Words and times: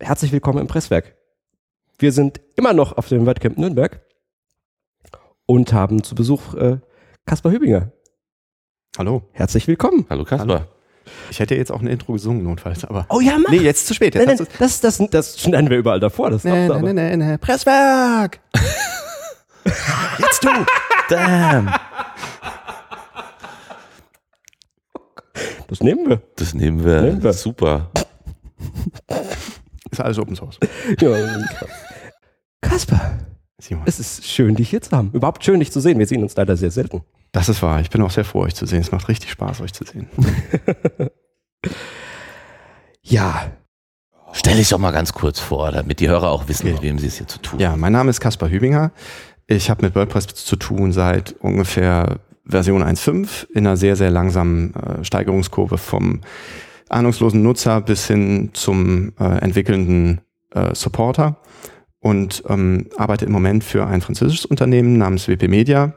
herzlich 0.00 0.32
willkommen 0.32 0.58
im 0.58 0.66
Presswerk. 0.66 1.14
Wir 1.98 2.12
sind 2.12 2.40
immer 2.56 2.72
noch 2.72 2.96
auf 2.96 3.08
dem 3.08 3.26
WordCamp 3.26 3.58
Nürnberg 3.58 4.00
und 5.46 5.72
haben 5.72 6.02
zu 6.02 6.14
Besuch 6.14 6.54
äh, 6.54 6.78
Kaspar 7.26 7.52
Hübinger. 7.52 7.92
Hallo. 8.96 9.22
Herzlich 9.32 9.68
willkommen. 9.68 10.06
Hallo 10.08 10.24
Kaspar. 10.24 10.68
Ich 11.30 11.40
hätte 11.40 11.54
jetzt 11.54 11.70
auch 11.70 11.80
ein 11.80 11.86
Intro 11.86 12.12
gesungen, 12.14 12.44
notfalls, 12.44 12.84
aber. 12.84 13.06
Oh 13.08 13.20
ja, 13.20 13.38
mach. 13.38 13.50
Nee, 13.50 13.58
jetzt 13.58 13.86
zu 13.86 13.94
spät. 13.94 14.14
Jetzt 14.14 14.26
Nein, 14.26 14.36
nein, 14.36 14.46
das, 14.58 14.80
das, 14.80 14.98
das 15.10 15.40
schneiden 15.40 15.70
wir 15.70 15.78
überall 15.78 16.00
davor. 16.00 16.30
Das 16.30 16.44
nee, 16.44 16.66
aber. 16.66 16.92
nee, 16.92 17.16
nee, 17.16 17.38
Presswerk! 17.38 18.40
jetzt 20.18 20.44
du! 20.44 20.50
Damn. 21.08 21.72
Das 25.68 25.80
nehmen 25.80 26.08
wir. 26.08 26.22
Das 26.36 26.54
nehmen 26.54 26.84
wir. 26.84 27.02
Nehmen 27.02 27.22
wir. 27.22 27.32
Super. 27.32 27.90
Ist 29.90 30.00
alles 30.00 30.18
Open 30.18 30.36
Source. 30.36 30.58
Ja, 31.00 31.10
Kaspar, 32.60 33.18
Simon. 33.58 33.84
es 33.86 33.98
ist 33.98 34.26
schön, 34.26 34.54
dich 34.54 34.70
hier 34.70 34.80
zu 34.82 34.96
haben. 34.96 35.10
Überhaupt 35.12 35.44
schön, 35.44 35.60
dich 35.60 35.72
zu 35.72 35.80
sehen. 35.80 35.98
Wir 35.98 36.06
sehen 36.06 36.22
uns 36.22 36.36
leider 36.36 36.56
sehr 36.56 36.70
selten. 36.70 37.02
Das 37.32 37.48
ist 37.48 37.62
wahr. 37.62 37.80
Ich 37.80 37.90
bin 37.90 38.02
auch 38.02 38.10
sehr 38.10 38.24
froh, 38.24 38.42
euch 38.42 38.54
zu 38.54 38.66
sehen. 38.66 38.80
Es 38.80 38.92
macht 38.92 39.08
richtig 39.08 39.30
Spaß, 39.30 39.60
euch 39.60 39.72
zu 39.72 39.84
sehen. 39.84 40.08
Ja, 43.02 43.50
Stell 44.32 44.56
dich 44.56 44.68
doch 44.68 44.78
mal 44.78 44.92
ganz 44.92 45.12
kurz 45.12 45.40
vor, 45.40 45.72
damit 45.72 46.00
die 46.00 46.08
Hörer 46.08 46.30
auch 46.30 46.48
wissen, 46.48 46.70
mit 46.70 46.82
wem 46.82 46.98
sie 46.98 47.08
es 47.08 47.16
hier 47.18 47.26
zu 47.26 47.40
tun 47.40 47.58
Ja, 47.58 47.76
mein 47.76 47.92
Name 47.92 48.10
ist 48.10 48.20
Kaspar 48.20 48.48
Hübinger. 48.48 48.92
Ich 49.46 49.68
habe 49.70 49.84
mit 49.84 49.96
WordPress 49.96 50.26
zu 50.28 50.56
tun 50.56 50.92
seit 50.92 51.32
ungefähr 51.40 52.20
Version 52.44 52.82
1.5 52.82 53.50
in 53.50 53.66
einer 53.66 53.76
sehr, 53.76 53.96
sehr 53.96 54.10
langsamen 54.10 54.74
äh, 54.74 55.04
Steigerungskurve 55.04 55.78
vom 55.78 56.20
ahnungslosen 56.90 57.42
Nutzer 57.42 57.80
bis 57.80 58.06
hin 58.06 58.50
zum 58.52 59.12
äh, 59.18 59.24
entwickelnden 59.38 60.20
äh, 60.52 60.74
Supporter 60.74 61.40
und 62.00 62.42
ähm, 62.48 62.88
arbeite 62.96 63.26
im 63.26 63.32
Moment 63.32 63.64
für 63.64 63.86
ein 63.86 64.00
französisches 64.00 64.46
Unternehmen 64.46 64.98
namens 64.98 65.28
WP 65.28 65.48
Media. 65.48 65.94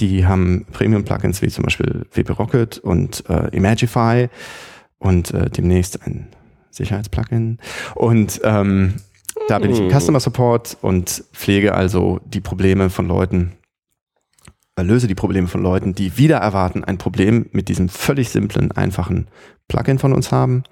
Die 0.00 0.26
haben 0.26 0.66
Premium-Plugins 0.72 1.42
wie 1.42 1.48
zum 1.48 1.64
Beispiel 1.64 2.06
WP 2.12 2.30
Rocket 2.38 2.78
und 2.78 3.24
äh, 3.28 3.48
Imagify 3.56 4.28
und 4.98 5.32
äh, 5.34 5.50
demnächst 5.50 6.02
ein 6.06 6.28
Sicherheitsplugin. 6.70 7.58
Und 7.94 8.40
ähm, 8.44 8.94
da 9.48 9.58
bin 9.58 9.70
ich 9.70 9.80
im 9.80 9.90
Customer 9.90 10.20
Support 10.20 10.78
und 10.80 11.24
pflege 11.32 11.74
also 11.74 12.20
die 12.24 12.40
Probleme 12.40 12.90
von 12.90 13.06
Leuten, 13.08 13.52
löse 14.80 15.06
die 15.06 15.14
Probleme 15.14 15.48
von 15.48 15.62
Leuten, 15.62 15.94
die 15.94 16.16
wieder 16.16 16.38
erwarten, 16.38 16.84
ein 16.84 16.98
Problem 16.98 17.46
mit 17.52 17.68
diesem 17.68 17.88
völlig 17.88 18.30
simplen, 18.30 18.72
einfachen 18.72 19.28
Plugin 19.68 19.98
von 19.98 20.12
uns 20.12 20.32
haben. 20.32 20.64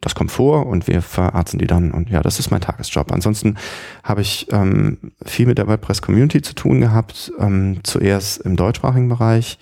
Das 0.00 0.14
kommt 0.14 0.30
vor 0.30 0.66
und 0.66 0.86
wir 0.86 1.02
verarzten 1.02 1.58
die 1.58 1.66
dann 1.66 1.90
und 1.90 2.10
ja, 2.10 2.22
das 2.22 2.38
ist 2.38 2.50
mein 2.50 2.60
Tagesjob. 2.60 3.10
Ansonsten 3.12 3.56
habe 4.04 4.20
ich 4.20 4.46
ähm, 4.52 5.12
viel 5.24 5.46
mit 5.46 5.58
der 5.58 5.66
WordPress-Community 5.66 6.42
zu 6.42 6.54
tun 6.54 6.80
gehabt, 6.80 7.32
ähm, 7.38 7.80
zuerst 7.82 8.40
im 8.42 8.56
deutschsprachigen 8.56 9.08
Bereich, 9.08 9.58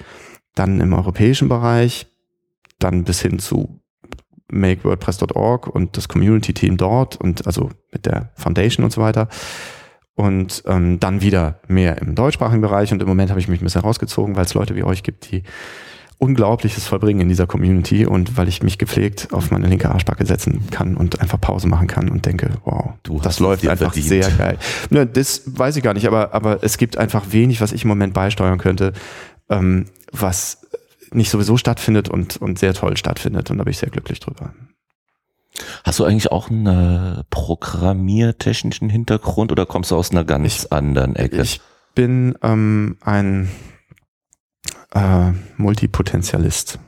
dann 0.54 0.80
im 0.80 0.92
europäischen 0.92 1.48
Bereich, 1.48 2.06
dann 2.78 3.04
bis 3.04 3.22
hin 3.22 3.38
zu 3.38 3.80
makewordpress.org 4.48 5.66
und 5.66 5.96
das 5.96 6.08
Community-Team 6.08 6.76
dort 6.76 7.16
und 7.16 7.46
also 7.46 7.70
mit 7.92 8.06
der 8.06 8.30
Foundation 8.34 8.84
und 8.84 8.92
so 8.92 9.00
weiter. 9.00 9.28
Und 10.16 10.62
ähm, 10.66 10.98
dann 10.98 11.20
wieder 11.20 11.60
mehr 11.68 11.98
im 12.00 12.14
deutschsprachigen 12.14 12.62
Bereich 12.62 12.90
und 12.90 13.02
im 13.02 13.06
Moment 13.08 13.28
habe 13.30 13.38
ich 13.38 13.48
mich 13.48 13.60
ein 13.60 13.64
bisschen 13.64 13.82
rausgezogen, 13.82 14.34
weil 14.34 14.46
es 14.46 14.54
Leute 14.54 14.74
wie 14.74 14.82
euch 14.82 15.02
gibt, 15.02 15.30
die 15.30 15.42
Unglaubliches 16.18 16.86
vollbringen 16.86 17.20
in 17.20 17.28
dieser 17.28 17.46
Community 17.46 18.06
und 18.06 18.38
weil 18.38 18.48
ich 18.48 18.62
mich 18.62 18.78
gepflegt 18.78 19.28
auf 19.32 19.50
meine 19.50 19.66
linke 19.66 19.90
Arschbacke 19.90 20.24
setzen 20.24 20.70
kann 20.70 20.96
und 20.96 21.20
einfach 21.20 21.38
Pause 21.38 21.68
machen 21.68 21.86
kann 21.86 22.08
und 22.08 22.24
denke, 22.24 22.52
wow, 22.64 22.94
Du 23.02 23.20
das 23.20 23.38
läuft 23.40 23.68
einfach 23.68 23.92
verdient. 23.92 24.06
sehr 24.06 24.30
geil. 24.30 24.58
Ne, 24.88 25.06
das 25.06 25.42
weiß 25.44 25.76
ich 25.76 25.82
gar 25.82 25.92
nicht, 25.92 26.06
aber, 26.06 26.32
aber 26.32 26.64
es 26.64 26.78
gibt 26.78 26.96
einfach 26.96 27.32
wenig, 27.32 27.60
was 27.60 27.72
ich 27.72 27.82
im 27.82 27.88
Moment 27.88 28.14
beisteuern 28.14 28.56
könnte, 28.56 28.94
ähm, 29.50 29.84
was 30.12 30.66
nicht 31.12 31.28
sowieso 31.30 31.58
stattfindet 31.58 32.08
und, 32.08 32.38
und 32.38 32.58
sehr 32.58 32.72
toll 32.72 32.96
stattfindet 32.96 33.50
und 33.50 33.58
da 33.58 33.64
bin 33.64 33.70
ich 33.72 33.78
sehr 33.78 33.90
glücklich 33.90 34.18
drüber. 34.20 34.54
Hast 35.86 36.00
du 36.00 36.04
eigentlich 36.04 36.32
auch 36.32 36.50
einen 36.50 36.66
äh, 36.66 37.22
programmiertechnischen 37.30 38.90
Hintergrund 38.90 39.52
oder 39.52 39.66
kommst 39.66 39.92
du 39.92 39.96
aus 39.96 40.10
einer 40.10 40.24
ganz 40.24 40.66
anderen 40.66 41.14
Ecke? 41.14 41.40
Ich 41.40 41.60
bin 41.94 42.36
ähm, 42.42 42.96
ein 43.02 43.48
äh, 44.92 45.30
Multipotentialist. 45.56 46.80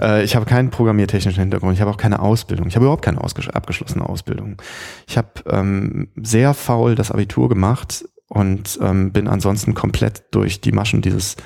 Äh, 0.00 0.24
ich 0.24 0.34
habe 0.34 0.44
keinen 0.44 0.70
programmiertechnischen 0.70 1.40
Hintergrund, 1.40 1.74
ich 1.74 1.80
habe 1.80 1.92
auch 1.92 1.96
keine 1.96 2.18
Ausbildung. 2.18 2.66
Ich 2.66 2.74
habe 2.74 2.86
überhaupt 2.86 3.04
keine 3.04 3.20
abgeschlossene 3.20 4.04
Ausbildung. 4.04 4.60
Ich 5.06 5.16
habe 5.16 5.28
ähm, 5.46 6.08
sehr 6.20 6.52
faul 6.52 6.96
das 6.96 7.12
Abitur 7.12 7.48
gemacht 7.48 8.04
und 8.26 8.76
ähm, 8.82 9.12
bin 9.12 9.28
ansonsten 9.28 9.74
komplett 9.74 10.24
durch 10.32 10.60
die 10.60 10.72
Maschen 10.72 11.00
dieses 11.00 11.36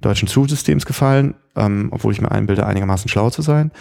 deutschen 0.00 0.28
Schulsystems 0.28 0.86
gefallen, 0.86 1.34
ähm, 1.54 1.90
obwohl 1.90 2.14
ich 2.14 2.22
mir 2.22 2.30
einbilde, 2.30 2.64
einigermaßen 2.64 3.10
schlau 3.10 3.28
zu 3.28 3.42
sein. 3.42 3.72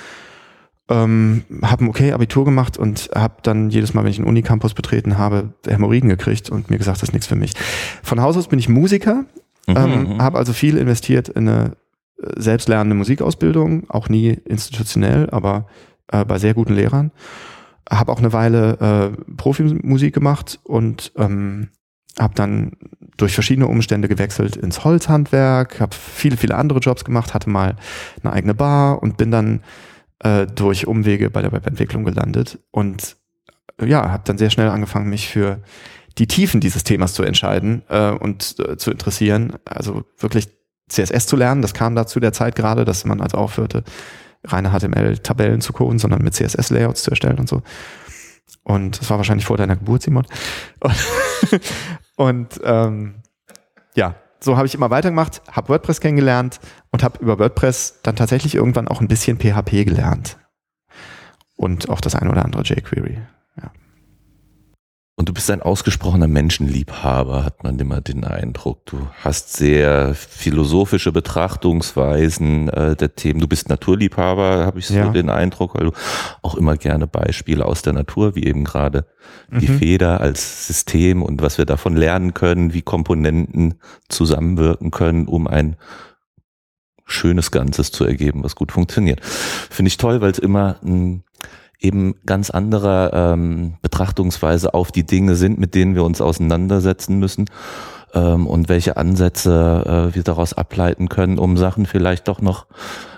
Ähm, 0.90 1.44
habe 1.62 1.86
ein 1.86 1.88
okay 1.88 2.12
Abitur 2.12 2.44
gemacht 2.44 2.78
und 2.78 3.10
habe 3.16 3.36
dann 3.44 3.70
jedes 3.70 3.94
Mal, 3.94 4.04
wenn 4.04 4.12
ich 4.12 4.20
einen 4.20 4.28
Unicampus 4.28 4.74
betreten 4.74 5.18
habe, 5.18 5.54
Hämorrhoiden 5.66 6.10
gekriegt 6.10 6.50
und 6.50 6.70
mir 6.70 6.78
gesagt, 6.78 6.98
das 6.98 7.10
ist 7.10 7.14
nichts 7.14 7.28
für 7.28 7.38
mich. 7.38 7.54
Von 8.04 8.22
Haus 8.22 8.36
aus 8.36 8.50
bin 8.50 8.60
ich 8.60 8.68
Musiker, 8.68 9.24
Mhm, 9.68 9.78
ähm, 9.78 10.04
mhm. 10.04 10.22
habe 10.22 10.38
also 10.38 10.54
viel 10.54 10.78
investiert 10.78 11.30
in 11.30 11.48
eine 11.48 11.78
äh, 12.22 12.28
selbstlernende 12.38 12.96
Musikausbildung, 12.96 13.90
auch 13.90 14.10
nie 14.10 14.30
institutionell, 14.46 15.30
aber 15.30 15.68
äh, 16.12 16.26
bei 16.26 16.38
sehr 16.38 16.54
guten 16.54 16.74
Lehrern. 16.74 17.12
Habe 17.90 18.12
auch 18.12 18.20
eine 18.20 18.34
Weile 18.34 19.14
äh, 19.18 19.34
Profimusik 19.36 20.14
gemacht 20.14 20.60
und 20.64 21.12
ähm, 21.18 21.70
habe 22.20 22.34
dann 22.36 22.74
durch 23.18 23.34
verschiedene 23.34 23.68
Umstände 23.68 24.08
gewechselt 24.08 24.56
ins 24.56 24.84
Holzhandwerk, 24.84 25.80
habe 25.80 25.96
viele, 25.96 26.38
viele 26.38 26.56
andere 26.56 26.80
Jobs 26.80 27.06
gemacht, 27.06 27.34
hatte 27.34 27.50
mal 27.50 27.76
eine 28.24 28.34
eigene 28.34 28.54
Bar 28.54 29.02
und 29.02 29.18
bin 29.18 29.32
dann 29.32 29.62
äh, 30.24 30.48
durch 30.48 30.88
Umwege 30.88 31.30
bei 31.30 31.42
der 31.42 31.52
Webentwicklung 31.52 32.04
gelandet 32.04 32.60
und 32.72 33.18
äh, 33.80 33.86
ja, 33.86 34.12
habe 34.12 34.24
dann 34.26 34.38
sehr 34.38 34.50
schnell 34.50 34.70
angefangen, 34.70 35.10
mich 35.10 35.28
für 35.28 35.62
die 36.18 36.28
Tiefen 36.28 36.62
dieses 36.62 36.84
Themas 36.84 37.14
zu 37.14 37.24
entscheiden 37.24 37.84
äh, 37.90 38.12
und 38.12 38.56
äh, 38.60 38.78
zu 38.78 38.92
interessieren. 38.92 39.54
Also 39.66 40.04
wirklich 40.18 40.50
CSS 40.90 41.26
zu 41.26 41.36
lernen, 41.36 41.62
das 41.62 41.74
kam 41.74 41.96
da 41.96 42.06
zu 42.06 42.20
der 42.20 42.34
Zeit 42.34 42.56
gerade, 42.56 42.86
dass 42.86 43.06
man 43.06 43.22
also 43.22 43.38
aufhörte, 43.38 43.84
reine 44.46 44.72
HTML-Tabellen 44.72 45.62
zu 45.62 45.74
coden, 45.74 46.00
sondern 46.00 46.22
mit 46.22 46.34
CSS-Layouts 46.34 47.04
zu 47.04 47.12
erstellen 47.12 47.40
und 47.40 47.50
so. 47.50 47.62
Und 48.64 49.00
das 49.00 49.10
war 49.10 49.18
wahrscheinlich 49.18 49.46
vor 49.46 49.58
deiner 49.58 49.76
Geburt, 49.76 50.04
Simon. 50.04 50.28
Und, 50.80 50.96
und 52.16 52.62
ähm, 52.64 53.16
ja, 53.96 54.16
so 54.44 54.58
habe 54.58 54.68
ich 54.68 54.76
immer 54.76 54.90
weitergemacht, 54.90 55.42
habe 55.52 55.70
WordPress 55.70 56.02
kennengelernt 56.02 56.60
und 56.92 57.04
habe 57.04 57.20
über 57.20 57.40
WordPress 57.40 58.00
dann 58.04 58.16
tatsächlich 58.16 58.56
irgendwann 58.56 58.88
auch 58.88 59.02
ein 59.02 59.08
bisschen 59.08 59.40
PHP 59.40 59.86
gelernt. 59.86 60.38
Und 61.56 61.90
auch 61.90 62.02
das 62.02 62.16
eine 62.16 62.32
oder 62.32 62.44
andere 62.44 62.64
jQuery. 62.64 63.22
Und 65.16 65.30
du 65.30 65.34
bist 65.34 65.52
ein 65.52 65.62
ausgesprochener 65.62 66.28
Menschenliebhaber, 66.28 67.46
hat 67.46 67.64
man 67.64 67.78
immer 67.78 68.02
den 68.02 68.24
Eindruck. 68.24 68.84
Du 68.88 69.08
hast 69.24 69.54
sehr 69.54 70.16
philosophische 70.16 71.12
Betrachtungsweisen 71.12 72.68
äh, 72.70 72.96
der 72.96 73.14
Themen. 73.16 73.40
Du 73.40 73.48
bist 73.48 73.70
Naturliebhaber, 73.70 74.66
habe 74.66 74.80
ich 74.80 74.88
so 74.88 74.96
Ja. 74.96 75.10
den 75.12 75.30
Eindruck, 75.30 75.76
weil 75.76 75.86
du 75.86 75.92
auch 76.42 76.56
immer 76.56 76.78
gerne 76.78 77.06
Beispiele 77.06 77.64
aus 77.66 77.84
der 77.84 77.94
Natur, 77.94 78.36
wie 78.36 78.44
eben 78.46 78.64
gerade 78.64 79.06
die 79.52 79.70
Mhm. 79.70 79.78
Feder 79.78 80.20
als 80.20 80.66
System 80.68 81.22
und 81.22 81.44
was 81.44 81.60
wir 81.60 81.66
davon 81.66 81.96
lernen 81.96 82.34
können, 82.34 82.74
wie 82.74 82.82
Komponenten 82.82 83.76
zusammenwirken 84.10 84.90
können, 84.90 85.28
um 85.28 85.48
ein 85.48 85.76
schönes 87.06 87.52
Ganzes 87.52 87.92
zu 87.92 88.04
ergeben, 88.06 88.44
was 88.44 88.56
gut 88.56 88.72
funktioniert. 88.72 89.20
Finde 89.24 89.90
ich 89.90 89.98
toll, 89.98 90.22
weil 90.22 90.32
es 90.32 90.40
immer 90.40 90.78
ein 90.84 91.24
eben 91.84 92.16
ganz 92.26 92.50
andere 92.50 93.12
ähm, 93.14 93.76
Betrachtungsweise 93.82 94.74
auf 94.74 94.92
die 94.92 95.06
Dinge 95.06 95.36
sind, 95.36 95.60
mit 95.60 95.76
denen 95.76 95.96
wir 95.96 96.04
uns 96.04 96.22
auseinandersetzen 96.22 97.20
müssen 97.20 97.46
ähm, 98.14 98.48
und 98.48 98.70
welche 98.70 98.98
Ansätze 98.98 100.10
äh, 100.12 100.16
wir 100.16 100.24
daraus 100.24 100.54
ableiten 100.54 101.10
können, 101.10 101.38
um 101.38 101.58
Sachen 101.58 101.86
vielleicht 101.86 102.28
doch 102.28 102.42
noch 102.42 102.68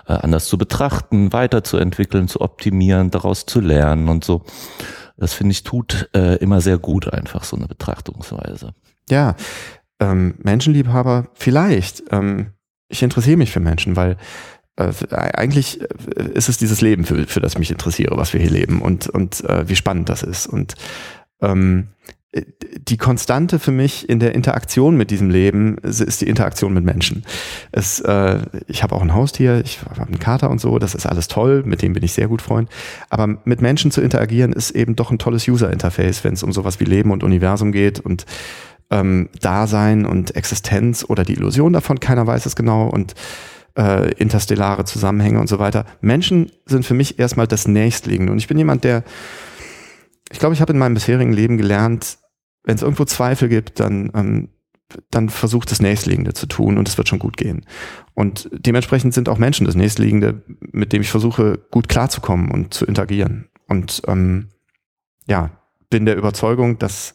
äh, 0.06 0.12
anders 0.12 0.46
zu 0.46 0.58
betrachten, 0.58 1.32
weiterzuentwickeln, 1.32 2.28
zu 2.28 2.40
optimieren, 2.40 3.10
daraus 3.10 3.46
zu 3.46 3.60
lernen 3.60 4.08
und 4.08 4.24
so. 4.24 4.42
Das 5.16 5.32
finde 5.32 5.52
ich 5.52 5.62
tut 5.62 6.10
äh, 6.14 6.36
immer 6.36 6.60
sehr 6.60 6.78
gut 6.78 7.12
einfach 7.12 7.44
so 7.44 7.56
eine 7.56 7.66
Betrachtungsweise. 7.66 8.74
Ja, 9.08 9.36
ähm, 10.00 10.34
Menschenliebhaber 10.42 11.28
vielleicht. 11.34 12.02
Ähm, 12.10 12.52
ich 12.88 13.02
interessiere 13.02 13.36
mich 13.36 13.50
für 13.50 13.60
Menschen, 13.60 13.96
weil 13.96 14.16
äh, 14.76 14.92
eigentlich 15.10 15.80
äh, 15.80 15.86
ist 16.34 16.48
es 16.48 16.58
dieses 16.58 16.80
Leben, 16.80 17.04
für, 17.04 17.26
für 17.26 17.40
das 17.40 17.54
ich 17.54 17.58
mich 17.58 17.70
interessiere, 17.70 18.16
was 18.16 18.32
wir 18.32 18.40
hier 18.40 18.50
leben 18.50 18.80
und, 18.82 19.08
und 19.08 19.44
äh, 19.44 19.68
wie 19.68 19.76
spannend 19.76 20.08
das 20.08 20.22
ist. 20.22 20.46
Und 20.46 20.74
ähm, 21.40 21.88
die 22.78 22.96
Konstante 22.96 23.58
für 23.58 23.70
mich 23.70 24.08
in 24.08 24.20
der 24.20 24.34
Interaktion 24.34 24.96
mit 24.96 25.10
diesem 25.10 25.30
Leben 25.30 25.78
ist 25.78 26.20
die 26.20 26.28
Interaktion 26.28 26.74
mit 26.74 26.84
Menschen. 26.84 27.24
Es, 27.72 28.00
äh, 28.00 28.40
ich 28.66 28.82
habe 28.82 28.94
auch 28.94 29.02
ein 29.02 29.14
Haustier, 29.14 29.62
ich 29.64 29.80
habe 29.82 30.02
einen 30.02 30.18
Kater 30.18 30.50
und 30.50 30.60
so, 30.60 30.78
das 30.78 30.94
ist 30.94 31.06
alles 31.06 31.28
toll, 31.28 31.62
mit 31.64 31.82
dem 31.82 31.94
bin 31.94 32.02
ich 32.02 32.12
sehr 32.12 32.28
gut 32.28 32.42
Freund. 32.42 32.68
Aber 33.08 33.38
mit 33.44 33.62
Menschen 33.62 33.90
zu 33.90 34.00
interagieren 34.00 34.52
ist 34.52 34.72
eben 34.72 34.96
doch 34.96 35.10
ein 35.10 35.18
tolles 35.18 35.48
User-Interface, 35.48 36.24
wenn 36.24 36.34
es 36.34 36.42
um 36.42 36.52
sowas 36.52 36.80
wie 36.80 36.84
Leben 36.84 37.10
und 37.10 37.24
Universum 37.24 37.72
geht 37.72 38.00
und 38.00 38.26
ähm, 38.90 39.30
Dasein 39.40 40.04
und 40.04 40.36
Existenz 40.36 41.04
oder 41.08 41.24
die 41.24 41.34
Illusion 41.34 41.72
davon, 41.72 42.00
keiner 42.00 42.26
weiß 42.26 42.46
es 42.46 42.54
genau 42.54 42.88
und 42.88 43.14
äh, 43.76 44.12
interstellare 44.12 44.84
Zusammenhänge 44.84 45.40
und 45.40 45.48
so 45.48 45.58
weiter. 45.58 45.84
Menschen 46.00 46.50
sind 46.66 46.84
für 46.84 46.94
mich 46.94 47.18
erstmal 47.18 47.46
das 47.46 47.68
Nächstliegende 47.68 48.32
und 48.32 48.38
ich 48.38 48.48
bin 48.48 48.58
jemand, 48.58 48.84
der 48.84 49.04
ich 50.30 50.38
glaube, 50.38 50.54
ich 50.54 50.60
habe 50.60 50.72
in 50.72 50.78
meinem 50.78 50.94
bisherigen 50.94 51.32
Leben 51.32 51.56
gelernt, 51.56 52.18
wenn 52.64 52.74
es 52.74 52.82
irgendwo 52.82 53.04
Zweifel 53.04 53.48
gibt, 53.48 53.78
dann, 53.80 54.10
ähm, 54.14 54.48
dann 55.10 55.28
versucht 55.28 55.70
das 55.70 55.80
Nächstliegende 55.80 56.32
zu 56.32 56.46
tun 56.46 56.78
und 56.78 56.88
es 56.88 56.98
wird 56.98 57.08
schon 57.08 57.18
gut 57.18 57.36
gehen. 57.36 57.64
Und 58.14 58.48
dementsprechend 58.52 59.14
sind 59.14 59.28
auch 59.28 59.38
Menschen 59.38 59.66
das 59.66 59.74
Nächstliegende, 59.74 60.42
mit 60.72 60.92
dem 60.92 61.02
ich 61.02 61.10
versuche, 61.10 61.58
gut 61.70 61.88
klarzukommen 61.88 62.50
und 62.50 62.74
zu 62.74 62.86
interagieren. 62.86 63.48
Und 63.68 64.02
ähm, 64.06 64.48
ja, 65.26 65.50
bin 65.90 66.06
der 66.06 66.16
Überzeugung, 66.16 66.78
dass, 66.78 67.14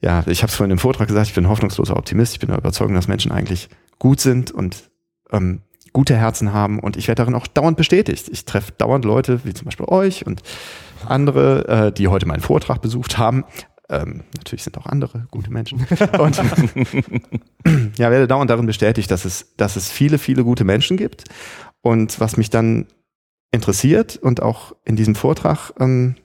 ja, 0.00 0.24
ich 0.26 0.42
habe 0.42 0.50
es 0.50 0.56
vorhin 0.56 0.72
im 0.72 0.78
Vortrag 0.78 1.08
gesagt, 1.08 1.28
ich 1.28 1.34
bin 1.34 1.48
hoffnungsloser 1.48 1.96
Optimist, 1.96 2.34
ich 2.34 2.40
bin 2.40 2.48
der 2.48 2.58
Überzeugung, 2.58 2.94
dass 2.94 3.08
Menschen 3.08 3.30
eigentlich 3.30 3.68
gut 3.98 4.20
sind 4.20 4.50
und 4.50 4.90
ähm, 5.32 5.62
gute 5.92 6.16
Herzen 6.16 6.52
haben 6.52 6.80
und 6.80 6.96
ich 6.96 7.08
werde 7.08 7.20
darin 7.20 7.34
auch 7.34 7.46
dauernd 7.46 7.76
bestätigt. 7.76 8.28
Ich 8.30 8.44
treffe 8.44 8.72
dauernd 8.72 9.04
Leute, 9.04 9.44
wie 9.44 9.54
zum 9.54 9.66
Beispiel 9.66 9.86
euch 9.86 10.26
und 10.26 10.42
andere, 11.06 11.68
äh, 11.68 11.92
die 11.92 12.08
heute 12.08 12.26
meinen 12.26 12.40
Vortrag 12.40 12.82
besucht 12.82 13.18
haben, 13.18 13.44
ähm, 13.90 14.24
natürlich 14.36 14.64
sind 14.64 14.78
auch 14.78 14.86
andere 14.86 15.26
gute 15.30 15.50
Menschen. 15.50 15.86
Und 16.18 16.36
ja, 17.98 18.10
werde 18.10 18.26
dauernd 18.26 18.50
darin 18.50 18.66
bestätigt, 18.66 19.10
dass 19.10 19.24
es, 19.24 19.54
dass 19.56 19.76
es 19.76 19.90
viele, 19.90 20.18
viele 20.18 20.42
gute 20.42 20.64
Menschen 20.64 20.96
gibt. 20.96 21.24
Und 21.82 22.18
was 22.18 22.36
mich 22.36 22.48
dann 22.48 22.86
interessiert 23.52 24.16
und 24.16 24.42
auch 24.42 24.74
in 24.84 24.96
diesem 24.96 25.14
Vortrag 25.14 25.72
ähm, 25.78 26.16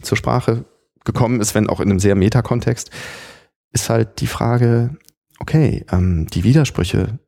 zur 0.00 0.16
Sprache 0.16 0.64
gekommen 1.04 1.40
ist, 1.40 1.54
wenn 1.54 1.68
auch 1.68 1.80
in 1.80 1.90
einem 1.90 1.98
sehr 1.98 2.14
Metakontext, 2.14 2.90
ist 3.72 3.90
halt 3.90 4.20
die 4.20 4.28
Frage, 4.28 4.96
okay, 5.40 5.84
ähm, 5.90 6.28
die 6.28 6.44
Widersprüche, 6.44 7.18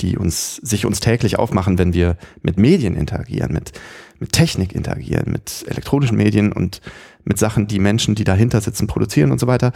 die 0.00 0.16
uns, 0.16 0.56
sich 0.56 0.86
uns 0.86 1.00
täglich 1.00 1.38
aufmachen, 1.38 1.78
wenn 1.78 1.92
wir 1.92 2.16
mit 2.42 2.58
Medien 2.58 2.96
interagieren, 2.96 3.52
mit, 3.52 3.72
mit 4.18 4.32
Technik 4.32 4.74
interagieren, 4.74 5.32
mit 5.32 5.64
elektronischen 5.68 6.16
Medien 6.16 6.52
und 6.52 6.80
mit 7.24 7.38
Sachen, 7.38 7.66
die 7.66 7.78
Menschen, 7.78 8.14
die 8.14 8.24
dahinter 8.24 8.60
sitzen, 8.60 8.86
produzieren 8.86 9.32
und 9.32 9.40
so 9.40 9.46
weiter, 9.46 9.72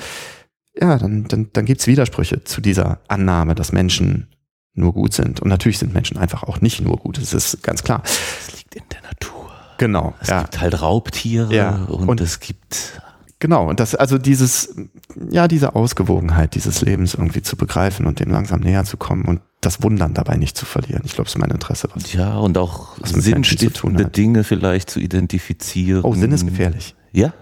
ja, 0.81 0.97
dann, 0.99 1.25
dann, 1.25 1.51
dann 1.53 1.65
gibt's 1.67 1.87
Widersprüche 1.87 2.45
zu 2.45 2.61
dieser 2.61 3.01
Annahme, 3.09 3.55
dass 3.55 3.73
Menschen 3.73 4.29
nur 4.75 4.95
gut 4.95 5.13
sind. 5.13 5.41
Und 5.41 5.49
natürlich 5.49 5.79
sind 5.79 5.93
Menschen 5.93 6.17
einfach 6.17 6.45
auch 6.45 6.61
nicht 6.61 6.81
nur 6.81 6.97
gut. 6.97 7.19
Das 7.19 7.35
ist 7.35 7.63
ganz 7.63 7.83
klar. 7.83 8.03
Es 8.05 8.57
liegt 8.57 8.75
in 8.75 8.85
der 8.91 9.03
Natur. 9.03 9.51
Genau. 9.77 10.15
Es 10.21 10.29
ja. 10.29 10.43
gibt 10.43 10.61
halt 10.61 10.81
Raubtiere 10.81 11.55
ja. 11.55 11.85
und, 11.85 12.09
Und- 12.09 12.21
es 12.21 12.41
gibt 12.41 13.03
Genau. 13.39 13.69
Und 13.69 13.81
das, 13.81 13.97
also 13.97 14.19
dieses, 14.19 14.77
ja, 15.29 15.49
diese 15.49 15.75
Ausgewogenheit 15.75 16.55
dieses 16.55 16.81
Lebens 16.81 17.15
irgendwie 17.15 17.43
zu 17.43 17.57
begreifen 17.57 18.07
und 18.07 18.21
dem 18.21 18.31
langsam 18.31 18.61
näher 18.61 18.85
zu 18.85 18.97
kommen 18.97 19.25
und 19.25 19.41
das 19.63 19.83
Wundern 19.83 20.13
dabei 20.13 20.37
nicht 20.37 20.57
zu 20.57 20.67
verlieren. 20.67 21.03
Ich 21.07 21.15
glaube, 21.15 21.29
es 21.29 21.35
ist 21.35 21.39
mein 21.39 21.51
Interesse. 21.51 21.89
Was 21.95 22.13
ja 22.13 22.37
und 22.37 22.59
auch 22.59 22.99
Was 22.99 23.15
mit 23.15 23.27
Menschen 23.27 23.57
zu 23.57 23.67
tun 23.67 23.93
sinnstiftende. 23.93 24.11
Dinge 24.11 24.45
vielleicht 24.45 24.91
zu 24.91 25.01
identifizieren. 25.01 26.03
oh, 26.05 26.15
Sinn 26.15 26.33
ist 26.33 26.47
gefährlich. 26.47 26.95
Ja? 27.13 27.33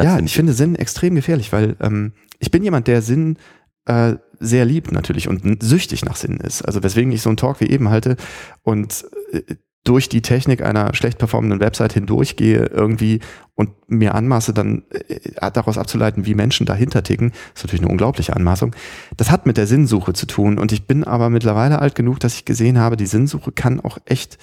Ja, 0.00 0.18
ich 0.18 0.34
finde 0.34 0.52
Sinn 0.52 0.76
extrem 0.76 1.14
gefährlich, 1.14 1.52
weil 1.52 1.76
ähm, 1.80 2.12
ich 2.38 2.50
bin 2.50 2.62
jemand, 2.62 2.86
der 2.86 3.02
Sinn 3.02 3.38
äh, 3.86 4.16
sehr 4.38 4.64
liebt 4.66 4.92
natürlich 4.92 5.26
und 5.28 5.62
süchtig 5.62 6.04
nach 6.04 6.16
Sinn 6.16 6.36
ist. 6.36 6.62
Also 6.62 6.82
weswegen 6.82 7.12
ich 7.12 7.22
so 7.22 7.30
einen 7.30 7.38
Talk 7.38 7.60
wie 7.60 7.70
eben 7.70 7.88
halte 7.88 8.16
und 8.62 9.06
äh, 9.32 9.42
durch 9.84 10.08
die 10.08 10.22
Technik 10.22 10.62
einer 10.62 10.94
schlecht 10.94 11.18
performenden 11.18 11.60
Website 11.60 11.94
hindurchgehe 11.94 12.66
irgendwie 12.66 13.20
und 13.54 13.70
mir 13.88 14.14
anmaße, 14.14 14.52
dann 14.52 14.84
äh, 14.90 15.50
daraus 15.52 15.78
abzuleiten, 15.78 16.26
wie 16.26 16.34
Menschen 16.34 16.66
dahinter 16.66 17.02
ticken, 17.02 17.32
ist 17.54 17.64
natürlich 17.64 17.82
eine 17.82 17.90
unglaubliche 17.90 18.36
Anmaßung. 18.36 18.74
Das 19.16 19.30
hat 19.30 19.46
mit 19.46 19.56
der 19.56 19.66
Sinnsuche 19.66 20.12
zu 20.12 20.26
tun 20.26 20.58
und 20.58 20.72
ich 20.72 20.86
bin 20.86 21.04
aber 21.04 21.30
mittlerweile 21.30 21.78
alt 21.78 21.94
genug, 21.94 22.20
dass 22.20 22.34
ich 22.34 22.44
gesehen 22.44 22.78
habe, 22.78 22.96
die 22.96 23.06
Sinnsuche 23.06 23.52
kann 23.52 23.80
auch 23.80 23.98
echt, 24.04 24.38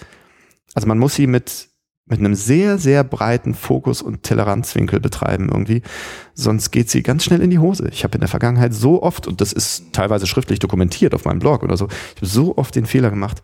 also 0.74 0.88
man 0.88 0.98
muss 1.00 1.16
sie 1.16 1.28
mit 1.28 1.70
mit 2.10 2.20
einem 2.20 2.36
sehr, 2.36 2.78
sehr 2.78 3.04
breiten 3.04 3.54
Fokus 3.54 4.02
und 4.02 4.24
Toleranzwinkel 4.24 5.02
betreiben 5.02 5.50
irgendwie. 5.50 5.82
Sonst 6.34 6.72
geht 6.72 6.90
sie 6.90 7.04
ganz 7.04 7.26
schnell 7.26 7.42
in 7.42 7.50
die 7.50 7.60
Hose. 7.60 7.90
Ich 7.92 8.06
habe 8.06 8.16
in 8.16 8.22
der 8.22 8.30
Vergangenheit 8.30 8.74
so 8.74 9.04
oft, 9.04 9.28
und 9.28 9.42
das 9.42 9.52
ist 9.52 9.92
teilweise 9.92 10.26
schriftlich 10.26 10.60
dokumentiert 10.60 11.14
auf 11.14 11.26
meinem 11.26 11.40
Blog 11.40 11.64
oder 11.64 11.76
so, 11.76 11.88
ich 11.88 12.22
habe 12.22 12.26
so 12.26 12.58
oft 12.58 12.76
den 12.76 12.86
Fehler 12.86 13.10
gemacht, 13.10 13.42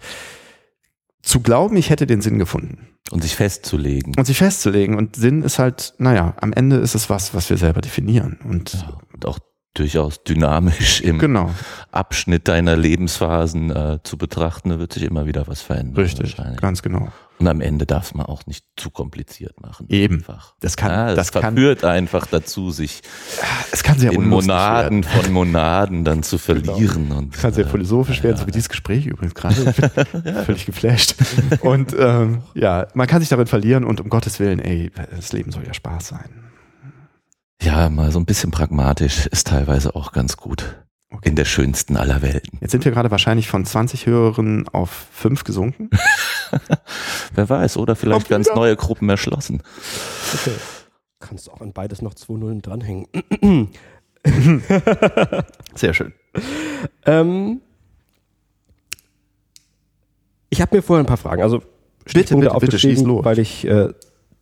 zu 1.24 1.40
glauben, 1.40 1.76
ich 1.78 1.90
hätte 1.90 2.06
den 2.06 2.22
Sinn 2.22 2.38
gefunden 2.38 2.90
Und 3.10 3.24
sich 3.24 3.36
festzulegen. 3.36 4.14
und 4.18 4.26
sich 4.26 4.38
festzulegen. 4.38 4.96
Und 4.98 5.16
Sinn 5.16 5.42
ist 5.42 5.58
halt, 5.58 5.94
naja, 5.98 6.36
am 6.40 6.54
Ende 6.54 6.76
ist 6.78 6.94
es 6.96 7.10
was, 7.10 7.34
was 7.34 7.50
wir 7.50 7.58
selber 7.58 7.82
definieren. 7.82 8.38
Und 8.48 8.74
Ja, 8.74 9.00
und 9.14 9.26
auch 9.26 9.40
durchaus 9.74 10.24
dynamisch 10.24 11.02
im 11.02 11.18
genau, 11.18 11.50
Abschnitt 11.92 12.48
deiner 12.48 12.76
Lebensphasen 12.76 13.72
äh, 13.72 14.00
zu 14.04 14.18
betrachten, 14.18 14.70
da 14.70 14.78
wird 14.80 14.94
sich 14.94 15.04
immer 15.04 15.26
wieder 15.26 15.48
was 15.48 15.62
verändern. 15.62 15.96
richtig, 16.04 16.38
wahrscheinlich. 16.38 16.62
ganz 16.62 16.82
genau. 16.84 17.08
Und 17.40 17.48
am 17.48 17.62
Ende 17.62 17.86
darf 17.86 18.14
man 18.14 18.26
auch 18.26 18.46
nicht 18.46 18.66
zu 18.78 18.90
kompliziert 18.90 19.60
machen. 19.60 19.88
Eben. 19.90 20.18
Einfach. 20.18 20.54
Das 20.62 20.78
kann, 20.78 20.92
Ja, 20.92 21.08
das 21.08 21.16
das 21.16 21.32
kann, 21.34 21.56
verführt 21.56 21.84
einfach 21.84 22.26
dazu, 22.28 22.72
sich 22.72 23.02
es 23.72 23.84
kann 23.84 24.00
sehr 24.00 24.14
in 24.14 24.28
Monaden 24.30 25.04
werden. 25.04 25.24
von 25.24 25.34
Monaden 25.34 26.06
dann 26.06 26.24
zu 26.24 26.38
verlieren. 26.38 27.12
Und, 27.12 27.34
Das 27.36 27.42
kann 27.42 27.54
sehr 27.54 27.66
äh, 27.66 27.70
philosophisch 27.70 28.24
werden, 28.24 28.38
so 28.38 28.48
wie 28.48 28.52
dieses 28.52 28.70
Gespräch 28.70 29.06
übrigens 29.08 29.34
gerade. 29.36 29.74
Völlig 30.46 30.66
geflasht. 30.66 31.16
Und 31.62 31.94
ähm, 31.98 32.44
ja, 32.54 32.88
man 32.94 33.08
kann 33.08 33.20
sich 33.20 33.30
darin 33.30 33.48
verlieren 33.48 33.84
und 33.84 34.00
um 34.00 34.10
Gottes 34.10 34.40
Willen, 34.40 34.60
ey, 34.60 34.92
das 35.12 35.34
Leben 35.34 35.52
soll 35.52 35.66
ja 35.66 35.74
Spaß 35.74 36.08
sein. 36.10 36.30
ja, 37.62 37.90
mal 37.90 38.12
so 38.12 38.20
ein 38.20 38.26
bisschen 38.26 38.52
pragmatisch 38.52 39.26
ist 39.28 39.48
teilweise 39.48 39.96
auch 39.96 40.12
ganz 40.12 40.38
gut. 40.38 40.83
Okay. 41.14 41.30
In 41.30 41.36
der 41.36 41.46
schönsten 41.46 41.96
aller 41.96 42.24
Welten. 42.24 42.58
Jetzt 42.60 42.72
sind 42.72 42.84
wir 42.86 42.92
gerade 42.92 43.12
wahrscheinlich 43.12 43.48
von 43.48 43.66
20 43.66 44.08
Hörerinnen 44.08 44.68
auf 44.70 44.90
5 45.12 45.44
gesunken. 45.44 45.90
Wer 47.36 47.50
weiß, 47.50 47.78
oder 47.78 47.96
vielleicht 47.96 48.30
ganz 48.30 48.50
neue 48.56 48.76
Gruppen 48.76 49.08
erschlossen. 49.10 49.62
Okay. 50.34 50.56
Kannst 51.20 51.52
auch 51.52 51.62
an 51.62 51.72
beides 51.72 52.02
noch 52.02 52.16
zwei 52.16 52.34
Nullen 52.34 52.62
dranhängen. 52.62 53.08
Sehr 55.76 55.94
schön. 55.94 56.14
ähm, 57.06 57.62
ich 60.50 60.62
habe 60.62 60.76
mir 60.76 60.82
vorher 60.82 61.04
ein 61.04 61.08
paar 61.08 61.18
Fragen, 61.18 61.42
also 61.44 61.62
Stichpunkte 62.06 62.50
bitte, 62.50 62.60
bitte, 62.66 62.80
schieß 62.80 63.04
los. 63.04 63.24
weil 63.24 63.40
ich 63.40 63.66
äh, 63.66 63.94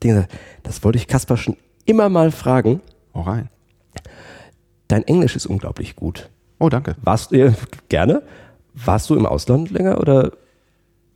Dinge, 0.03 0.27
das 0.63 0.83
wollte 0.83 0.97
ich 0.97 1.07
Kaspar 1.07 1.38
schon 1.38 1.57
immer 1.85 2.09
mal 2.09 2.31
fragen. 2.31 2.81
Hau 3.13 3.21
rein. 3.21 3.50
Dein 4.87 5.04
Englisch 5.04 5.35
ist 5.35 5.45
unglaublich 5.45 5.95
gut. 5.95 6.30
Oh, 6.61 6.69
danke. 6.69 6.95
Warst 7.01 7.31
du 7.31 7.37
äh, 7.37 7.53
gerne? 7.89 8.21
Warst 8.75 9.09
du 9.09 9.15
im 9.15 9.25
Ausland 9.25 9.71
länger 9.71 9.99
oder 9.99 10.31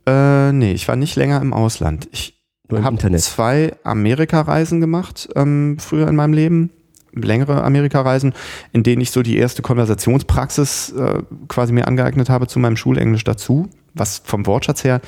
Äh, 0.06 0.52
nee, 0.52 0.72
ich 0.72 0.86
war 0.88 0.96
nicht 0.96 1.16
länger 1.16 1.40
im 1.40 1.52
Ausland. 1.52 2.08
Ich 2.12 2.38
habe 2.70 2.98
zwei 3.18 3.74
Amerikareisen 3.84 4.80
gemacht 4.80 5.28
ähm, 5.36 5.78
früher 5.78 6.08
in 6.08 6.16
meinem 6.16 6.32
Leben. 6.32 6.70
Längere 7.12 7.64
Amerikareisen, 7.64 8.34
in 8.72 8.82
denen 8.82 9.00
ich 9.00 9.10
so 9.10 9.22
die 9.22 9.38
erste 9.38 9.62
Konversationspraxis 9.62 10.92
äh, 10.92 11.22
quasi 11.48 11.72
mir 11.72 11.88
angeeignet 11.88 12.28
habe 12.28 12.46
zu 12.46 12.58
meinem 12.58 12.76
Schulenglisch 12.76 13.24
dazu, 13.24 13.70
was 13.94 14.20
vom 14.24 14.46
Wortschatz 14.46 14.84
her 14.84 15.00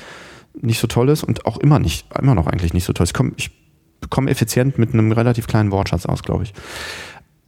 nicht 0.59 0.79
so 0.79 0.87
toll 0.87 1.09
ist 1.09 1.23
und 1.23 1.45
auch 1.45 1.57
immer 1.57 1.79
nicht, 1.79 2.07
immer 2.17 2.33
noch 2.33 2.47
eigentlich 2.47 2.73
nicht 2.73 2.85
so 2.85 2.93
toll 2.93 3.03
ist. 3.03 3.11
Ich 3.11 3.13
komme 3.13 3.33
ich 3.37 3.51
komme 4.09 4.31
effizient 4.31 4.77
mit 4.77 4.93
einem 4.93 5.11
relativ 5.11 5.47
kleinen 5.47 5.71
Wortschatz 5.71 6.05
aus, 6.05 6.23
glaube 6.23 6.43
ich. 6.43 6.53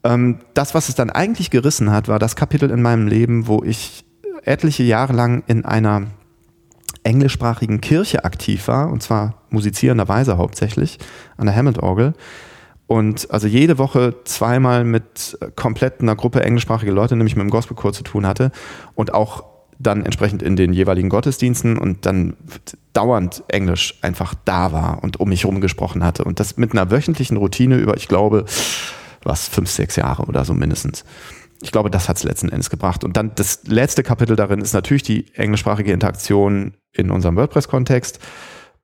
Ähm, 0.03 0.39
das, 0.53 0.73
was 0.73 0.89
es 0.89 0.95
dann 0.95 1.09
eigentlich 1.09 1.49
gerissen 1.49 1.91
hat, 1.91 2.07
war 2.07 2.19
das 2.19 2.35
Kapitel 2.35 2.69
in 2.71 2.81
meinem 2.81 3.07
Leben, 3.07 3.47
wo 3.47 3.63
ich 3.63 4.03
etliche 4.43 4.83
Jahre 4.83 5.13
lang 5.13 5.43
in 5.47 5.65
einer 5.65 6.07
englischsprachigen 7.03 7.81
Kirche 7.81 8.25
aktiv 8.25 8.67
war, 8.67 8.91
und 8.91 9.01
zwar 9.01 9.41
musizierenderweise 9.49 10.37
hauptsächlich 10.37 10.99
an 11.37 11.45
der 11.45 11.55
Hammond-Orgel. 11.55 12.13
Und 12.87 13.31
also 13.31 13.47
jede 13.47 13.77
Woche 13.77 14.15
zweimal 14.25 14.83
mit 14.83 15.37
komplett 15.55 16.01
einer 16.01 16.15
Gruppe 16.15 16.43
englischsprachige 16.43 16.91
Leute, 16.91 17.15
nämlich 17.15 17.35
mit 17.35 17.43
dem 17.43 17.49
Gospelchor 17.49 17.93
zu 17.93 18.03
tun 18.03 18.27
hatte 18.27 18.51
und 18.95 19.13
auch 19.13 19.45
dann 19.79 20.05
entsprechend 20.05 20.43
in 20.43 20.55
den 20.55 20.73
jeweiligen 20.73 21.09
Gottesdiensten 21.09 21.77
und 21.77 22.05
dann 22.05 22.35
dauernd 22.93 23.43
Englisch 23.47 23.97
einfach 24.01 24.35
da 24.45 24.71
war 24.71 25.03
und 25.03 25.19
um 25.19 25.29
mich 25.29 25.43
herum 25.43 25.61
gesprochen 25.61 26.03
hatte. 26.03 26.23
Und 26.23 26.39
das 26.39 26.57
mit 26.57 26.73
einer 26.73 26.91
wöchentlichen 26.91 27.37
Routine 27.37 27.77
über, 27.77 27.97
ich 27.97 28.07
glaube, 28.07 28.45
was, 29.25 29.47
fünf, 29.47 29.69
sechs 29.69 29.95
Jahre 29.95 30.23
oder 30.23 30.45
so 30.45 30.53
mindestens. 30.53 31.03
Ich 31.61 31.71
glaube, 31.71 31.91
das 31.91 32.09
hat 32.09 32.17
es 32.17 32.23
letzten 32.23 32.49
Endes 32.49 32.69
gebracht. 32.69 33.03
Und 33.03 33.17
dann 33.17 33.35
das 33.35 33.63
letzte 33.65 34.03
Kapitel 34.03 34.35
darin 34.35 34.61
ist 34.61 34.73
natürlich 34.73 35.03
die 35.03 35.33
englischsprachige 35.35 35.91
Interaktion 35.91 36.73
in 36.91 37.11
unserem 37.11 37.35
WordPress-Kontext 37.35 38.19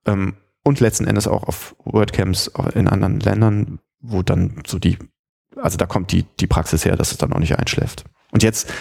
ähm, 0.05 0.35
und 0.63 0.79
letzten 0.79 1.07
Endes 1.07 1.27
auch 1.27 1.43
auf 1.43 1.75
WordCamps 1.83 2.51
in 2.75 2.87
anderen 2.87 3.19
Ländern, 3.19 3.79
wo 3.99 4.21
dann 4.21 4.61
so 4.65 4.77
die 4.79 4.97
Also 5.55 5.77
da 5.77 5.85
kommt 5.85 6.11
die, 6.11 6.23
die 6.39 6.47
Praxis 6.47 6.85
her, 6.85 6.95
dass 6.95 7.11
es 7.11 7.17
dann 7.17 7.33
auch 7.33 7.39
nicht 7.39 7.57
einschläft. 7.57 8.05
Und 8.31 8.43
jetzt 8.43 8.71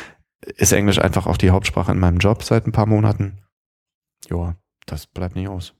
ist 0.56 0.72
Englisch 0.72 0.98
einfach 0.98 1.26
auch 1.26 1.38
die 1.38 1.50
Hauptsprache 1.50 1.92
in 1.92 1.98
meinem 1.98 2.18
Job 2.18 2.42
seit 2.42 2.66
ein 2.66 2.72
paar 2.72 2.86
Monaten. 2.86 3.38
Ja, 4.28 4.56
das 4.86 5.06
bleibt 5.06 5.36
nicht 5.36 5.48
aus. 5.48 5.74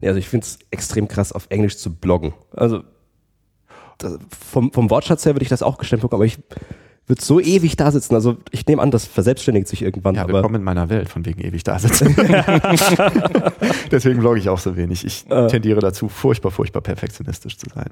Ja, 0.00 0.08
also 0.08 0.18
ich 0.18 0.28
finde 0.28 0.46
es 0.46 0.58
extrem 0.70 1.08
krass, 1.08 1.32
auf 1.32 1.46
Englisch 1.50 1.76
zu 1.76 1.94
bloggen. 1.94 2.32
Also 2.52 2.84
vom, 4.50 4.72
vom 4.72 4.90
Wortschatz 4.90 5.24
her 5.24 5.34
würde 5.34 5.42
ich 5.42 5.48
das 5.48 5.62
auch 5.62 5.78
gestemmt 5.78 6.02
bekommen, 6.02 6.20
aber 6.20 6.26
ich 6.26 6.38
würde 7.06 7.22
so 7.22 7.40
ewig 7.40 7.76
da 7.76 7.90
sitzen. 7.90 8.14
Also 8.14 8.36
ich 8.52 8.64
nehme 8.66 8.80
an, 8.82 8.90
das 8.92 9.04
verselbstständigt 9.04 9.66
sich 9.66 9.82
irgendwann. 9.82 10.14
Ja, 10.14 10.22
aber 10.22 10.34
willkommen 10.34 10.56
in 10.56 10.62
meiner 10.62 10.88
Welt, 10.90 11.08
von 11.08 11.24
wegen 11.26 11.40
ewig 11.40 11.64
da 11.64 11.78
sitzen. 11.78 12.14
Deswegen 13.90 14.20
blogge 14.20 14.38
ich 14.38 14.48
auch 14.48 14.58
so 14.58 14.76
wenig. 14.76 15.04
Ich 15.04 15.28
Äh. 15.30 15.48
tendiere 15.48 15.80
dazu, 15.80 16.08
furchtbar, 16.08 16.50
furchtbar 16.50 16.80
perfektionistisch 16.82 17.56
zu 17.58 17.66
sein. 17.74 17.90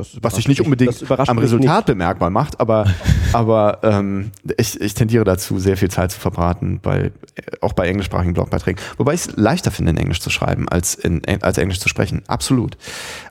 Das 0.00 0.22
Was 0.22 0.34
sich 0.34 0.48
nicht 0.48 0.60
unbedingt 0.60 1.10
am 1.10 1.38
Resultat 1.38 1.86
bemerkbar 1.86 2.30
macht, 2.30 2.60
aber, 2.60 2.86
aber 3.32 3.80
ähm, 3.82 4.32
ich, 4.58 4.80
ich 4.80 4.94
tendiere 4.94 5.24
dazu, 5.24 5.58
sehr 5.58 5.76
viel 5.76 5.90
Zeit 5.90 6.12
zu 6.12 6.20
verbraten, 6.20 6.80
bei, 6.80 7.12
auch 7.60 7.72
bei 7.72 7.88
englischsprachigen 7.88 8.34
Blogbeiträgen. 8.34 8.82
Wobei 8.96 9.14
ich 9.14 9.20
es 9.20 9.36
leichter 9.36 9.70
finde, 9.70 9.90
in 9.90 9.96
Englisch 9.96 10.20
zu 10.20 10.30
schreiben, 10.30 10.68
als, 10.68 10.94
in, 10.94 11.22
als 11.42 11.58
Englisch 11.58 11.80
zu 11.80 11.88
sprechen. 11.88 12.22
Absolut. 12.26 12.76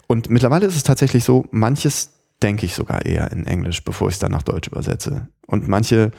Und 0.08 0.30
mittlerweile 0.30 0.66
ist 0.66 0.76
es 0.76 0.84
tatsächlich 0.84 1.24
so, 1.24 1.46
manches 1.52 2.12
denke 2.42 2.66
ich 2.66 2.74
sogar 2.74 3.06
eher 3.06 3.32
in 3.32 3.46
Englisch, 3.46 3.84
bevor 3.84 4.08
ich 4.08 4.16
es 4.16 4.20
dann 4.20 4.32
nach 4.32 4.44
Deutsch 4.44 4.68
übersetze. 4.70 5.28
Und 5.46 5.68
manche 5.68 6.12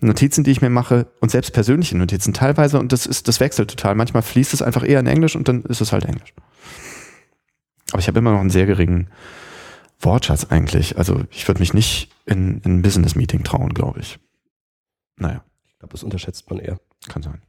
Notizen, 0.00 0.44
die 0.44 0.50
ich 0.50 0.60
mir 0.60 0.70
mache, 0.70 1.06
und 1.20 1.30
selbst 1.30 1.52
persönliche 1.52 1.96
Notizen 1.96 2.34
teilweise, 2.34 2.78
und 2.78 2.92
das 2.92 3.06
ist, 3.06 3.28
das 3.28 3.40
wechselt 3.40 3.70
total. 3.70 3.94
Manchmal 3.94 4.22
fließt 4.22 4.52
es 4.52 4.62
einfach 4.62 4.86
eher 4.86 5.00
in 5.00 5.06
Englisch 5.06 5.36
und 5.36 5.48
dann 5.48 5.62
ist 5.62 5.80
es 5.80 5.92
halt 5.92 6.04
Englisch. 6.04 6.34
Aber 7.92 8.00
ich 8.00 8.08
habe 8.08 8.18
immer 8.18 8.32
noch 8.32 8.40
einen 8.40 8.50
sehr 8.50 8.66
geringen 8.66 9.08
Wortschatz 10.04 10.44
eigentlich. 10.46 10.98
Also 10.98 11.22
ich 11.30 11.46
würde 11.48 11.60
mich 11.60 11.74
nicht 11.74 12.10
in, 12.26 12.60
in 12.64 12.78
ein 12.78 12.82
Business-Meeting 12.82 13.44
trauen, 13.44 13.74
glaube 13.74 14.00
ich. 14.00 14.18
Naja, 15.16 15.44
Ich 15.68 15.78
glaube, 15.78 15.92
das 15.92 16.02
unterschätzt 16.02 16.48
man 16.50 16.58
eher. 16.58 16.78
kann 17.08 17.22
sein. 17.22 17.40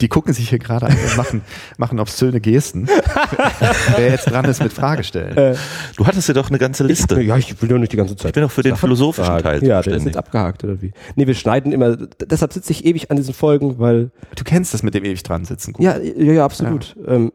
Die 0.00 0.08
gucken 0.08 0.32
sich 0.34 0.48
hier 0.50 0.58
gerade 0.58 0.86
an 0.86 0.92
und 0.96 1.16
machen, 1.16 1.42
machen 1.78 2.00
obszöne 2.00 2.40
Gesten. 2.40 2.86
Wer 3.96 4.10
jetzt 4.10 4.24
dran 4.24 4.44
ist 4.46 4.62
mit 4.62 4.72
Fragestellen. 4.72 5.36
Äh, 5.36 5.56
Du 5.96 6.06
hattest 6.06 6.26
ja 6.28 6.34
doch 6.34 6.48
eine 6.48 6.58
ganze 6.58 6.84
Liste. 6.84 7.20
ja, 7.22 7.36
ich 7.36 7.60
will 7.62 7.68
doch 7.68 7.78
nicht 7.78 7.92
die 7.92 7.96
ganze 7.96 8.16
Zeit. 8.16 8.30
Ich 8.30 8.34
bin 8.34 8.42
doch 8.42 8.50
für 8.50 8.62
den 8.62 8.76
philosophischen 8.76 9.38
Teil 9.38 9.62
Ja, 9.64 9.80
der 9.82 9.94
ist 9.96 10.04
jetzt 10.04 10.16
abgehakt, 10.16 10.64
oder 10.64 10.82
wie? 10.82 10.92
Nee, 11.14 11.26
wir 11.26 11.34
schneiden 11.34 11.72
immer, 11.72 11.96
deshalb 11.96 12.52
sitze 12.52 12.72
ich 12.72 12.84
ewig 12.84 13.10
an 13.10 13.16
diesen 13.16 13.34
Folgen, 13.34 13.78
weil, 13.78 14.10
Du 14.36 14.44
kennst 14.44 14.74
das 14.74 14.82
mit 14.82 14.94
dem 14.94 15.04
ewig 15.04 15.22
dran 15.22 15.44
sitzen. 15.44 15.72
Gut. 15.74 15.84
ja, 15.84 15.98
ja, 15.98 16.32
ja, 16.32 16.44
absolut. 16.44 16.96
Ähm, 17.06 17.32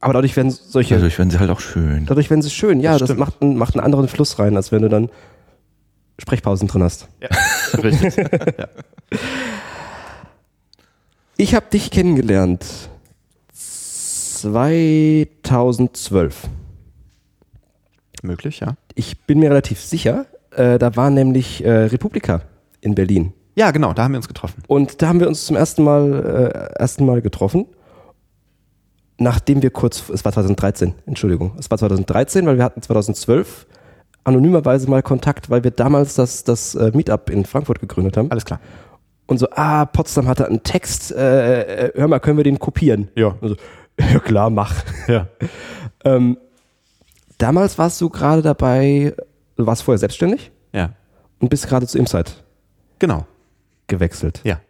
aber 0.00 0.12
dadurch 0.12 0.36
werden 0.36 0.50
solche, 0.50 0.94
Dadurch 0.94 1.18
werden 1.18 1.30
sie 1.30 1.38
halt 1.40 1.50
auch 1.50 1.58
schön. 1.60 2.06
dadurch 2.06 2.30
werden 2.30 2.42
sie 2.42 2.50
schön. 2.50 2.80
Ja, 2.80 2.96
Das 2.98 3.08
das, 3.08 3.16
macht, 3.18 3.42
einen, 3.42 3.56
macht 3.56 3.74
einen 3.74 3.84
anderen 3.84 4.06
Fluss 4.08 4.38
rein, 4.38 4.56
als 4.56 4.70
wenn 4.72 4.82
du 4.82 4.88
dann 4.88 5.10
Sprechpausen 6.18 6.68
drin 6.68 6.82
hast. 6.82 7.08
Richtig. 7.82 8.14
Ich 11.36 11.54
habe 11.54 11.66
dich 11.72 11.90
kennengelernt 11.90 12.64
2012. 13.52 16.48
Möglich, 18.22 18.60
ja. 18.60 18.74
Ich 18.94 19.18
bin 19.26 19.38
mir 19.38 19.50
relativ 19.50 19.80
sicher, 19.80 20.26
äh, 20.56 20.78
da 20.78 20.96
war 20.96 21.10
nämlich 21.10 21.64
äh, 21.64 21.70
Republika 21.84 22.40
in 22.80 22.94
Berlin. 22.96 23.32
Ja, 23.54 23.70
genau, 23.72 23.92
da 23.92 24.04
haben 24.04 24.12
wir 24.12 24.18
uns 24.18 24.28
getroffen. 24.28 24.62
Und 24.66 25.02
da 25.02 25.08
haben 25.08 25.20
wir 25.20 25.28
uns 25.28 25.46
zum 25.46 25.56
ersten 25.56 25.82
Mal, 25.84 26.70
äh, 26.74 26.78
ersten 26.80 27.04
Mal 27.06 27.22
getroffen. 27.22 27.66
Nachdem 29.20 29.62
wir 29.62 29.70
kurz, 29.70 30.08
es 30.10 30.24
war 30.24 30.32
2013, 30.32 30.94
Entschuldigung, 31.06 31.56
es 31.58 31.70
war 31.70 31.78
2013, 31.78 32.46
weil 32.46 32.56
wir 32.56 32.64
hatten 32.64 32.80
2012 32.82 33.66
anonymerweise 34.22 34.88
mal 34.88 35.02
Kontakt, 35.02 35.50
weil 35.50 35.64
wir 35.64 35.70
damals 35.72 36.14
das, 36.14 36.44
das 36.44 36.74
äh, 36.76 36.92
Meetup 36.94 37.28
in 37.30 37.44
Frankfurt 37.44 37.80
gegründet 37.80 38.16
haben. 38.16 38.30
Alles 38.30 38.44
klar. 38.44 38.60
Und 39.26 39.38
so, 39.38 39.48
ah, 39.50 39.86
Potsdam 39.86 40.28
hatte 40.28 40.46
einen 40.46 40.62
Text, 40.62 41.12
äh, 41.12 41.88
äh, 41.88 41.92
hör 41.96 42.08
mal, 42.08 42.20
können 42.20 42.36
wir 42.36 42.44
den 42.44 42.58
kopieren? 42.58 43.10
Ja. 43.16 43.36
Also, 43.40 43.56
ja 44.00 44.18
klar, 44.20 44.50
mach. 44.50 44.74
Ja. 45.08 45.28
Ähm, 46.04 46.38
damals 47.38 47.76
warst 47.76 48.00
du 48.00 48.08
gerade 48.08 48.40
dabei, 48.40 49.14
du 49.56 49.66
warst 49.66 49.82
vorher 49.82 49.98
selbstständig 49.98 50.52
Ja. 50.72 50.92
und 51.40 51.48
bist 51.48 51.66
gerade 51.66 51.88
zu 51.88 51.98
Insight 51.98 52.44
Genau. 53.00 53.26
gewechselt. 53.88 54.40
Ja. 54.44 54.60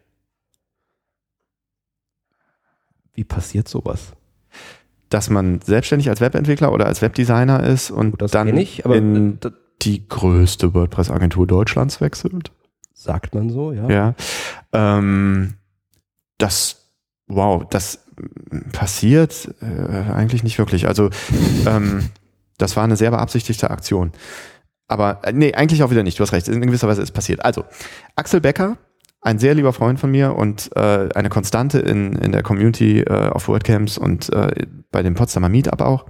Wie 3.12 3.25
passiert 3.25 3.69
sowas? 3.69 4.12
Dass 5.11 5.31
man 5.31 5.61
selbstständig 5.62 6.11
als 6.11 6.21
Webentwickler 6.21 6.73
oder 6.73 6.87
als 6.87 7.00
Webdesigner 7.00 7.65
ist 7.65 7.91
und 7.91 8.21
Das 8.21 8.31
dann 8.31 8.57
ich, 8.57 8.85
in 8.85 9.38
äh, 9.43 9.50
die 9.83 10.07
größte 10.09 10.75
WordPress-Agentur 10.75 11.47
Deutschlands 11.47 12.00
wechselt. 12.00 12.50
sagt 12.93 13.35
man 13.35 13.49
so, 13.49 13.73
ja. 13.73 13.88
Ja. 13.88 14.15
Ähm, 14.73 15.55
das, 16.37 16.91
wow, 17.27 17.65
das 17.69 18.05
mm, 18.50 18.71
passiert 18.73 19.55
äh, 19.61 20.12
eigentlich 20.12 20.43
nicht 20.43 20.59
wirklich. 20.59 20.87
Also, 20.87 21.11
ähm, 21.67 22.11
das 22.59 22.77
war 22.77 22.85
eine 22.85 22.97
sehr 22.97 23.11
beabsichtigte 23.11 23.71
Aktion. 23.71 24.12
Aber 24.88 25.21
äh, 25.23 25.33
nee, 25.33 25.55
eigentlich 25.55 25.83
auch 25.83 25.91
wieder 25.91 26.03
nicht. 26.03 26.19
Du 26.19 26.23
hast 26.23 26.33
recht. 26.33 26.49
In 26.49 26.61
gewisser 26.61 26.88
Weise 26.88 27.03
ist 27.03 27.09
es 27.11 27.12
passiert. 27.12 27.45
Also, 27.45 27.65
Axel 28.17 28.41
Becker, 28.41 28.77
ein 29.21 29.39
sehr 29.39 29.55
lieber 29.55 29.73
Freund 29.73 29.99
von 29.99 30.11
mir 30.11 30.37
und 30.37 30.71
äh, 30.77 31.09
eine 31.15 31.29
Konstante 31.29 31.81
in, 31.81 32.15
in 32.15 32.33
der 32.33 32.43
Community 32.43 33.01
äh, 33.01 33.29
auf 33.29 33.49
WordCamps 33.49 33.99
und 33.99 34.33
äh, 34.33 34.67
bei 34.91 35.03
dem 35.03 35.15
Potsdamer 35.15 35.49
Meetup 35.49 35.81
auch, 35.81 36.07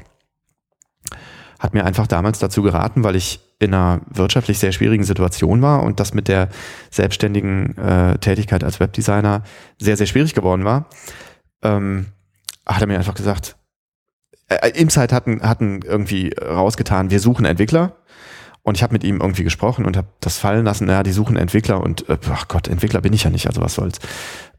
hat 1.58 1.74
mir 1.74 1.84
einfach 1.84 2.06
damals 2.06 2.38
dazu 2.38 2.62
geraten, 2.62 3.04
weil 3.04 3.16
ich 3.16 3.40
in 3.58 3.74
einer 3.74 4.02
wirtschaftlich 4.08 4.58
sehr 4.58 4.72
schwierigen 4.72 5.04
Situation 5.04 5.62
war 5.62 5.82
und 5.82 5.98
das 5.98 6.14
mit 6.14 6.28
der 6.28 6.48
selbstständigen 6.90 7.76
äh, 7.76 8.18
Tätigkeit 8.18 8.62
als 8.62 8.78
Webdesigner 8.78 9.42
sehr, 9.78 9.96
sehr 9.96 10.06
schwierig 10.06 10.34
geworden 10.34 10.64
war, 10.64 10.88
ähm, 11.62 12.06
hat 12.64 12.80
er 12.80 12.86
mir 12.86 12.98
einfach 12.98 13.14
gesagt, 13.14 13.56
äh, 14.48 14.70
Insight 14.70 15.12
hatten, 15.12 15.42
hatten 15.42 15.80
irgendwie 15.82 16.32
rausgetan, 16.40 17.10
wir 17.10 17.20
suchen 17.20 17.44
Entwickler. 17.44 17.96
Und 18.68 18.76
ich 18.76 18.82
habe 18.82 18.92
mit 18.92 19.02
ihm 19.04 19.20
irgendwie 19.20 19.44
gesprochen 19.44 19.84
und 19.86 19.96
habe 19.96 20.08
das 20.20 20.38
fallen 20.38 20.64
lassen, 20.64 20.86
naja, 20.86 21.02
die 21.02 21.12
suchen 21.12 21.36
Entwickler 21.36 21.80
und 21.82 22.08
äh, 22.08 22.18
ach 22.30 22.48
Gott, 22.48 22.68
Entwickler 22.68 23.00
bin 23.00 23.12
ich 23.12 23.24
ja 23.24 23.30
nicht, 23.30 23.46
also 23.46 23.60
was 23.62 23.74
soll's. 23.74 23.98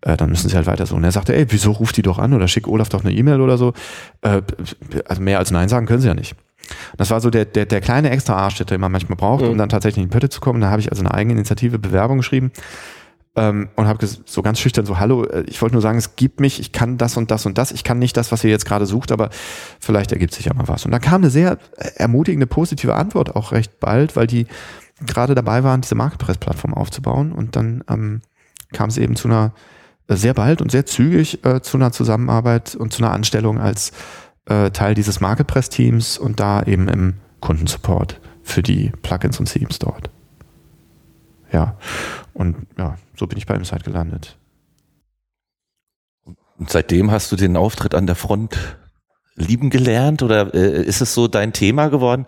Äh, 0.02 0.18
dann 0.18 0.30
müssen 0.30 0.50
sie 0.50 0.56
halt 0.56 0.66
weiter 0.66 0.86
so. 0.86 0.96
Und 0.96 1.04
er 1.04 1.12
sagte, 1.12 1.36
ey, 1.36 1.46
wieso 1.50 1.72
ruft 1.72 1.96
die 1.98 2.02
doch 2.02 2.18
an 2.20 2.34
oder 2.34 2.48
schick 2.48 2.68
Olaf 2.68 2.90
doch 2.90 3.04
eine 3.04 3.14
E-Mail 3.14 3.40
oder 3.42 3.58
so. 3.58 3.74
Äh, 4.22 4.42
also 5.08 5.22
mehr 5.22 5.38
als 5.40 5.52
Nein 5.52 5.70
sagen 5.70 5.86
können 5.86 6.02
sie 6.02 6.08
ja 6.08 6.14
nicht. 6.14 6.36
Das 6.98 7.10
war 7.10 7.20
so 7.22 7.30
der, 7.30 7.46
der, 7.46 7.66
der 7.66 7.82
kleine 7.82 8.10
extra 8.10 8.34
Arsch, 8.36 8.56
den 8.58 8.82
man 8.82 8.92
manchmal 8.92 9.16
braucht, 9.16 9.44
um 9.44 9.54
Mhm. 9.54 9.58
dann 9.58 9.70
tatsächlich 9.70 10.04
in 10.04 10.10
die 10.10 10.14
Pötte 10.14 10.30
zu 10.30 10.40
kommen. 10.42 10.62
Da 10.62 10.70
habe 10.70 10.82
ich 10.82 10.92
also 10.92 11.04
eine 11.04 11.14
eigene 11.14 11.34
Initiative 11.34 11.80
Bewerbung 11.80 12.18
geschrieben 12.18 12.52
ähm, 13.40 13.70
und 13.78 13.88
habe 13.88 14.06
so 14.06 14.42
ganz 14.42 14.60
schüchtern 14.60 14.86
so, 14.86 15.00
hallo, 15.00 15.24
äh, 15.24 15.44
ich 15.48 15.62
wollte 15.62 15.74
nur 15.74 15.82
sagen, 15.82 15.98
es 15.98 16.18
gibt 16.18 16.42
mich, 16.42 16.60
ich 16.60 16.74
kann 16.74 16.98
das 16.98 17.16
und 17.16 17.32
das 17.32 17.46
und 17.46 17.58
das, 17.58 17.72
ich 17.72 17.86
kann 17.86 17.98
nicht 17.98 18.18
das, 18.18 18.34
was 18.34 18.44
ihr 18.44 18.50
jetzt 18.50 18.66
gerade 18.66 18.86
sucht, 18.86 19.14
aber 19.14 19.30
vielleicht 19.80 20.12
ergibt 20.12 20.34
sich 20.34 20.46
ja 20.46 20.54
mal 20.54 20.68
was. 20.68 20.86
Und 20.86 20.92
da 20.92 21.00
kam 21.00 21.22
eine 21.22 21.30
sehr 21.30 21.54
äh, 21.78 21.92
ermutigende, 21.96 22.48
positive 22.48 22.96
Antwort 22.96 23.36
auch 23.38 23.54
recht 23.54 23.80
bald, 23.80 24.18
weil 24.18 24.28
die 24.28 24.46
gerade 25.06 25.36
dabei 25.36 25.64
waren, 25.64 25.80
diese 25.80 25.96
Marketpress-Plattform 25.96 26.74
aufzubauen 26.74 27.32
und 27.32 27.56
dann 27.56 27.82
ähm, 27.90 28.22
kam 28.74 28.90
es 28.90 28.98
eben 28.98 29.16
zu 29.16 29.30
einer 29.30 29.54
äh, 30.08 30.16
sehr 30.18 30.34
bald 30.34 30.62
und 30.62 30.70
sehr 30.70 30.86
zügig 30.86 31.46
äh, 31.46 31.62
zu 31.62 31.78
einer 31.78 31.94
Zusammenarbeit 31.94 32.76
und 32.76 32.92
zu 32.92 33.02
einer 33.02 33.14
Anstellung 33.14 33.58
als 33.58 33.94
äh, 34.48 34.72
Teil 34.72 34.96
dieses 34.96 35.22
Marketpress-Teams 35.22 36.18
und 36.18 36.42
da 36.42 36.62
eben 36.64 36.90
im 36.90 37.14
Kundensupport 37.40 38.20
für 38.44 38.62
die 38.62 38.92
Plugins 39.02 39.40
und 39.40 39.46
Themes 39.46 39.80
dort. 39.80 40.10
Ja, 41.54 41.78
und 42.34 42.58
ja, 42.78 42.96
so 43.20 43.28
bin 43.28 43.38
ich 43.38 43.46
bei 43.46 43.56
Insight 43.56 43.84
gelandet. 43.84 44.38
Und 46.58 46.70
seitdem 46.70 47.12
hast 47.12 47.32
du 47.32 47.36
den 47.36 47.56
Auftritt 47.56 47.94
an 47.94 48.08
der 48.08 48.16
Front 48.16 48.58
lieben 49.36 49.70
gelernt 49.70 50.22
oder 50.22 50.54
äh, 50.54 50.84
ist 50.84 51.02
es 51.02 51.14
so 51.14 51.28
dein 51.28 51.54
Thema 51.54 51.88
geworden, 51.88 52.26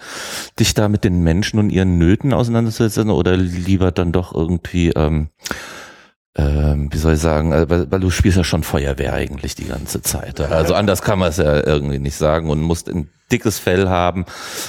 dich 0.59 0.73
da 0.73 0.87
mit 0.87 1.03
den 1.03 1.23
Menschen 1.23 1.59
und 1.59 1.69
ihren 1.69 1.97
Nöten 1.97 2.33
auseinanderzusetzen 2.33 3.09
oder 3.09 3.35
lieber 3.35 3.91
dann 3.91 4.13
doch 4.13 4.33
irgendwie, 4.33 4.91
ähm, 4.91 5.29
ähm, 6.35 6.87
wie 6.91 6.97
soll 6.97 7.15
ich 7.15 7.19
sagen, 7.19 7.51
äh, 7.51 7.69
weil, 7.69 7.91
weil 7.91 7.99
du 7.99 8.09
spielst 8.09 8.37
ja 8.37 8.45
schon 8.45 8.63
Feuerwehr 8.63 9.13
eigentlich 9.13 9.55
die 9.55 9.67
ganze 9.67 10.01
Zeit. 10.01 10.39
Also 10.39 10.73
anders 10.73 11.01
kann 11.01 11.19
man 11.19 11.29
es 11.29 11.37
ja 11.37 11.65
irgendwie 11.65 11.99
nicht 11.99 12.15
sagen 12.15 12.49
und 12.49 12.61
musst 12.61 12.89
ein 12.89 13.09
dickes 13.29 13.59
Fell 13.59 13.89
haben. 13.89 14.25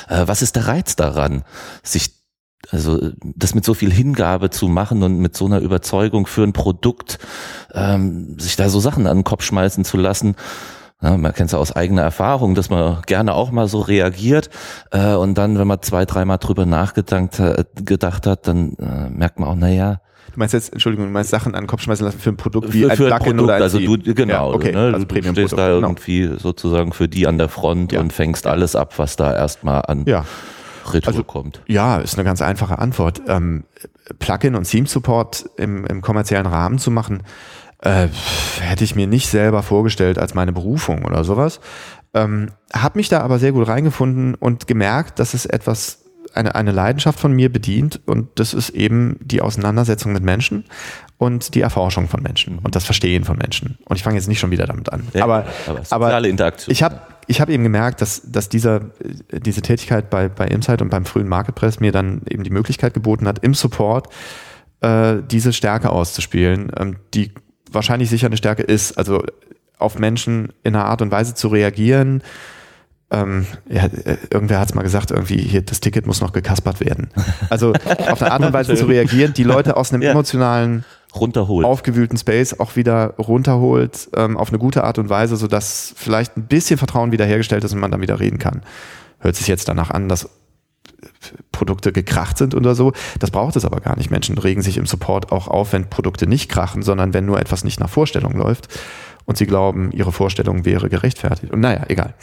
Äh, 0.08 0.26
was 0.26 0.42
ist 0.42 0.56
der 0.56 0.66
Reiz 0.66 0.96
daran, 0.96 1.44
sich 1.84 2.21
also 2.70 3.10
das 3.22 3.54
mit 3.54 3.64
so 3.64 3.74
viel 3.74 3.92
Hingabe 3.92 4.50
zu 4.50 4.68
machen 4.68 5.02
und 5.02 5.18
mit 5.18 5.36
so 5.36 5.46
einer 5.46 5.60
Überzeugung 5.60 6.26
für 6.26 6.42
ein 6.42 6.52
Produkt, 6.52 7.18
ähm, 7.74 8.38
sich 8.38 8.56
da 8.56 8.68
so 8.68 8.80
Sachen 8.80 9.06
an 9.06 9.18
den 9.18 9.24
Kopf 9.24 9.42
schmeißen 9.42 9.84
zu 9.84 9.96
lassen. 9.96 10.36
Ja, 11.02 11.16
man 11.16 11.32
kennt 11.34 11.46
es 11.48 11.52
ja 11.52 11.58
aus 11.58 11.72
eigener 11.74 12.02
Erfahrung, 12.02 12.54
dass 12.54 12.70
man 12.70 13.02
gerne 13.06 13.34
auch 13.34 13.50
mal 13.50 13.66
so 13.66 13.80
reagiert 13.80 14.50
äh, 14.92 15.14
und 15.14 15.36
dann, 15.36 15.58
wenn 15.58 15.66
man 15.66 15.82
zwei, 15.82 16.04
dreimal 16.04 16.38
drüber 16.38 16.64
nachgedacht 16.64 17.40
äh, 17.40 17.64
gedacht 17.74 18.26
hat, 18.26 18.46
dann 18.46 18.74
äh, 18.74 19.10
merkt 19.10 19.40
man 19.40 19.48
auch, 19.48 19.56
naja, 19.56 20.00
Du 20.32 20.38
meinst 20.38 20.54
jetzt, 20.54 20.72
Entschuldigung, 20.72 21.06
du 21.06 21.12
meinst 21.12 21.28
Sachen 21.28 21.54
an 21.54 21.64
den 21.64 21.66
Kopf 21.68 21.82
schmeißen 21.82 22.06
lassen 22.06 22.18
für 22.18 22.30
ein 22.30 22.38
Produkt 22.38 22.72
wie 22.72 22.84
für, 22.84 22.90
ein 22.90 22.96
für 22.96 23.14
ein 23.14 23.20
Produkt, 23.20 23.40
oder 23.42 23.54
ein 23.56 23.62
also 23.62 23.78
du, 23.78 23.98
genau, 23.98 24.50
Ja, 24.50 24.54
okay, 24.56 24.72
ne, 24.72 24.92
also 24.94 25.04
du 25.04 25.22
stehst 25.22 25.52
da 25.52 25.74
genau. 25.74 25.88
irgendwie 25.88 26.30
sozusagen 26.38 26.92
für 26.92 27.06
die 27.06 27.26
an 27.26 27.36
der 27.36 27.50
Front 27.50 27.92
Ja. 27.92 28.00
und 28.00 28.12
fängst 28.14 28.46
alles 28.46 28.74
ab, 28.74 28.94
was 28.98 29.16
da 29.16 29.34
erstmal 29.34 29.82
an 29.86 30.04
Ja. 30.06 30.24
Retour 30.90 31.08
Also- 31.08 31.24
kommt. 31.24 31.62
Ja, 31.66 31.98
ist 31.98 32.14
eine 32.14 32.24
ganz 32.24 32.42
einfache 32.42 32.78
Antwort. 32.78 33.22
Ähm, 33.28 33.64
Plugin 34.18 34.54
und 34.54 34.64
Theme 34.64 34.86
Support 34.86 35.46
im, 35.56 35.84
im 35.86 36.00
kommerziellen 36.02 36.46
Rahmen 36.46 36.78
zu 36.78 36.90
machen, 36.90 37.22
äh, 37.80 38.08
hätte 38.60 38.84
ich 38.84 38.94
mir 38.94 39.06
nicht 39.06 39.28
selber 39.28 39.62
vorgestellt 39.62 40.18
als 40.18 40.34
meine 40.34 40.52
Berufung 40.52 41.04
oder 41.04 41.24
sowas. 41.24 41.60
Ähm, 42.14 42.50
hab 42.72 42.94
mich 42.96 43.08
da 43.08 43.20
aber 43.20 43.38
sehr 43.38 43.52
gut 43.52 43.66
reingefunden 43.68 44.34
und 44.34 44.66
gemerkt, 44.66 45.18
dass 45.18 45.34
es 45.34 45.46
etwas 45.46 45.98
eine, 46.34 46.54
eine 46.54 46.72
Leidenschaft 46.72 47.18
von 47.18 47.32
mir 47.32 47.50
bedient 47.52 48.00
und 48.06 48.28
das 48.38 48.54
ist 48.54 48.70
eben 48.70 49.16
die 49.20 49.40
Auseinandersetzung 49.40 50.12
mit 50.12 50.22
Menschen 50.22 50.64
und 51.18 51.54
die 51.54 51.60
Erforschung 51.60 52.08
von 52.08 52.22
Menschen 52.22 52.58
und 52.58 52.74
das 52.74 52.84
Verstehen 52.84 53.24
von 53.24 53.36
Menschen. 53.36 53.78
Und 53.84 53.96
ich 53.96 54.02
fange 54.02 54.16
jetzt 54.16 54.28
nicht 54.28 54.40
schon 54.40 54.50
wieder 54.50 54.66
damit 54.66 54.92
an. 54.92 55.06
Ja, 55.12 55.24
aber, 55.24 55.46
aber 55.66 55.78
soziale 55.84 56.28
Interaktion. 56.28 56.72
Ich 56.72 56.82
habe 56.82 57.00
ich 57.26 57.40
hab 57.40 57.48
eben 57.48 57.62
gemerkt, 57.62 58.00
dass, 58.00 58.22
dass 58.24 58.48
dieser, 58.48 58.76
äh, 59.30 59.40
diese 59.40 59.62
Tätigkeit 59.62 60.10
bei, 60.10 60.28
bei 60.28 60.46
Insight 60.46 60.82
und 60.82 60.90
beim 60.90 61.04
frühen 61.04 61.28
Marketpress 61.28 61.80
mir 61.80 61.92
dann 61.92 62.22
eben 62.28 62.44
die 62.44 62.50
Möglichkeit 62.50 62.94
geboten 62.94 63.26
hat, 63.26 63.38
im 63.40 63.54
Support 63.54 64.08
äh, 64.80 65.16
diese 65.30 65.52
Stärke 65.52 65.90
auszuspielen, 65.90 66.70
ähm, 66.78 66.96
die 67.14 67.32
wahrscheinlich 67.70 68.10
sicher 68.10 68.26
eine 68.26 68.36
Stärke 68.36 68.62
ist, 68.62 68.98
also 68.98 69.22
auf 69.78 69.98
Menschen 69.98 70.52
in 70.62 70.74
einer 70.76 70.84
Art 70.84 71.02
und 71.02 71.10
Weise 71.10 71.34
zu 71.34 71.48
reagieren. 71.48 72.22
Ähm, 73.10 73.46
ja, 73.68 73.84
äh, 73.84 74.16
irgendwer 74.30 74.58
hat 74.58 74.70
es 74.70 74.74
mal 74.74 74.82
gesagt, 74.82 75.10
irgendwie 75.10 75.36
hier 75.38 75.62
das 75.62 75.80
Ticket 75.80 76.06
muss 76.06 76.20
noch 76.20 76.32
gekaspert 76.32 76.80
werden. 76.80 77.08
Also 77.50 77.72
auf 77.72 78.22
eine 78.22 78.32
Art 78.32 78.42
und 78.42 78.52
Weise 78.52 78.74
zu 78.74 78.86
reagieren, 78.86 79.34
die 79.34 79.44
Leute 79.44 79.76
aus 79.76 79.92
einem 79.92 80.02
Ja. 80.02 80.12
emotionalen 80.12 80.84
runterholt. 81.14 81.66
aufgewühlten 81.66 82.16
Space 82.16 82.58
auch 82.58 82.76
wieder 82.76 83.14
runterholt 83.18 84.08
ähm, 84.16 84.36
auf 84.36 84.48
eine 84.48 84.58
gute 84.58 84.84
Art 84.84 84.98
und 84.98 85.08
Weise, 85.08 85.36
sodass 85.36 85.92
vielleicht 85.96 86.36
ein 86.36 86.46
bisschen 86.46 86.78
Vertrauen 86.78 87.12
wiederhergestellt 87.12 87.64
ist 87.64 87.72
und 87.72 87.80
man 87.80 87.90
dann 87.90 88.00
wieder 88.00 88.20
reden 88.20 88.38
kann. 88.38 88.62
Hört 89.20 89.36
sich 89.36 89.46
jetzt 89.46 89.68
danach 89.68 89.90
an, 89.90 90.08
dass 90.08 90.28
Produkte 91.52 91.92
gekracht 91.92 92.38
sind 92.38 92.54
oder 92.54 92.74
so. 92.74 92.92
Das 93.18 93.30
braucht 93.30 93.56
es 93.56 93.64
aber 93.64 93.80
gar 93.80 93.96
nicht. 93.96 94.10
Menschen 94.10 94.38
regen 94.38 94.62
sich 94.62 94.76
im 94.76 94.86
Support 94.86 95.32
auch 95.32 95.48
auf, 95.48 95.72
wenn 95.72 95.88
Produkte 95.88 96.26
nicht 96.26 96.48
krachen, 96.48 96.82
sondern 96.82 97.14
wenn 97.14 97.26
nur 97.26 97.38
etwas 97.38 97.64
nicht 97.64 97.80
nach 97.80 97.90
Vorstellung 97.90 98.36
läuft 98.36 98.68
und 99.24 99.36
sie 99.36 99.46
glauben, 99.46 99.92
ihre 99.92 100.12
Vorstellung 100.12 100.64
wäre 100.64 100.88
gerechtfertigt. 100.88 101.52
Und 101.52 101.60
naja, 101.60 101.84
egal. 101.88 102.14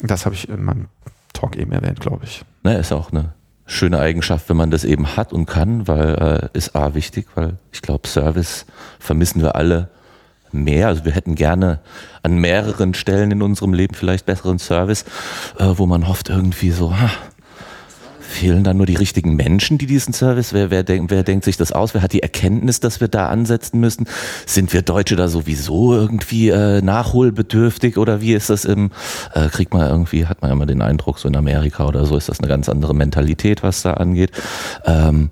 Das 0.00 0.24
habe 0.24 0.34
ich 0.34 0.48
in 0.48 0.64
meinem 0.64 0.86
Talk 1.32 1.56
eben 1.56 1.72
erwähnt, 1.72 2.00
glaube 2.00 2.24
ich. 2.24 2.42
Ne, 2.62 2.78
ist 2.78 2.92
auch 2.92 3.12
eine 3.12 3.34
schöne 3.70 4.00
Eigenschaft, 4.00 4.48
wenn 4.48 4.56
man 4.56 4.70
das 4.70 4.84
eben 4.84 5.16
hat 5.16 5.32
und 5.32 5.46
kann, 5.46 5.86
weil 5.86 6.50
äh, 6.52 6.58
ist 6.58 6.74
A 6.74 6.94
wichtig, 6.94 7.26
weil 7.34 7.54
ich 7.72 7.82
glaube, 7.82 8.08
Service 8.08 8.66
vermissen 8.98 9.42
wir 9.42 9.54
alle 9.54 9.88
mehr. 10.52 10.88
Also 10.88 11.04
wir 11.04 11.12
hätten 11.12 11.36
gerne 11.36 11.78
an 12.22 12.36
mehreren 12.36 12.94
Stellen 12.94 13.30
in 13.30 13.42
unserem 13.42 13.72
Leben 13.72 13.94
vielleicht 13.94 14.26
besseren 14.26 14.58
Service, 14.58 15.04
äh, 15.58 15.66
wo 15.76 15.86
man 15.86 16.08
hofft 16.08 16.28
irgendwie 16.28 16.70
so, 16.70 16.98
ha, 16.98 17.10
fehlen 18.30 18.64
dann 18.64 18.76
nur 18.76 18.86
die 18.86 18.96
richtigen 18.96 19.36
Menschen, 19.36 19.78
die 19.78 19.86
diesen 19.86 20.14
Service, 20.14 20.52
wer, 20.52 20.70
wer, 20.70 20.82
denk, 20.82 21.10
wer 21.10 21.22
denkt 21.22 21.44
sich 21.44 21.56
das 21.56 21.72
aus, 21.72 21.94
wer 21.94 22.02
hat 22.02 22.12
die 22.12 22.22
Erkenntnis, 22.22 22.80
dass 22.80 23.00
wir 23.00 23.08
da 23.08 23.28
ansetzen 23.28 23.80
müssen? 23.80 24.06
Sind 24.46 24.72
wir 24.72 24.82
Deutsche 24.82 25.16
da 25.16 25.28
sowieso 25.28 25.94
irgendwie 25.94 26.48
äh, 26.48 26.80
nachholbedürftig 26.80 27.98
oder 27.98 28.20
wie 28.20 28.34
ist 28.34 28.50
das 28.50 28.64
im, 28.64 28.90
äh, 29.34 29.48
kriegt 29.48 29.74
man 29.74 29.88
irgendwie, 29.88 30.26
hat 30.26 30.42
man 30.42 30.50
immer 30.50 30.66
den 30.66 30.82
Eindruck, 30.82 31.18
so 31.18 31.28
in 31.28 31.36
Amerika 31.36 31.86
oder 31.86 32.06
so 32.06 32.16
ist 32.16 32.28
das 32.28 32.40
eine 32.40 32.48
ganz 32.48 32.68
andere 32.68 32.94
Mentalität, 32.94 33.62
was 33.62 33.82
da 33.82 33.94
angeht. 33.94 34.30
Ähm, 34.86 35.30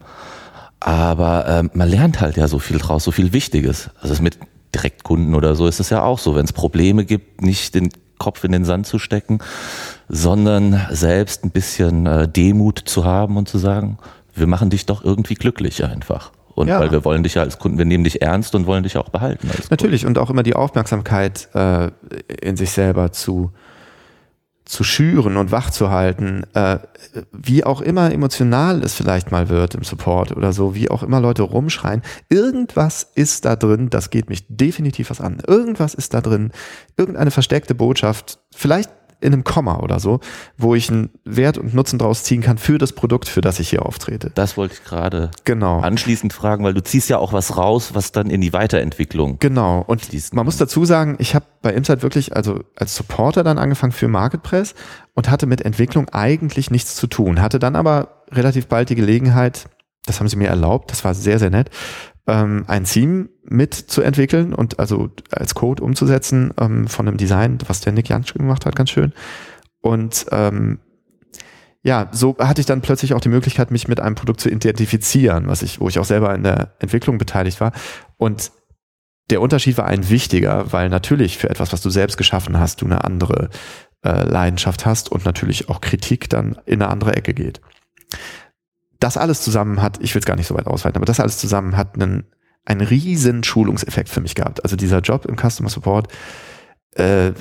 aber 0.80 1.46
ähm, 1.48 1.70
man 1.74 1.88
lernt 1.88 2.20
halt 2.20 2.36
ja 2.36 2.48
so 2.48 2.58
viel 2.58 2.78
draus, 2.78 3.04
so 3.04 3.10
viel 3.10 3.32
Wichtiges. 3.32 3.90
Also 4.00 4.22
mit 4.22 4.38
Direktkunden 4.74 5.34
oder 5.34 5.54
so 5.54 5.66
ist 5.66 5.80
es 5.80 5.90
ja 5.90 6.02
auch 6.02 6.18
so, 6.18 6.34
wenn 6.34 6.44
es 6.44 6.52
Probleme 6.52 7.04
gibt, 7.04 7.42
nicht 7.42 7.74
den 7.74 7.90
Kopf 8.18 8.44
in 8.44 8.52
den 8.52 8.64
Sand 8.64 8.86
zu 8.86 8.98
stecken, 8.98 9.38
sondern 10.08 10.80
selbst 10.90 11.44
ein 11.44 11.50
bisschen 11.50 12.06
äh, 12.06 12.28
Demut 12.28 12.78
zu 12.84 13.04
haben 13.04 13.36
und 13.36 13.48
zu 13.48 13.58
sagen, 13.58 13.98
wir 14.34 14.46
machen 14.46 14.70
dich 14.70 14.86
doch 14.86 15.04
irgendwie 15.04 15.34
glücklich 15.34 15.84
einfach. 15.84 16.32
Und 16.54 16.68
Ja. 16.68 16.80
weil 16.80 16.90
wir 16.90 17.04
wollen 17.04 17.22
dich 17.22 17.34
ja 17.34 17.42
als 17.42 17.58
Kunden, 17.58 17.78
wir 17.78 17.84
nehmen 17.84 18.04
dich 18.04 18.20
ernst 18.22 18.54
und 18.54 18.66
wollen 18.66 18.82
dich 18.82 18.96
auch 18.96 19.10
behalten. 19.10 19.48
Natürlich 19.70 20.06
und 20.06 20.18
auch 20.18 20.28
immer 20.30 20.42
die 20.42 20.54
Aufmerksamkeit 20.54 21.48
äh, 21.54 21.90
in 22.42 22.56
sich 22.56 22.70
selber 22.70 23.12
zu 23.12 23.52
zu 24.64 24.84
schüren 24.84 25.38
und 25.38 25.50
wach 25.50 25.70
zu 25.70 25.90
halten, 25.90 26.42
äh, 26.52 26.78
wie 27.32 27.64
auch 27.64 27.80
immer 27.80 28.12
emotional 28.12 28.82
es 28.82 28.92
vielleicht 28.92 29.30
mal 29.32 29.48
wird 29.48 29.74
im 29.74 29.82
Support 29.82 30.36
oder 30.36 30.52
so, 30.52 30.74
wie 30.74 30.90
auch 30.90 31.02
immer 31.02 31.20
Leute 31.22 31.40
rumschreien, 31.40 32.02
irgendwas 32.28 33.10
ist 33.14 33.46
da 33.46 33.56
drin, 33.56 33.88
das 33.88 34.10
geht 34.10 34.28
mich 34.28 34.44
definitiv 34.50 35.08
was 35.08 35.22
an. 35.22 35.40
Irgendwas 35.46 35.94
ist 35.94 36.12
da 36.12 36.20
drin, 36.20 36.52
irgendeine 36.98 37.30
versteckte 37.30 37.74
Botschaft, 37.74 38.40
vielleicht 38.54 38.90
in 39.20 39.32
einem 39.32 39.44
Komma 39.44 39.80
oder 39.80 39.98
so, 40.00 40.20
wo 40.56 40.74
ich 40.74 40.90
einen 40.90 41.10
Wert 41.24 41.58
und 41.58 41.74
Nutzen 41.74 41.98
draus 41.98 42.22
ziehen 42.24 42.40
kann 42.40 42.56
für 42.58 42.78
das 42.78 42.92
Produkt, 42.92 43.28
für 43.28 43.40
das 43.40 43.58
ich 43.58 43.68
hier 43.70 43.84
auftrete. 43.84 44.30
Das 44.34 44.56
wollte 44.56 44.74
ich 44.74 44.84
gerade 44.84 45.30
Genau. 45.44 45.80
anschließend 45.80 46.32
fragen, 46.32 46.64
weil 46.64 46.74
du 46.74 46.82
ziehst 46.82 47.08
ja 47.08 47.18
auch 47.18 47.32
was 47.32 47.56
raus, 47.56 47.90
was 47.94 48.12
dann 48.12 48.30
in 48.30 48.40
die 48.40 48.52
Weiterentwicklung. 48.52 49.38
Genau. 49.40 49.82
Und 49.86 50.12
Diesen- 50.12 50.36
man 50.36 50.44
muss 50.44 50.56
dazu 50.56 50.84
sagen, 50.84 51.16
ich 51.18 51.34
habe 51.34 51.46
bei 51.62 51.72
Insight 51.72 52.02
wirklich, 52.02 52.36
also 52.36 52.60
als 52.76 52.94
Supporter 52.94 53.42
dann 53.42 53.58
angefangen 53.58 53.92
für 53.92 54.08
Marketpress 54.08 54.74
und 55.14 55.28
hatte 55.30 55.46
mit 55.46 55.62
Entwicklung 55.62 56.08
eigentlich 56.10 56.70
nichts 56.70 56.94
zu 56.94 57.06
tun. 57.08 57.40
Hatte 57.40 57.58
dann 57.58 57.74
aber 57.76 58.22
relativ 58.30 58.68
bald 58.68 58.88
die 58.90 58.94
Gelegenheit, 58.94 59.68
das 60.06 60.20
haben 60.20 60.28
sie 60.28 60.36
mir 60.36 60.48
erlaubt, 60.48 60.90
das 60.92 61.04
war 61.04 61.14
sehr, 61.14 61.38
sehr 61.38 61.50
nett, 61.50 61.70
ähm, 62.28 62.64
ein 62.68 62.84
Theme 62.84 63.30
mitzuentwickeln 63.42 64.54
und 64.54 64.78
also 64.78 65.10
als 65.30 65.54
Code 65.54 65.82
umzusetzen 65.82 66.52
ähm, 66.60 66.86
von 66.86 67.08
einem 67.08 67.16
Design, 67.16 67.58
was 67.66 67.80
der 67.80 67.92
Nick 67.92 68.08
Jansch 68.08 68.34
gemacht 68.34 68.66
hat, 68.66 68.76
ganz 68.76 68.90
schön. 68.90 69.12
Und 69.80 70.26
ähm, 70.30 70.78
ja, 71.82 72.08
so 72.12 72.36
hatte 72.38 72.60
ich 72.60 72.66
dann 72.66 72.82
plötzlich 72.82 73.14
auch 73.14 73.20
die 73.20 73.30
Möglichkeit, 73.30 73.70
mich 73.70 73.88
mit 73.88 73.98
einem 73.98 74.14
Produkt 74.14 74.40
zu 74.40 74.50
identifizieren, 74.50 75.48
was 75.48 75.62
ich, 75.62 75.80
wo 75.80 75.88
ich 75.88 75.98
auch 75.98 76.04
selber 76.04 76.34
in 76.34 76.42
der 76.42 76.74
Entwicklung 76.80 77.16
beteiligt 77.16 77.60
war. 77.60 77.72
Und 78.18 78.52
der 79.30 79.40
Unterschied 79.40 79.78
war 79.78 79.86
ein 79.86 80.10
wichtiger, 80.10 80.72
weil 80.72 80.90
natürlich 80.90 81.38
für 81.38 81.48
etwas, 81.48 81.72
was 81.72 81.80
du 81.80 81.88
selbst 81.88 82.18
geschaffen 82.18 82.58
hast, 82.58 82.82
du 82.82 82.86
eine 82.86 83.04
andere 83.04 83.48
äh, 84.04 84.24
Leidenschaft 84.24 84.84
hast 84.86 85.10
und 85.10 85.24
natürlich 85.24 85.68
auch 85.68 85.80
Kritik 85.80 86.28
dann 86.28 86.58
in 86.66 86.82
eine 86.82 86.90
andere 86.90 87.16
Ecke 87.16 87.32
geht. 87.32 87.60
Das 89.00 89.16
alles 89.16 89.42
zusammen 89.42 89.80
hat, 89.80 89.98
ich 90.00 90.14
will 90.14 90.20
es 90.20 90.26
gar 90.26 90.36
nicht 90.36 90.46
so 90.46 90.56
weit 90.56 90.66
ausweiten, 90.66 90.96
aber 90.96 91.06
das 91.06 91.20
alles 91.20 91.38
zusammen 91.38 91.76
hat 91.76 91.94
einen, 91.94 92.26
einen 92.64 92.80
riesen 92.80 93.44
Schulungseffekt 93.44 94.08
für 94.08 94.20
mich 94.20 94.34
gehabt. 94.34 94.64
Also 94.64 94.76
dieser 94.76 95.00
Job 95.00 95.24
im 95.24 95.36
Customer 95.36 95.68
Support, 95.68 96.08
äh, 96.96 97.32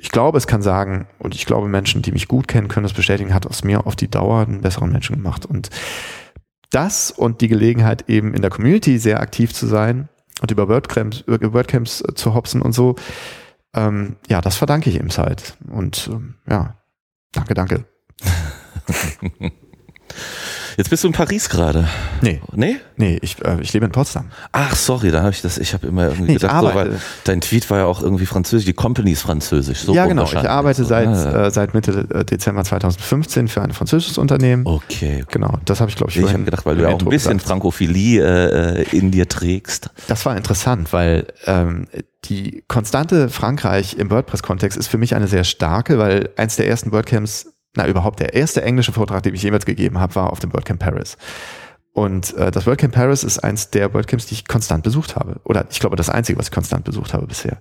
ich 0.00 0.10
glaube, 0.10 0.38
es 0.38 0.46
kann 0.46 0.62
sagen, 0.62 1.06
und 1.18 1.34
ich 1.34 1.44
glaube, 1.46 1.68
Menschen, 1.68 2.02
die 2.02 2.12
mich 2.12 2.28
gut 2.28 2.48
kennen, 2.48 2.68
können 2.68 2.84
das 2.84 2.94
bestätigen, 2.94 3.34
hat 3.34 3.46
aus 3.46 3.64
mir 3.64 3.86
auf 3.86 3.96
die 3.96 4.10
Dauer 4.10 4.40
einen 4.40 4.62
besseren 4.62 4.90
Menschen 4.90 5.16
gemacht. 5.16 5.44
Und 5.44 5.68
das 6.70 7.10
und 7.10 7.40
die 7.40 7.48
Gelegenheit, 7.48 8.08
eben 8.08 8.34
in 8.34 8.40
der 8.40 8.50
Community 8.50 8.98
sehr 8.98 9.20
aktiv 9.20 9.52
zu 9.52 9.66
sein 9.66 10.08
und 10.40 10.50
über 10.50 10.68
WordCamps, 10.68 11.24
WordCamps 11.26 12.00
äh, 12.00 12.14
zu 12.14 12.34
hopsen 12.34 12.62
und 12.62 12.72
so, 12.72 12.96
ähm, 13.74 14.16
ja, 14.28 14.40
das 14.40 14.56
verdanke 14.56 14.90
ich 14.90 14.96
Insight. 14.96 15.56
Und 15.70 16.08
ähm, 16.10 16.34
ja, 16.48 16.78
danke, 17.32 17.54
danke. 17.54 17.84
Jetzt 20.76 20.90
bist 20.90 21.04
du 21.04 21.08
in 21.08 21.12
Paris 21.14 21.48
gerade. 21.48 21.88
Nee, 22.20 22.40
Nee? 22.52 22.76
nee, 22.96 23.18
ich, 23.22 23.42
äh, 23.44 23.60
ich 23.60 23.72
lebe 23.72 23.86
in 23.86 23.92
Potsdam. 23.92 24.30
Ach, 24.52 24.74
sorry, 24.74 25.10
da 25.10 25.20
habe 25.22 25.30
ich 25.30 25.42
das, 25.42 25.58
ich 25.58 25.74
habe 25.74 25.86
immer 25.86 26.04
irgendwie 26.04 26.22
Nee, 26.22 26.36
ich 26.36 26.42
gedacht, 26.42 26.60
so, 26.60 26.74
weil 26.74 27.00
dein 27.24 27.40
Tweet 27.40 27.68
war 27.70 27.78
ja 27.78 27.84
auch 27.86 28.02
irgendwie 28.02 28.26
französisch, 28.26 28.64
die 28.66 28.72
Company 28.72 29.12
ist 29.12 29.22
französisch. 29.22 29.80
So 29.82 29.94
ja, 29.94 30.06
genau. 30.06 30.24
Ich 30.24 30.36
arbeite 30.36 30.82
So, 30.82 30.88
seit, 30.88 31.08
ah, 31.08 31.46
äh, 31.46 31.50
seit 31.50 31.74
Mitte 31.74 32.06
äh, 32.12 32.24
Dezember 32.24 32.64
2015 32.64 33.48
für 33.48 33.62
ein 33.62 33.72
französisches 33.72 34.18
Unternehmen. 34.18 34.66
Okay. 34.66 35.24
Genau, 35.30 35.58
das 35.64 35.80
habe 35.80 35.90
ich, 35.90 35.96
glaube 35.96 36.10
ich, 36.10 36.16
Ich 36.16 36.22
vorhin 36.22 36.40
habe 36.40 36.44
gedacht, 36.44 36.66
weil 36.66 36.76
du 36.76 36.82
ja 36.82 36.88
auch 36.88 37.00
ein 37.00 37.08
bisschen 37.08 37.32
gesagt. 37.38 37.48
Frankophilie 37.48 38.78
äh, 38.78 38.96
in 38.96 39.10
dir 39.10 39.28
trägst. 39.28 39.90
Das 40.08 40.24
war 40.26 40.36
interessant, 40.36 40.92
weil 40.92 41.26
ähm, 41.46 41.86
die 42.26 42.62
konstante 42.68 43.28
Frankreich 43.28 43.96
im 43.98 44.10
WordPress-Kontext 44.10 44.78
ist 44.78 44.86
für 44.88 44.98
mich 44.98 45.14
eine 45.14 45.26
sehr 45.26 45.44
starke, 45.44 45.98
weil 45.98 46.30
eins 46.36 46.56
der 46.56 46.68
ersten 46.68 46.92
WordCamps, 46.92 47.51
na 47.76 47.86
überhaupt 47.88 48.20
der 48.20 48.34
erste 48.34 48.62
englische 48.62 48.92
Vortrag, 48.92 49.22
den 49.22 49.34
ich 49.34 49.42
jemals 49.42 49.64
gegeben 49.66 49.98
habe, 49.98 50.14
war 50.14 50.30
auf 50.30 50.40
dem 50.40 50.52
WordCamp 50.52 50.80
Paris. 50.80 51.16
Und 51.94 52.34
äh, 52.36 52.50
das 52.50 52.66
WordCamp 52.66 52.94
Paris 52.94 53.22
ist 53.22 53.38
eins 53.40 53.70
der 53.70 53.92
WordCamps, 53.92 54.26
die 54.26 54.34
ich 54.34 54.46
konstant 54.48 54.82
besucht 54.82 55.16
habe. 55.16 55.40
Oder 55.44 55.66
ich 55.70 55.78
glaube, 55.80 55.96
das 55.96 56.08
einzige, 56.08 56.38
was 56.38 56.46
ich 56.46 56.52
konstant 56.52 56.84
besucht 56.84 57.12
habe 57.12 57.26
bisher. 57.26 57.58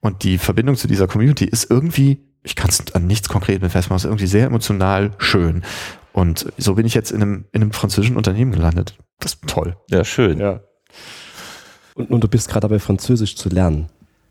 Und 0.00 0.22
die 0.22 0.36
Verbindung 0.38 0.76
zu 0.76 0.86
dieser 0.86 1.06
Community 1.06 1.44
ist 1.46 1.70
irgendwie, 1.70 2.20
ich 2.42 2.56
kann 2.56 2.68
es 2.68 2.94
an 2.94 3.06
nichts 3.06 3.28
Konkretem 3.28 3.70
festmachen, 3.70 3.96
ist 3.96 4.04
irgendwie 4.04 4.26
sehr 4.26 4.46
emotional 4.46 5.12
schön. 5.18 5.62
Und 6.12 6.52
so 6.58 6.74
bin 6.74 6.84
ich 6.86 6.94
jetzt 6.94 7.10
in 7.10 7.22
einem, 7.22 7.44
in 7.52 7.62
einem 7.62 7.72
französischen 7.72 8.16
Unternehmen 8.16 8.52
gelandet. 8.52 8.98
Das 9.20 9.34
ist 9.34 9.46
toll. 9.46 9.76
Ja, 9.90 10.04
schön. 10.04 10.38
Ja. 10.40 10.60
Und, 11.94 12.10
und 12.10 12.22
du 12.24 12.28
bist 12.28 12.48
gerade 12.48 12.68
dabei, 12.68 12.78
Französisch 12.80 13.36
zu 13.36 13.48
lernen, 13.48 13.86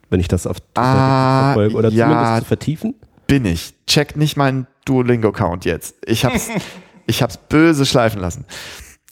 wenn 0.10 0.20
ich 0.20 0.28
das 0.28 0.46
auf 0.46 0.60
Twitter 0.60 0.82
Ah, 0.82 1.44
verfolge. 1.54 1.76
Oder 1.76 1.90
ja. 1.90 2.08
zumindest 2.08 2.40
zu 2.42 2.46
vertiefen. 2.46 2.96
bin 3.28 3.46
ich. 3.46 3.74
Check 3.90 4.16
nicht 4.16 4.38
meinen 4.38 4.68
Duolingo-Account 4.86 5.66
jetzt. 5.66 5.96
Ich 6.06 6.24
hab's, 6.24 6.50
ich 7.08 7.22
hab's 7.22 7.38
böse 7.38 7.86
schleifen 7.86 8.22
lassen. 8.22 8.46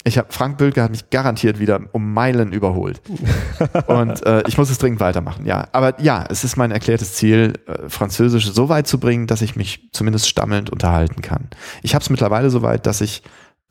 Ich 0.04 0.18
habe 0.18 0.32
Frank 0.32 0.58
Bülke 0.58 0.82
hat 0.82 0.92
mich 0.92 1.10
garantiert 1.10 1.60
wieder 1.60 1.82
um 1.92 2.14
Meilen 2.14 2.54
überholt. 2.54 3.02
Und 3.88 4.26
äh, 4.26 4.44
ich 4.48 4.58
muss 4.58 4.70
es 4.70 4.78
dringend 4.78 5.02
weitermachen, 5.02 5.46
ja. 5.46 5.68
Aber 5.74 6.00
ja, 6.00 6.26
es 6.30 6.46
ist 6.46 6.56
mein 6.56 6.72
erklärtes 6.72 7.16
Ziel, 7.16 7.54
äh, 7.66 7.90
Französisch 7.90 8.50
so 8.50 8.70
weit 8.70 8.88
zu 8.88 9.00
bringen, 9.00 9.28
dass 9.28 9.42
ich 9.42 9.58
mich 9.58 9.90
zumindest 9.92 10.30
stammelnd 10.30 10.70
unterhalten 10.70 11.22
kann. 11.22 11.50
Ich 11.82 11.94
habe 11.94 12.04
es 12.04 12.10
mittlerweile 12.10 12.50
so 12.50 12.62
weit, 12.62 12.86
dass 12.86 13.02
ich 13.02 13.24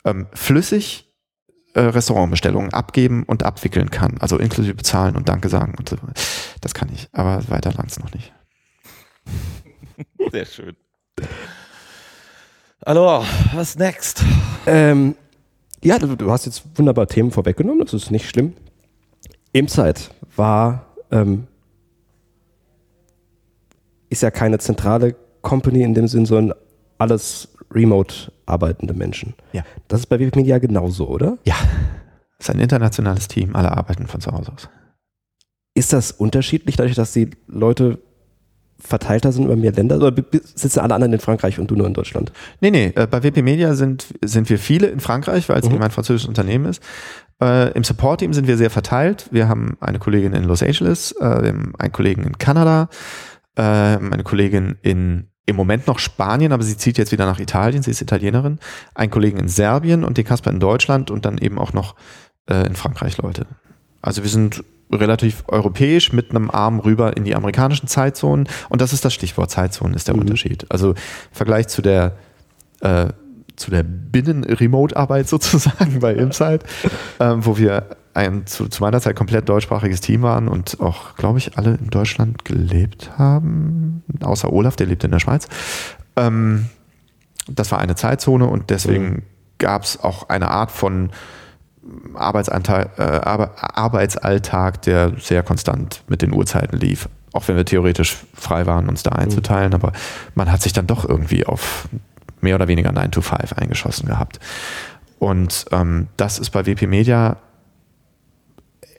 ähm, 0.04 0.26
flüssig 0.34 1.10
äh, 1.72 1.80
Restaurantbestellungen 1.80 2.74
abgeben 2.74 3.22
und 3.22 3.44
abwickeln 3.44 3.90
kann. 3.90 4.18
Also 4.18 4.38
inklusive 4.38 4.74
bezahlen 4.74 5.16
und 5.16 5.28
Danke 5.28 5.48
sagen 5.48 5.74
und 5.78 5.88
so. 5.88 5.96
Das 6.60 6.74
kann 6.74 6.90
ich, 6.92 7.08
aber 7.12 7.48
weiter 7.48 7.72
lang's 7.72 7.98
noch 7.98 8.12
nicht. 8.12 8.34
Sehr 10.32 10.44
schön. 10.44 10.76
Hallo, 12.84 13.24
was 13.54 13.76
next? 13.76 14.22
Ähm, 14.66 15.16
ja, 15.82 15.98
du, 15.98 16.14
du, 16.16 16.30
hast 16.30 16.46
jetzt 16.46 16.62
wunderbar 16.76 17.06
Themen 17.06 17.30
vorweggenommen, 17.30 17.84
das 17.84 17.94
ist 17.94 18.10
nicht 18.10 18.28
schlimm. 18.28 18.54
Imzeit 19.52 20.10
war, 20.36 20.86
ähm, 21.10 21.46
ist 24.08 24.22
ja 24.22 24.30
keine 24.30 24.58
zentrale 24.58 25.16
Company 25.42 25.82
in 25.82 25.94
dem 25.94 26.08
Sinn, 26.08 26.26
sondern 26.26 26.56
alles 26.98 27.48
remote 27.70 28.32
arbeitende 28.46 28.94
Menschen. 28.94 29.34
Ja. 29.52 29.64
Das 29.88 30.00
ist 30.00 30.06
bei 30.06 30.18
Wikimedia 30.18 30.58
genauso, 30.58 31.08
oder? 31.08 31.38
Ja. 31.44 31.56
Es 32.38 32.48
ist 32.48 32.54
ein 32.54 32.60
internationales 32.60 33.28
Team, 33.28 33.56
alle 33.56 33.72
arbeiten 33.72 34.06
von 34.06 34.20
zu 34.20 34.30
Hause 34.30 34.52
aus. 34.52 34.68
Ist 35.74 35.92
das 35.92 36.12
unterschiedlich, 36.12 36.76
dadurch, 36.76 36.94
dass 36.94 37.12
die 37.12 37.30
Leute 37.46 37.98
verteilter 38.78 39.32
sind 39.32 39.44
über 39.44 39.56
mehr 39.56 39.72
Länder? 39.72 39.96
Oder 39.96 40.12
sitzen 40.54 40.80
alle 40.80 40.94
anderen 40.94 41.12
in 41.12 41.20
Frankreich 41.20 41.58
und 41.58 41.70
du 41.70 41.76
nur 41.76 41.86
in 41.86 41.94
Deutschland? 41.94 42.32
Nee, 42.60 42.70
nee, 42.70 42.92
äh, 42.94 43.06
bei 43.06 43.22
WP 43.22 43.42
Media 43.42 43.74
sind, 43.74 44.06
sind 44.24 44.48
wir 44.50 44.58
viele 44.58 44.88
in 44.88 45.00
Frankreich, 45.00 45.48
weil 45.48 45.58
es 45.58 45.68
mhm. 45.68 45.76
eben 45.76 45.84
ein 45.84 45.90
französisches 45.90 46.28
Unternehmen 46.28 46.66
ist. 46.66 46.82
Äh, 47.42 47.72
Im 47.72 47.84
Support-Team 47.84 48.32
sind 48.32 48.46
wir 48.46 48.56
sehr 48.56 48.70
verteilt. 48.70 49.28
Wir 49.30 49.48
haben 49.48 49.76
eine 49.80 49.98
Kollegin 49.98 50.32
in 50.32 50.44
Los 50.44 50.62
Angeles, 50.62 51.12
äh, 51.20 51.24
einen 51.24 51.92
Kollegen 51.92 52.24
in 52.24 52.38
Kanada, 52.38 52.88
äh, 53.56 53.62
eine 53.62 54.22
Kollegin 54.22 54.76
in 54.82 55.28
im 55.48 55.54
Moment 55.54 55.86
noch 55.86 56.00
Spanien, 56.00 56.52
aber 56.52 56.64
sie 56.64 56.76
zieht 56.76 56.98
jetzt 56.98 57.12
wieder 57.12 57.24
nach 57.24 57.38
Italien, 57.38 57.82
sie 57.82 57.92
ist 57.92 58.02
Italienerin, 58.02 58.58
einen 58.96 59.12
Kollegen 59.12 59.38
in 59.38 59.48
Serbien 59.48 60.02
und 60.02 60.18
den 60.18 60.24
Kasper 60.24 60.50
in 60.50 60.58
Deutschland 60.58 61.10
und 61.12 61.24
dann 61.24 61.38
eben 61.38 61.58
auch 61.58 61.72
noch 61.72 61.94
äh, 62.50 62.66
in 62.66 62.74
Frankreich 62.74 63.16
Leute. 63.18 63.46
Also 64.02 64.24
wir 64.24 64.30
sind 64.30 64.64
relativ 64.90 65.44
europäisch 65.48 66.12
mit 66.12 66.30
einem 66.30 66.50
Arm 66.50 66.80
rüber 66.80 67.16
in 67.16 67.24
die 67.24 67.34
amerikanischen 67.34 67.88
Zeitzonen. 67.88 68.48
Und 68.68 68.80
das 68.80 68.92
ist 68.92 69.04
das 69.04 69.14
Stichwort 69.14 69.50
Zeitzonen, 69.50 69.94
ist 69.94 70.08
der 70.08 70.14
mhm. 70.14 70.22
Unterschied. 70.22 70.66
Also 70.70 70.90
im 70.90 70.96
Vergleich 71.32 71.68
zu 71.68 71.82
der, 71.82 72.16
äh, 72.80 73.08
zu 73.56 73.70
der 73.70 73.82
Binnen-Remote-Arbeit 73.82 75.28
sozusagen 75.28 76.00
bei 76.00 76.14
Insight, 76.14 76.64
äh, 77.18 77.34
wo 77.36 77.58
wir 77.58 77.96
ein 78.14 78.46
zu, 78.46 78.68
zu 78.68 78.82
meiner 78.82 79.00
Zeit 79.00 79.14
komplett 79.14 79.48
deutschsprachiges 79.48 80.00
Team 80.00 80.22
waren 80.22 80.48
und 80.48 80.80
auch, 80.80 81.16
glaube 81.16 81.38
ich, 81.38 81.58
alle 81.58 81.74
in 81.74 81.90
Deutschland 81.90 82.44
gelebt 82.46 83.18
haben, 83.18 84.02
außer 84.22 84.50
Olaf, 84.50 84.76
der 84.76 84.86
lebt 84.86 85.04
in 85.04 85.10
der 85.10 85.18
Schweiz. 85.18 85.48
Ähm, 86.16 86.70
das 87.48 87.70
war 87.70 87.78
eine 87.78 87.94
Zeitzone 87.94 88.46
und 88.46 88.70
deswegen 88.70 89.06
mhm. 89.06 89.22
gab 89.58 89.82
es 89.82 90.02
auch 90.02 90.28
eine 90.30 90.50
Art 90.50 90.70
von 90.70 91.10
Arbeitsanteil, 92.14 92.90
äh, 92.96 93.02
Arbeitsalltag, 93.02 94.82
der 94.82 95.12
sehr 95.18 95.42
konstant 95.42 96.02
mit 96.08 96.22
den 96.22 96.32
Uhrzeiten 96.32 96.78
lief. 96.78 97.08
Auch 97.32 97.46
wenn 97.48 97.56
wir 97.56 97.64
theoretisch 97.64 98.16
frei 98.34 98.66
waren, 98.66 98.88
uns 98.88 99.02
da 99.02 99.10
mhm. 99.10 99.20
einzuteilen, 99.20 99.74
aber 99.74 99.92
man 100.34 100.50
hat 100.50 100.62
sich 100.62 100.72
dann 100.72 100.86
doch 100.86 101.08
irgendwie 101.08 101.46
auf 101.46 101.88
mehr 102.40 102.54
oder 102.54 102.68
weniger 102.68 102.92
9 102.92 103.10
to 103.12 103.20
5 103.20 103.52
eingeschossen 103.54 104.08
gehabt. 104.08 104.40
Und 105.18 105.66
ähm, 105.72 106.08
das 106.16 106.38
ist 106.38 106.50
bei 106.50 106.66
WP 106.66 106.86
Media 106.86 107.38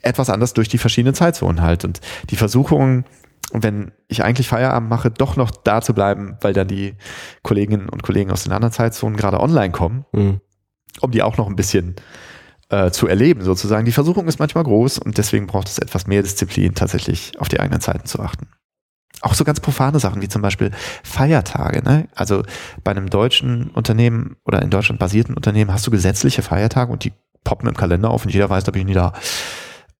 etwas 0.02 0.30
anders 0.30 0.54
durch 0.54 0.69
die 0.69 0.78
verschiedenen 0.78 1.15
Zeitzonen 1.15 1.62
halt. 1.62 1.86
Und 1.86 2.02
die 2.30 2.36
Versuchung, 2.36 3.06
wenn 3.52 3.91
ich 4.08 4.23
eigentlich 4.23 4.47
Feierabend 4.47 4.89
mache, 4.89 5.12
doch 5.12 5.36
noch 5.36 5.52
da 5.52 5.82
zu 5.82 5.93
bleiben, 5.93 6.38
weil 6.41 6.54
dann 6.54 6.67
die 6.67 6.95
Kolleginnen 7.43 7.89
und 7.89 8.04
Kollegen 8.04 8.32
aus 8.32 8.43
den 8.43 8.54
anderen 8.54 8.73
Zeitzonen 8.73 9.17
gerade 9.17 9.39
online 9.39 9.71
kommen, 9.71 10.06
mhm. 10.12 10.41
um 11.02 11.12
die 11.12 11.23
auch 11.23 11.38
noch 11.38 11.47
ein 11.47 11.56
bisschen 11.56 11.95
äh, 12.70 12.92
zu 12.92 13.08
erleben 13.08 13.42
sozusagen. 13.44 13.86
Die 13.86 13.92
Versuchung 13.92 14.28
ist 14.28 14.40
manchmal 14.40 14.64
groß 14.64 15.00
und 15.00 15.18
deswegen 15.18 15.48
braucht 15.48 15.68
es 15.68 15.80
etwas 15.80 16.08
mehr 16.08 16.24
Disziplin, 16.24 16.76
tatsächlich 16.76 17.40
auf 17.40 17.48
die 17.48 17.60
eigenen 17.60 17.82
Zeiten 17.82 18.06
zu 18.06 18.20
achten. 18.20 18.48
Auch 19.22 19.34
so 19.34 19.44
ganz 19.44 19.60
profane 19.60 20.00
Sachen 20.00 20.22
wie 20.22 20.28
zum 20.28 20.42
Beispiel 20.42 20.72
Feiertage. 21.04 21.82
Ne? 21.82 22.08
Also 22.14 22.44
bei 22.84 22.92
einem 22.92 23.10
deutschen 23.10 23.70
Unternehmen 23.72 24.38
oder 24.46 24.62
in 24.62 24.70
Deutschland 24.70 25.00
basierten 25.00 25.36
Unternehmen 25.36 25.72
hast 25.74 25.88
du 25.88 25.92
gesetzliche 25.92 26.44
Feiertage 26.44 26.92
und 26.92 27.04
die 27.04 27.14
poppen 27.44 27.68
im 27.68 27.76
Kalender 27.76 28.12
auf 28.12 28.26
und 28.26 28.34
jeder 28.34 28.50
weiß, 28.50 28.66
da 28.66 28.72
bin 28.72 28.82
ich 28.82 28.88
nie 28.88 28.94
da. 28.94 29.14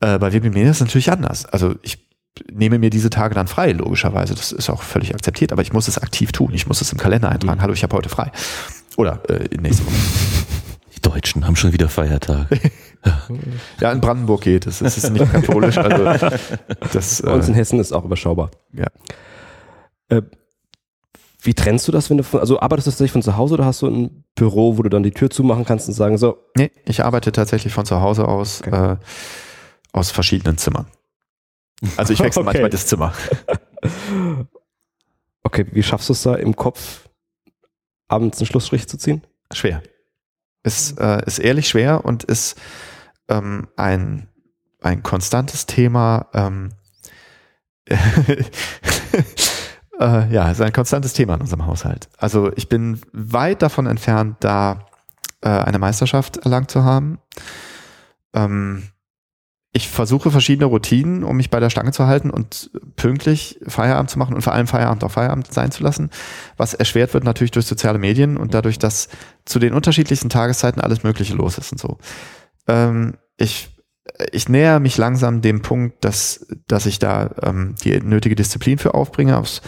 Äh, 0.02 0.20
bei 0.20 0.34
WPM 0.34 0.56
ist 0.58 0.70
es 0.70 0.80
natürlich 0.82 1.12
anders. 1.12 1.46
Also 1.46 1.76
ich 1.82 2.06
nehme 2.52 2.78
mir 2.78 2.92
diese 2.92 3.10
Tage 3.10 3.34
dann 3.34 3.48
frei, 3.48 3.72
logischerweise. 3.72 4.36
Das 4.36 4.52
ist 4.52 4.70
auch 4.70 4.84
völlig 4.84 5.16
akzeptiert, 5.16 5.52
aber 5.52 5.64
ich 5.64 5.74
muss 5.74 5.88
es 5.88 5.98
aktiv 5.98 6.32
tun. 6.32 6.54
Ich 6.54 6.68
muss 6.68 6.82
es 6.82 6.92
im 6.92 7.00
Kalender 7.00 7.30
eintragen. 7.30 7.58
Mhm. 7.58 7.64
Hallo, 7.64 7.74
ich 7.74 7.84
habe 7.84 7.96
heute 7.96 8.10
frei. 8.10 8.32
Oder 8.98 9.22
äh, 9.30 9.46
in 9.48 9.62
nächster 9.62 9.86
Woche. 9.86 10.57
Die 10.98 11.02
Deutschen 11.02 11.46
haben 11.46 11.56
schon 11.56 11.74
wieder 11.74 11.90
Feiertag. 11.90 12.48
ja, 13.80 13.92
in 13.92 14.02
Brandenburg 14.02 14.42
geht 14.42 14.66
es. 14.66 14.82
Es 14.82 14.98
ist 14.98 15.12
nicht 15.12 15.32
katholisch. 15.32 15.78
Also 15.78 16.38
das, 16.92 17.22
Bei 17.22 17.34
uns 17.34 17.48
in 17.48 17.54
äh, 17.54 17.58
Hessen 17.58 17.80
ist 17.80 17.92
auch 17.92 18.04
überschaubar. 18.04 18.50
Ja. 18.74 18.88
Äh, 20.10 20.24
wie 21.42 21.54
trennst 21.54 21.88
du 21.88 21.92
das, 21.92 22.10
wenn 22.10 22.18
du 22.18 22.24
von, 22.24 22.40
also 22.40 22.60
arbeitest 22.60 22.88
du 22.88 22.92
tatsächlich 22.92 23.12
von 23.12 23.22
zu 23.22 23.38
Hause 23.38 23.54
oder 23.54 23.66
hast 23.66 23.84
du 23.84 23.88
ein 23.88 24.24
Büro, 24.34 24.80
wo 24.80 24.82
du 24.82 24.90
dann 24.90 25.04
die 25.04 25.12
Tür 25.12 25.30
zumachen 25.30 25.66
kannst 25.66 25.88
und 25.88 25.94
sagen 25.94 26.18
so? 26.18 26.40
Nee, 26.56 26.72
ich 26.86 27.06
arbeite 27.06 27.32
tatsächlich 27.32 27.74
von 27.74 27.86
zu 27.86 28.02
Hause 28.02 28.28
aus, 28.28 28.62
okay. 28.62 28.94
äh, 28.94 28.98
aus 29.94 30.10
verschiedenen 30.10 30.58
Zimmern. 30.58 30.88
Also 31.96 32.12
ich 32.12 32.20
wechsle 32.22 32.42
okay. 32.42 32.46
manchmal 32.48 32.70
das 32.72 32.88
Zimmer. 32.88 33.14
okay, 35.44 35.68
wie 35.72 35.84
schaffst 35.84 36.10
du 36.10 36.14
es 36.14 36.24
da 36.24 36.34
im 36.34 36.56
Kopf, 36.56 37.08
abends 38.08 38.40
einen 38.40 38.48
Schlussstrich 38.48 38.88
zu 38.88 38.98
ziehen? 38.98 39.22
Schwer. 39.54 39.84
Ist, 40.68 41.00
äh, 41.00 41.26
ist 41.26 41.40
ehrlich 41.40 41.70
schwer 41.70 42.04
und 42.04 42.26
ist 42.26 42.60
ähm, 43.30 43.70
ein, 43.78 44.28
ein 44.82 45.02
konstantes 45.02 45.66
Thema. 45.66 46.28
Ähm, 46.34 46.74
äh, 47.88 48.44
ja, 50.30 50.52
ist 50.52 50.62
ein 50.62 50.74
konstantes 50.74 51.14
Thema 51.14 51.36
in 51.36 51.42
unserem 51.42 51.66
Haushalt. 51.66 52.10
Also 52.18 52.52
ich 52.58 52.68
bin 52.68 53.00
weit 53.14 53.62
davon 53.62 53.88
entfernt, 53.88 54.36
da 54.42 54.88
äh, 55.42 55.48
eine 55.48 55.80
Meisterschaft 55.80 56.36
erlangt 56.36 56.70
zu 56.70 56.84
haben. 56.84 57.20
Ähm, 58.34 58.90
ich 59.74 59.90
versuche 59.90 60.32
verschiedene 60.32 60.66
Routinen, 60.66 61.24
um 61.24 61.38
mich 61.38 61.50
bei 61.50 61.60
der 61.60 61.70
Stange 61.70 61.92
zu 61.92 62.08
halten 62.08 62.30
und 62.30 62.72
pünktlich 62.96 63.60
Feierabend 63.68 64.10
zu 64.10 64.18
machen 64.18 64.34
und 64.34 64.42
vor 64.42 64.54
allem 64.54 64.68
Feierabend 64.68 65.04
auch 65.04 65.12
Feierabend 65.12 65.54
sein 65.54 65.72
zu 65.72 65.84
lassen. 65.84 66.10
Was 66.56 66.74
erschwert 66.74 67.14
wird 67.14 67.24
natürlich 67.24 67.52
durch 67.52 67.66
soziale 67.66 68.00
Medien 68.00 68.38
und 68.38 68.54
dadurch, 68.54 68.80
dass 68.80 69.10
zu 69.46 69.60
den 69.60 69.74
unterschiedlichsten 69.74 70.30
Tageszeiten 70.30 70.82
alles 70.82 71.04
Mögliche 71.04 71.36
los 71.36 71.58
ist 71.58 71.72
und 71.72 71.80
so. 71.80 71.98
Ähm, 72.68 73.18
ich, 73.38 73.70
ich 74.32 74.50
näher 74.50 74.80
mich 74.80 74.98
langsam 74.98 75.42
dem 75.42 75.62
Punkt, 75.62 76.04
dass, 76.04 76.48
dass 76.68 76.86
ich 76.86 76.98
da 76.98 77.36
ähm, 77.44 77.76
die 77.84 78.00
nötige 78.00 78.36
Disziplin 78.36 78.78
für 78.78 78.94
aufbringe. 78.94 79.38
Aufs, 79.38 79.62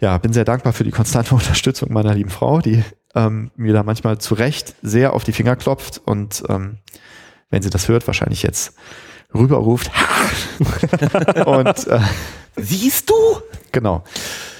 ja, 0.00 0.16
bin 0.18 0.32
sehr 0.32 0.44
dankbar 0.44 0.72
für 0.72 0.84
die 0.84 0.90
konstante 0.90 1.34
Unterstützung 1.34 1.92
meiner 1.92 2.14
lieben 2.14 2.30
Frau, 2.30 2.60
die 2.60 2.82
ähm, 3.14 3.50
mir 3.56 3.72
da 3.72 3.82
manchmal 3.82 4.18
zu 4.18 4.34
Recht 4.34 4.74
sehr 4.82 5.12
auf 5.12 5.22
die 5.22 5.32
Finger 5.32 5.54
klopft 5.54 6.00
und 6.04 6.42
ähm, 6.48 6.78
wenn 7.50 7.62
sie 7.62 7.70
das 7.70 7.88
hört, 7.88 8.06
wahrscheinlich 8.06 8.42
jetzt 8.42 8.74
rüberruft. 9.34 9.90
und 11.46 11.86
äh, 11.86 12.00
siehst 12.56 13.10
du? 13.10 13.14
Genau. 13.72 14.04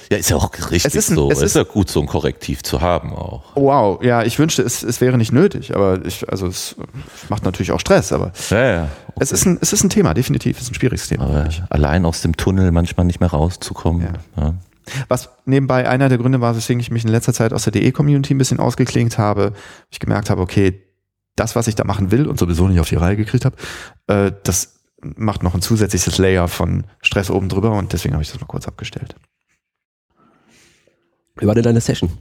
Ja, 0.09 0.17
ist 0.17 0.29
ja 0.29 0.37
auch 0.37 0.53
richtig 0.53 0.85
es 0.85 0.95
ist 0.95 1.09
ein, 1.09 1.15
so. 1.15 1.29
Es 1.29 1.39
ist, 1.39 1.43
ist 1.43 1.55
ja 1.55 1.63
gut, 1.63 1.89
so 1.89 1.99
ein 1.99 2.05
Korrektiv 2.05 2.63
zu 2.63 2.79
haben 2.79 3.13
auch. 3.13 3.55
Wow, 3.55 4.01
ja, 4.01 4.23
ich 4.23 4.39
wünschte, 4.39 4.61
es, 4.61 4.81
es 4.83 5.01
wäre 5.01 5.17
nicht 5.17 5.33
nötig, 5.33 5.75
aber 5.75 6.05
ich, 6.05 6.29
also 6.29 6.47
es 6.47 6.77
macht 7.27 7.43
natürlich 7.43 7.71
auch 7.73 7.79
Stress, 7.79 8.13
aber 8.13 8.31
ja, 8.49 8.65
ja, 8.65 8.83
okay. 9.07 9.17
es, 9.19 9.31
ist 9.33 9.45
ein, 9.45 9.57
es 9.59 9.73
ist 9.73 9.83
ein 9.83 9.89
Thema, 9.89 10.13
definitiv, 10.13 10.57
es 10.57 10.63
ist 10.63 10.71
ein 10.71 10.75
schwieriges 10.75 11.09
Thema. 11.09 11.49
Allein 11.69 12.05
aus 12.05 12.21
dem 12.21 12.37
Tunnel 12.37 12.71
manchmal 12.71 13.05
nicht 13.05 13.19
mehr 13.19 13.29
rauszukommen. 13.29 14.07
Ja. 14.37 14.53
Was 15.09 15.29
nebenbei 15.43 15.89
einer 15.89 16.07
der 16.07 16.17
Gründe 16.17 16.39
war, 16.39 16.55
weswegen 16.55 16.79
ich 16.79 16.89
mich 16.89 17.03
in 17.03 17.09
letzter 17.09 17.33
Zeit 17.33 17.51
aus 17.51 17.65
der 17.65 17.73
DE-Community 17.73 18.33
ein 18.33 18.37
bisschen 18.37 18.61
ausgeklingt 18.61 19.17
habe, 19.17 19.51
ich 19.89 19.99
gemerkt 19.99 20.29
habe, 20.29 20.41
okay, 20.41 20.86
das, 21.37 21.55
was 21.55 21.67
ich 21.67 21.75
da 21.75 21.85
machen 21.85 22.11
will 22.11 22.27
und 22.27 22.37
sowieso 22.37 22.67
nicht 22.67 22.79
auf 22.79 22.89
die 22.89 22.95
Reihe 22.95 23.15
gekriegt 23.15 23.45
habe, 23.45 23.55
äh, 24.07 24.31
das 24.43 24.81
macht 25.01 25.43
noch 25.43 25.53
ein 25.53 25.61
zusätzliches 25.61 26.17
Layer 26.17 26.47
von 26.47 26.85
Stress 27.01 27.29
oben 27.29 27.49
drüber 27.49 27.71
und 27.71 27.93
deswegen 27.93 28.13
habe 28.13 28.23
ich 28.23 28.31
das 28.31 28.41
mal 28.41 28.47
kurz 28.47 28.67
abgestellt. 28.67 29.15
Wie 31.39 31.45
war 31.45 31.53
denn 31.53 31.63
deine 31.63 31.81
Session? 31.81 32.11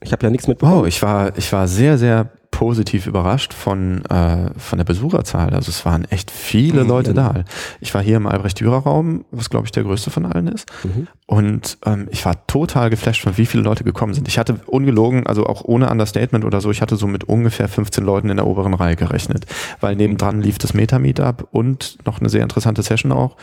Ich 0.00 0.12
habe 0.12 0.24
ja 0.24 0.30
nichts 0.30 0.48
mitbekommen. 0.48 0.80
Oh, 0.80 0.86
ich 0.86 1.00
war, 1.02 1.36
ich 1.36 1.52
war 1.52 1.68
sehr, 1.68 1.98
sehr 1.98 2.30
positiv 2.56 3.06
überrascht 3.06 3.52
von, 3.52 4.02
äh, 4.06 4.48
von 4.56 4.78
der 4.78 4.86
Besucherzahl. 4.86 5.52
Also 5.52 5.68
es 5.68 5.84
waren 5.84 6.06
echt 6.06 6.30
viele 6.30 6.84
Mhm, 6.84 6.88
Leute 6.88 7.12
da. 7.12 7.44
Ich 7.82 7.92
war 7.92 8.02
hier 8.02 8.16
im 8.16 8.26
Albrecht-Dürer-Raum, 8.26 9.26
was 9.30 9.50
glaube 9.50 9.66
ich 9.66 9.72
der 9.72 9.82
größte 9.82 10.10
von 10.10 10.24
allen 10.24 10.48
ist. 10.48 10.66
Mhm. 10.82 11.06
Und 11.26 11.76
ähm, 11.84 12.08
ich 12.10 12.24
war 12.24 12.46
total 12.46 12.88
geflasht 12.88 13.24
von 13.24 13.36
wie 13.36 13.44
viele 13.44 13.62
Leute 13.62 13.84
gekommen 13.84 14.14
sind. 14.14 14.26
Ich 14.26 14.38
hatte 14.38 14.58
ungelogen, 14.64 15.26
also 15.26 15.44
auch 15.44 15.64
ohne 15.64 15.90
Understatement 15.90 16.46
oder 16.46 16.62
so, 16.62 16.70
ich 16.70 16.80
hatte 16.80 16.96
so 16.96 17.06
mit 17.06 17.24
ungefähr 17.24 17.68
15 17.68 18.02
Leuten 18.02 18.30
in 18.30 18.38
der 18.38 18.46
oberen 18.46 18.72
Reihe 18.72 18.96
gerechnet. 18.96 19.44
Weil 19.80 19.94
nebendran 19.94 20.40
lief 20.40 20.56
das 20.56 20.72
Meta-Meetup 20.72 21.48
und 21.50 21.98
noch 22.06 22.20
eine 22.20 22.30
sehr 22.30 22.42
interessante 22.42 22.82
Session 22.82 23.12
auch. 23.12 23.36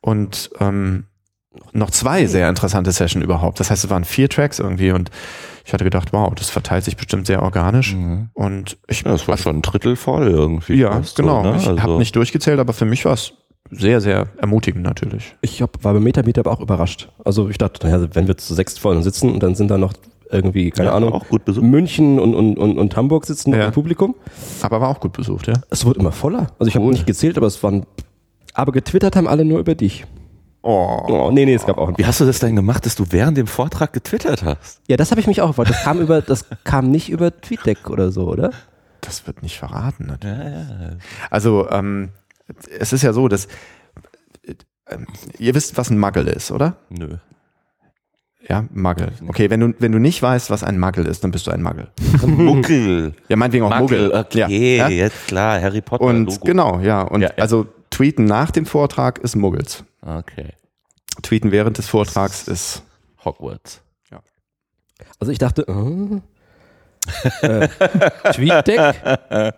Und 0.00 0.50
ähm, 0.60 1.06
noch 1.72 1.90
zwei 1.90 2.26
sehr 2.26 2.48
interessante 2.48 2.92
Session 2.92 3.22
überhaupt. 3.22 3.60
Das 3.60 3.70
heißt, 3.70 3.84
es 3.84 3.90
waren 3.90 4.04
vier 4.04 4.28
Tracks 4.28 4.58
irgendwie 4.58 4.90
und 4.92 5.10
ich 5.64 5.72
hatte 5.72 5.84
gedacht, 5.84 6.12
wow, 6.12 6.32
das 6.34 6.50
verteilt 6.50 6.84
sich 6.84 6.96
bestimmt 6.96 7.26
sehr 7.26 7.42
organisch. 7.42 7.94
Mhm. 7.94 8.28
Und 8.34 8.76
ich, 8.88 9.02
Ja, 9.02 9.12
das 9.12 9.26
war 9.28 9.36
schon 9.36 9.56
ein 9.56 9.62
Drittel 9.62 9.96
voll 9.96 10.28
irgendwie. 10.28 10.74
ja, 10.74 10.92
fast 10.92 11.16
so, 11.16 11.22
genau. 11.22 11.42
ne? 11.42 11.56
Ich 11.58 11.66
habe 11.66 11.80
Also- 11.82 11.98
nicht 11.98 12.14
durchgezählt, 12.16 12.58
aber 12.60 12.72
für 12.72 12.84
mich 12.84 13.04
war 13.04 13.14
es 13.14 13.32
sehr, 13.70 14.00
sehr 14.00 14.26
ermutigend 14.36 14.82
natürlich. 14.84 15.34
Ich 15.40 15.62
hab, 15.62 15.82
war 15.82 15.94
beim 15.94 16.02
Metameetup 16.02 16.46
auch 16.46 16.60
überrascht. 16.60 17.08
Also 17.24 17.48
ich 17.48 17.56
dachte, 17.58 17.86
naja, 17.86 18.08
wenn 18.12 18.26
wir 18.28 18.36
zu 18.36 18.52
sechs 18.54 18.78
vorne 18.78 19.02
sitzen 19.02 19.32
und 19.32 19.42
dann 19.42 19.54
sind 19.54 19.68
da 19.70 19.78
noch 19.78 19.94
irgendwie, 20.30 20.70
keine 20.70 20.90
Ja, 20.90 20.94
Ahnung, 20.96 21.12
auch 21.12 21.28
gut 21.28 21.44
besucht. 21.44 21.64
München 21.64 22.18
und, 22.18 22.34
und, 22.34 22.58
und, 22.58 22.76
und 22.78 22.96
Hamburg 22.96 23.24
sitzen 23.24 23.54
Ja. 23.54 23.66
im 23.66 23.72
Publikum. 23.72 24.14
Aber 24.62 24.80
war 24.80 24.88
auch 24.90 25.00
gut 25.00 25.12
besucht, 25.12 25.46
ja. 25.46 25.54
Es 25.70 25.84
wurde 25.86 26.00
immer 26.00 26.12
voller. 26.12 26.48
Also 26.58 26.68
ich 26.68 26.74
habe 26.74 26.84
Cool. 26.84 26.92
nicht 26.92 27.06
gezählt, 27.06 27.36
aber 27.38 27.46
es 27.46 27.62
waren. 27.62 27.86
Aber 28.52 28.72
getwittert 28.72 29.16
haben 29.16 29.26
alle 29.28 29.44
nur 29.44 29.60
über 29.60 29.74
dich. 29.74 30.04
Oh. 30.66 31.02
Oh, 31.08 31.30
nee, 31.30 31.44
nee, 31.44 31.52
es 31.54 31.66
gab 31.66 31.76
auch. 31.76 31.92
Wie 31.98 32.06
hast 32.06 32.20
du 32.20 32.24
das 32.24 32.38
denn 32.38 32.56
gemacht, 32.56 32.86
dass 32.86 32.96
du 32.96 33.04
während 33.10 33.36
dem 33.36 33.46
Vortrag 33.46 33.92
getwittert 33.92 34.42
hast? 34.42 34.80
Ja, 34.88 34.96
das 34.96 35.10
habe 35.10 35.20
ich 35.20 35.26
mich 35.26 35.42
auch 35.42 35.48
gefragt. 35.48 35.68
Das 35.68 35.82
kam 35.82 36.00
über, 36.00 36.22
das 36.22 36.46
kam 36.64 36.90
nicht 36.90 37.10
über 37.10 37.38
TweetDeck 37.38 37.90
oder 37.90 38.10
so, 38.10 38.26
oder? 38.28 38.50
Das 39.02 39.26
wird 39.26 39.42
nicht 39.42 39.58
verraten. 39.58 40.06
Natürlich. 40.06 40.38
Ja, 40.38 40.52
ja. 40.52 40.90
Also, 41.30 41.68
ähm, 41.70 42.08
es 42.78 42.94
ist 42.94 43.02
ja 43.02 43.12
so, 43.12 43.28
dass 43.28 43.44
äh, 44.46 44.54
ähm, 44.88 45.06
ihr 45.38 45.54
wisst, 45.54 45.76
was 45.76 45.90
ein 45.90 45.98
Muggle 45.98 46.30
ist, 46.30 46.50
oder? 46.50 46.76
Nö. 46.88 47.18
Ja, 48.48 48.64
Muggle. 48.72 49.12
Okay, 49.28 49.50
wenn 49.50 49.60
du, 49.60 49.74
wenn 49.78 49.92
du 49.92 49.98
nicht 49.98 50.22
weißt, 50.22 50.48
was 50.50 50.64
ein 50.64 50.78
Muggle 50.78 51.04
ist, 51.04 51.24
dann 51.24 51.30
bist 51.30 51.46
du 51.46 51.50
ein 51.50 51.62
Muggle. 51.62 51.88
Muckel. 52.26 53.14
Ja, 53.28 53.36
meinetwegen 53.36 53.64
auch 53.66 53.78
Muggel, 53.78 54.04
Muggel. 54.04 54.20
okay, 54.20 54.76
Ja, 54.78 54.88
ja? 54.88 55.04
jetzt 55.04 55.26
klar, 55.28 55.60
Harry 55.60 55.82
Potter. 55.82 56.04
Und 56.04 56.26
Logo. 56.26 56.44
genau, 56.46 56.80
ja. 56.80 57.02
Und 57.02 57.20
Ja, 57.22 57.28
ja. 57.28 57.34
also 57.42 57.66
tweeten 57.94 58.24
nach 58.24 58.50
dem 58.50 58.66
Vortrag 58.66 59.18
ist 59.20 59.36
Muggels. 59.36 59.84
Okay. 60.02 60.52
Tweeten 61.22 61.52
während 61.52 61.78
des 61.78 61.86
Vortrags 61.86 62.48
ist 62.48 62.82
Hogwarts. 63.24 63.82
Also 65.20 65.30
ich 65.32 65.38
dachte, 65.38 65.64
äh, 65.68 67.46
äh, 67.46 67.68
TweetDeck? 68.32 68.94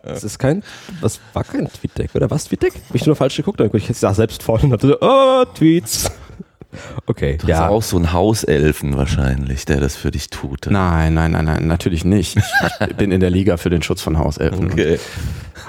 Das 0.02 0.22
ist 0.22 0.38
kein, 0.38 0.62
was 1.00 1.18
war 1.32 1.44
kein 1.44 1.66
TweetDeck, 1.66 2.14
oder 2.14 2.30
was 2.30 2.44
TweetDeck? 2.44 2.74
Hab 2.88 2.94
ich 2.94 3.06
nur 3.06 3.16
falsch 3.16 3.36
geguckt, 3.36 3.58
dann 3.60 3.70
guck 3.70 3.80
ich 3.80 3.88
jetzt 3.88 4.02
da 4.02 4.12
selbst 4.12 4.42
vorne 4.42 4.74
und 4.74 4.80
so, 4.80 4.96
oh, 5.00 5.44
Tweets. 5.54 6.10
Okay, 7.06 7.38
Du 7.38 7.46
ja. 7.46 7.58
hast 7.58 7.70
auch 7.70 7.82
so 7.82 7.96
einen 7.96 8.12
Hauselfen 8.12 8.96
wahrscheinlich, 8.96 9.64
der 9.64 9.80
das 9.80 9.96
für 9.96 10.10
dich 10.10 10.30
tut. 10.30 10.66
Nein, 10.70 11.14
nein, 11.14 11.32
nein, 11.32 11.44
nein, 11.44 11.66
natürlich 11.66 12.04
nicht. 12.04 12.36
Ich 12.88 12.96
bin 12.96 13.12
in 13.12 13.20
der 13.20 13.30
Liga 13.30 13.56
für 13.56 13.70
den 13.70 13.82
Schutz 13.82 14.00
von 14.02 14.18
Hauselfen. 14.18 14.72
Okay. 14.72 14.98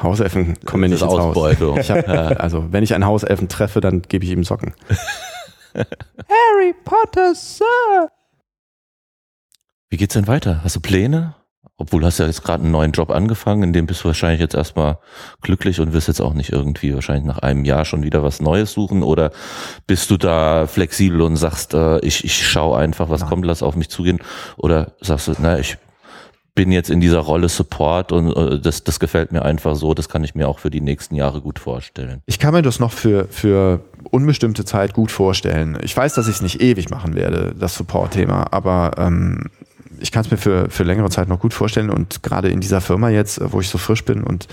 Hauselfen 0.02 0.58
kommen 0.66 0.82
mir 0.82 0.90
nicht 0.90 1.02
ins 1.02 1.12
Haus. 1.12 1.20
Ausbeutung. 1.20 1.78
Ich 1.80 1.90
hab, 1.92 2.08
also, 2.42 2.72
wenn 2.72 2.84
ich 2.84 2.94
einen 2.94 3.06
Hauselfen 3.06 3.48
treffe, 3.50 3.82
dann 3.82 4.02
gebe 4.04 4.26
ich 4.26 4.32
ihm 4.32 4.44
Socken. 4.44 4.74
Harry 5.76 6.74
Potter, 6.84 7.34
Sir. 7.36 8.10
Wie 9.90 9.98
geht's 9.98 10.14
denn 10.16 10.28
weiter? 10.28 10.62
Hast 10.64 10.76
du 10.76 10.80
Pläne? 10.82 11.36
Obwohl 11.80 12.02
du 12.02 12.08
hast 12.08 12.18
ja 12.18 12.26
jetzt 12.26 12.44
gerade 12.44 12.64
einen 12.64 12.72
neuen 12.72 12.92
Job 12.92 13.12
angefangen, 13.12 13.62
in 13.62 13.74
dem 13.74 13.86
bist 13.86 14.04
du 14.04 14.06
wahrscheinlich 14.06 14.40
jetzt 14.40 14.56
erstmal 14.56 14.98
glücklich 15.42 15.80
und 15.80 15.94
wirst 15.94 16.08
jetzt 16.08 16.22
auch 16.22 16.34
nicht 16.34 16.52
irgendwie 16.52 16.96
wahrscheinlich 16.96 17.26
nach 17.26 17.38
einem 17.38 17.66
Jahr 17.66 17.86
schon 17.86 18.02
wieder 18.02 18.24
was 18.24 18.42
Neues 18.42 18.72
suchen 18.72 19.04
oder 19.04 19.32
bist 19.86 20.10
du 20.10 20.18
da 20.18 20.66
flexibel 20.66 21.22
und 21.22 21.36
sagst, 21.36 21.76
äh, 21.76 22.00
ich, 22.00 22.24
ich 22.24 22.48
schaue 22.48 22.80
einfach, 22.80 23.10
was 23.10 23.22
Nein. 23.22 23.30
kommt, 23.30 23.46
lass 23.46 23.62
auf 23.62 23.76
mich 23.76 23.90
zugehen 23.90 24.20
oder 24.58 24.94
sagst 25.02 25.28
du, 25.28 25.34
na, 25.40 25.60
ich 25.60 25.78
bin 26.56 26.72
jetzt 26.72 26.90
in 26.90 27.00
dieser 27.00 27.20
Rolle 27.20 27.48
Support 27.48 28.12
und 28.12 28.36
äh, 28.36 28.60
das, 28.60 28.84
das 28.84 29.00
gefällt 29.00 29.32
mir 29.32 29.44
einfach 29.44 29.76
so, 29.76 29.94
das 29.94 30.10
kann 30.10 30.24
ich 30.24 30.34
mir 30.34 30.48
auch 30.48 30.58
für 30.58 30.72
die 30.72 30.82
nächsten 30.82 31.14
Jahre 31.14 31.42
gut 31.42 31.60
vorstellen. 31.60 32.24
Ich 32.26 32.40
kann 32.40 32.56
mir 32.56 32.64
das 32.64 32.80
noch 32.80 32.92
für, 32.92 33.28
für 33.30 33.82
unbestimmte 34.10 34.66
Zeit 34.66 34.94
gut 34.94 35.12
vorstellen. 35.12 35.78
Ich 35.84 35.96
weiß, 35.96 36.16
dass 36.16 36.28
ich 36.28 36.38
es 36.38 36.42
nicht 36.42 36.60
ewig 36.60 36.90
machen 36.90 37.14
werde, 37.14 37.54
das 37.58 37.76
Support-Thema, 37.76 38.48
aber 38.50 38.94
ähm, 38.98 39.52
ich 40.00 40.12
kann 40.12 40.24
es 40.24 40.32
mir 40.32 40.38
für, 40.38 40.70
für 40.70 40.84
längere 40.84 41.10
Zeit 41.10 41.28
noch 41.28 41.40
gut 41.40 41.54
vorstellen 41.54 41.90
und 41.90 42.24
gerade 42.24 42.50
in 42.50 42.60
dieser 42.60 42.82
Firma 42.82 43.10
jetzt, 43.10 43.40
äh, 43.40 43.52
wo 43.52 43.62
ich 43.62 43.70
so 43.70 43.78
frisch 43.78 44.06
bin 44.06 44.24
und 44.24 44.48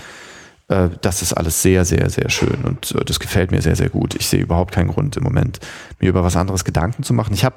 äh, 0.67 0.89
das 1.01 1.21
ist 1.21 1.33
alles 1.33 1.61
sehr, 1.61 1.85
sehr, 1.85 2.09
sehr 2.09 2.29
schön 2.29 2.63
und 2.63 2.91
äh, 2.95 3.05
das 3.05 3.19
gefällt 3.19 3.51
mir 3.51 3.61
sehr, 3.61 3.75
sehr 3.75 3.89
gut. 3.89 4.15
Ich 4.15 4.27
sehe 4.27 4.41
überhaupt 4.41 4.73
keinen 4.73 4.89
Grund 4.89 5.17
im 5.17 5.23
Moment, 5.23 5.59
mir 5.99 6.09
über 6.09 6.23
was 6.23 6.35
anderes 6.35 6.63
Gedanken 6.65 7.03
zu 7.03 7.13
machen. 7.13 7.33
Ich 7.33 7.45
habe 7.45 7.55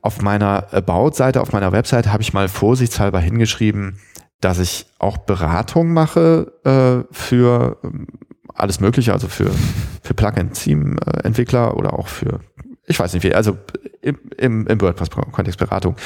auf 0.00 0.22
meiner 0.22 0.72
About-Seite, 0.72 1.40
auf 1.40 1.52
meiner 1.52 1.72
Webseite 1.72 2.12
habe 2.12 2.22
ich 2.22 2.32
mal 2.32 2.48
vorsichtshalber 2.48 3.20
hingeschrieben, 3.20 3.98
dass 4.40 4.58
ich 4.58 4.86
auch 4.98 5.18
Beratung 5.18 5.92
mache 5.92 6.52
äh, 6.64 7.12
für 7.12 7.78
ähm, 7.82 8.06
alles 8.54 8.80
Mögliche, 8.80 9.12
also 9.12 9.28
für, 9.28 9.50
für 10.02 10.14
Plug-and-Theme-Entwickler 10.14 11.76
oder 11.76 11.94
auch 11.94 12.08
für, 12.08 12.40
ich 12.86 12.98
weiß 12.98 13.12
nicht 13.14 13.22
wie, 13.22 13.34
also 13.34 13.56
im, 14.00 14.18
im, 14.36 14.66
im 14.66 14.80
WordPress-Kontext 14.80 15.58
Beratung. 15.58 15.96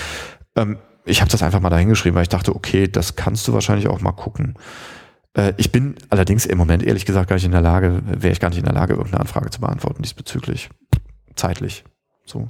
Ähm, 0.57 0.79
ich 1.05 1.21
habe 1.21 1.31
das 1.31 1.43
einfach 1.43 1.61
mal 1.61 1.71
dahingeschrieben, 1.71 2.15
weil 2.15 2.23
ich 2.23 2.29
dachte, 2.29 2.55
okay, 2.55 2.89
das 2.89 3.17
kannst 3.17 3.47
du 3.49 3.53
wahrscheinlich 3.53 3.89
auch 3.89 4.01
mal 4.01 4.13
gucken. 4.13 4.55
Äh, 5.35 5.55
ich 5.57 5.73
bin 5.73 5.97
allerdings 6.11 6.47
im 6.47 6.59
Moment 6.59 6.83
ehrlich 6.83 7.07
gesagt 7.07 7.29
gar 7.29 7.37
nicht 7.37 7.45
in 7.45 7.53
der 7.53 7.61
Lage, 7.61 8.03
wäre 8.05 8.33
ich 8.33 8.41
gar 8.41 8.49
nicht 8.49 8.59
in 8.59 8.65
der 8.65 8.75
Lage, 8.75 8.95
irgendeine 8.95 9.21
Anfrage 9.21 9.51
zu 9.51 9.61
beantworten 9.61 10.03
diesbezüglich. 10.03 10.71
Zeitlich. 11.35 11.85
So. 12.25 12.49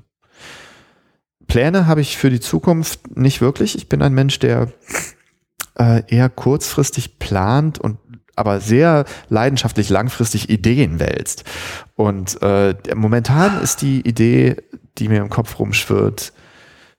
Pläne 1.46 1.86
habe 1.86 2.00
ich 2.00 2.16
für 2.16 2.30
die 2.30 2.40
Zukunft 2.40 3.16
nicht 3.16 3.40
wirklich. 3.40 3.76
Ich 3.76 3.88
bin 3.88 4.02
ein 4.02 4.14
Mensch, 4.14 4.38
der 4.38 4.68
äh, 5.78 6.02
eher 6.08 6.28
kurzfristig 6.28 7.18
plant 7.18 7.78
und 7.78 7.98
aber 8.34 8.60
sehr 8.60 9.04
leidenschaftlich 9.28 9.90
langfristig 9.90 10.48
Ideen 10.48 10.98
wälzt. 11.00 11.44
Und 11.94 12.40
äh, 12.42 12.74
momentan 12.94 13.60
ist 13.62 13.82
die 13.82 14.00
Idee, 14.00 14.56
die 14.98 15.08
mir 15.08 15.20
im 15.20 15.28
Kopf 15.28 15.58
rumschwirrt, 15.58 16.32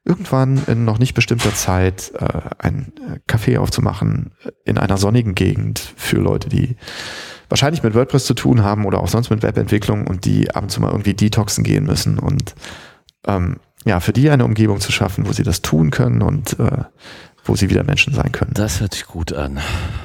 irgendwann 0.06 0.62
in 0.68 0.86
noch 0.86 1.00
nicht 1.00 1.14
bestimmter 1.14 1.54
Zeit 1.54 2.12
äh, 2.20 2.26
ein 2.60 2.92
äh, 3.08 3.32
Café 3.32 3.58
aufzumachen 3.58 4.34
in 4.66 4.78
einer 4.78 4.98
sonnigen 4.98 5.34
Gegend 5.36 5.80
für 5.96 6.18
Leute, 6.18 6.50
die 6.50 6.76
wahrscheinlich 7.50 7.84
mit 7.84 7.94
WordPress 7.94 8.26
zu 8.26 8.34
tun 8.34 8.64
haben 8.64 8.86
oder 8.86 9.00
auch 9.00 9.08
sonst 9.08 9.30
mit 9.30 9.44
Webentwicklung 9.44 10.08
und 10.08 10.26
die 10.26 10.52
ab 10.52 10.64
und 10.64 10.70
zu 10.70 10.82
mal 10.82 10.92
irgendwie 10.92 11.14
detoxen 11.14 11.64
gehen 11.64 11.86
müssen 11.86 12.20
und 12.20 12.56
ähm, 13.28 13.58
ja, 13.86 14.00
für 14.00 14.14
die 14.14 14.30
eine 14.30 14.46
Umgebung 14.46 14.80
zu 14.80 14.92
schaffen, 14.92 15.28
wo 15.28 15.34
sie 15.34 15.44
das 15.44 15.62
tun 15.62 15.92
können 15.92 16.22
und 16.22 16.58
äh, 16.60 16.84
wo 17.46 17.56
sie 17.58 17.70
wieder 17.70 17.84
Menschen 17.84 18.14
sein 18.14 18.32
können. 18.32 18.52
Das 18.54 18.80
hört 18.80 18.94
sich 18.94 19.06
gut 19.06 19.34
an. 19.34 19.60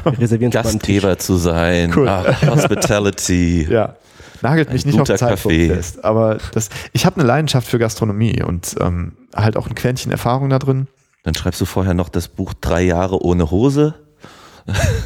Wir 0.05 0.19
reservieren. 0.19 0.51
Gastgeber 0.51 1.19
zu 1.19 1.37
sein, 1.37 1.93
Cool. 1.95 2.09
ach, 2.09 2.43
Hospitality. 2.47 3.67
Ja. 3.71 3.97
Nagelt 4.42 4.72
mich 4.72 4.87
nicht 4.87 5.01
auf 5.01 5.09
Zeitpunkt 5.09 5.59
fest, 5.59 6.05
aber 6.05 6.38
das, 6.53 6.68
ich 6.92 7.07
habe 7.07 7.16
eine 7.16 7.27
Leidenschaft 7.27 7.68
für 7.68 7.79
Gastronomie 7.79 8.42
und 8.42 8.77
ähm, 8.81 9.12
halt 9.35 9.57
auch 9.57 9.66
ein 9.66 9.74
Quäntchen 9.74 10.12
Erfahrung 10.12 10.48
da 10.51 10.59
drin. 10.59 10.87
Dann 11.24 11.35
schreibst 11.35 11.61
du 11.61 11.64
vorher 11.64 11.94
noch 11.94 12.09
das 12.09 12.29
Buch 12.29 12.55
Drei 12.55 12.83
Jahre 12.83 13.22
ohne 13.22 13.51
Hose. 13.51 13.94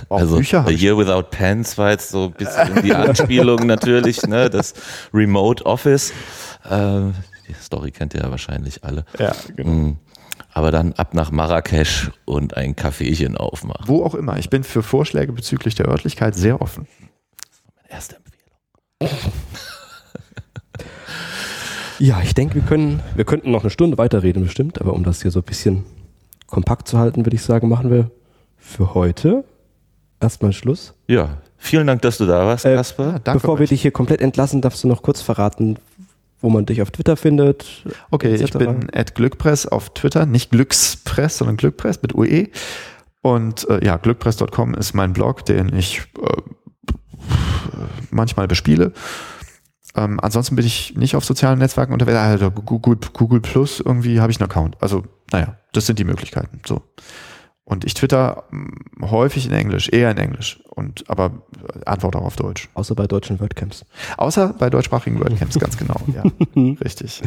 Auch 0.08 0.18
also 0.18 0.36
Bücher 0.36 0.66
A. 0.66 0.70
Year 0.70 0.96
Without 0.98 1.30
Pants 1.30 1.78
war 1.78 1.90
jetzt 1.90 2.10
so 2.10 2.26
ein 2.26 2.32
bisschen 2.32 2.82
die 2.82 2.94
Anspielung 2.94 3.66
natürlich, 3.66 4.22
ne? 4.22 4.50
Das 4.50 4.74
Remote 5.14 5.64
Office. 5.64 6.12
Ähm, 6.68 7.14
die 7.48 7.54
Story 7.54 7.90
kennt 7.90 8.14
ihr 8.14 8.20
ja 8.20 8.30
wahrscheinlich 8.30 8.84
alle. 8.84 9.04
Ja, 9.18 9.32
genau. 9.56 9.70
Mm. 9.70 9.98
Aber 10.54 10.70
dann 10.70 10.92
ab 10.94 11.14
nach 11.14 11.30
Marrakesch 11.30 12.10
und 12.24 12.56
ein 12.56 12.76
Kaffeechen 12.76 13.36
aufmachen. 13.36 13.86
Wo 13.86 14.04
auch 14.04 14.14
immer. 14.14 14.36
Ich 14.38 14.50
bin 14.50 14.64
für 14.64 14.82
Vorschläge 14.82 15.32
bezüglich 15.32 15.74
der 15.76 15.86
Örtlichkeit 15.86 16.34
sehr 16.34 16.60
offen. 16.60 16.86
Erste 17.88 18.16
Empfehlung. 18.16 18.21
Ja, 21.98 22.20
ich 22.20 22.34
denke, 22.34 22.56
wir 22.56 22.62
können, 22.62 23.00
wir 23.14 23.24
könnten 23.24 23.50
noch 23.52 23.62
eine 23.62 23.70
Stunde 23.70 23.96
weiterreden 23.96 24.42
bestimmt, 24.42 24.80
aber 24.80 24.92
um 24.92 25.04
das 25.04 25.22
hier 25.22 25.30
so 25.30 25.38
ein 25.40 25.44
bisschen 25.44 25.84
kompakt 26.48 26.88
zu 26.88 26.98
halten, 26.98 27.24
würde 27.24 27.36
ich 27.36 27.42
sagen, 27.42 27.68
machen 27.68 27.90
wir 27.90 28.10
für 28.58 28.94
heute 28.94 29.44
erstmal 30.20 30.52
Schluss. 30.52 30.94
Ja, 31.06 31.38
vielen 31.58 31.86
Dank, 31.86 32.02
dass 32.02 32.18
du 32.18 32.26
da 32.26 32.44
warst, 32.46 32.64
Äh, 32.64 32.74
Kasper. 32.74 33.20
Danke 33.22 33.40
Bevor 33.40 33.58
wir 33.60 33.66
dich 33.68 33.82
hier 33.82 33.92
komplett 33.92 34.20
entlassen, 34.20 34.60
darfst 34.60 34.82
du 34.82 34.88
noch 34.88 35.02
kurz 35.02 35.22
verraten, 35.22 35.76
wo 36.40 36.50
man 36.50 36.66
dich 36.66 36.82
auf 36.82 36.90
Twitter 36.90 37.16
findet. 37.16 37.84
Okay, 38.10 38.34
ich 38.34 38.50
bin 38.52 38.88
at 38.92 39.14
Glückpress 39.14 39.66
auf 39.66 39.90
Twitter, 39.94 40.26
nicht 40.26 40.50
Glückspress, 40.50 41.38
sondern 41.38 41.56
Glückpress 41.56 42.02
mit 42.02 42.14
UE. 42.16 42.48
Und 43.20 43.68
äh, 43.68 43.84
ja, 43.84 43.96
glückpress.com 43.96 44.74
ist 44.74 44.94
mein 44.94 45.12
Blog, 45.12 45.44
den 45.44 45.72
ich 45.76 46.02
äh, 46.20 46.42
manchmal 48.10 48.48
bespiele. 48.48 48.92
Ähm, 49.94 50.18
ansonsten 50.20 50.56
bin 50.56 50.64
ich 50.64 50.94
nicht 50.96 51.16
auf 51.16 51.24
sozialen 51.24 51.58
Netzwerken 51.58 51.92
unterwegs. 51.92 52.16
Also 52.18 52.50
Google, 52.50 52.96
Google 53.12 53.40
Plus 53.40 53.80
irgendwie 53.80 54.20
habe 54.20 54.32
ich 54.32 54.40
einen 54.40 54.50
Account. 54.50 54.76
Also, 54.80 55.04
naja, 55.30 55.56
das 55.72 55.86
sind 55.86 55.98
die 55.98 56.04
Möglichkeiten. 56.04 56.60
So. 56.66 56.82
Und 57.64 57.84
ich 57.84 57.94
twitter 57.94 58.44
mm, 58.50 59.04
häufig 59.10 59.46
in 59.46 59.52
Englisch, 59.52 59.88
eher 59.90 60.10
in 60.10 60.16
Englisch. 60.16 60.60
Und 60.70 61.08
aber 61.08 61.42
äh, 61.74 61.84
antworte 61.84 62.18
auch 62.18 62.24
auf 62.24 62.36
Deutsch. 62.36 62.68
Außer 62.74 62.94
bei 62.94 63.06
deutschen 63.06 63.38
WordCamps. 63.40 63.84
Außer 64.16 64.54
bei 64.58 64.70
deutschsprachigen 64.70 65.20
WordCamps, 65.20 65.58
ganz 65.58 65.76
genau. 65.76 65.96
Ja, 66.14 66.22
richtig. 66.82 67.22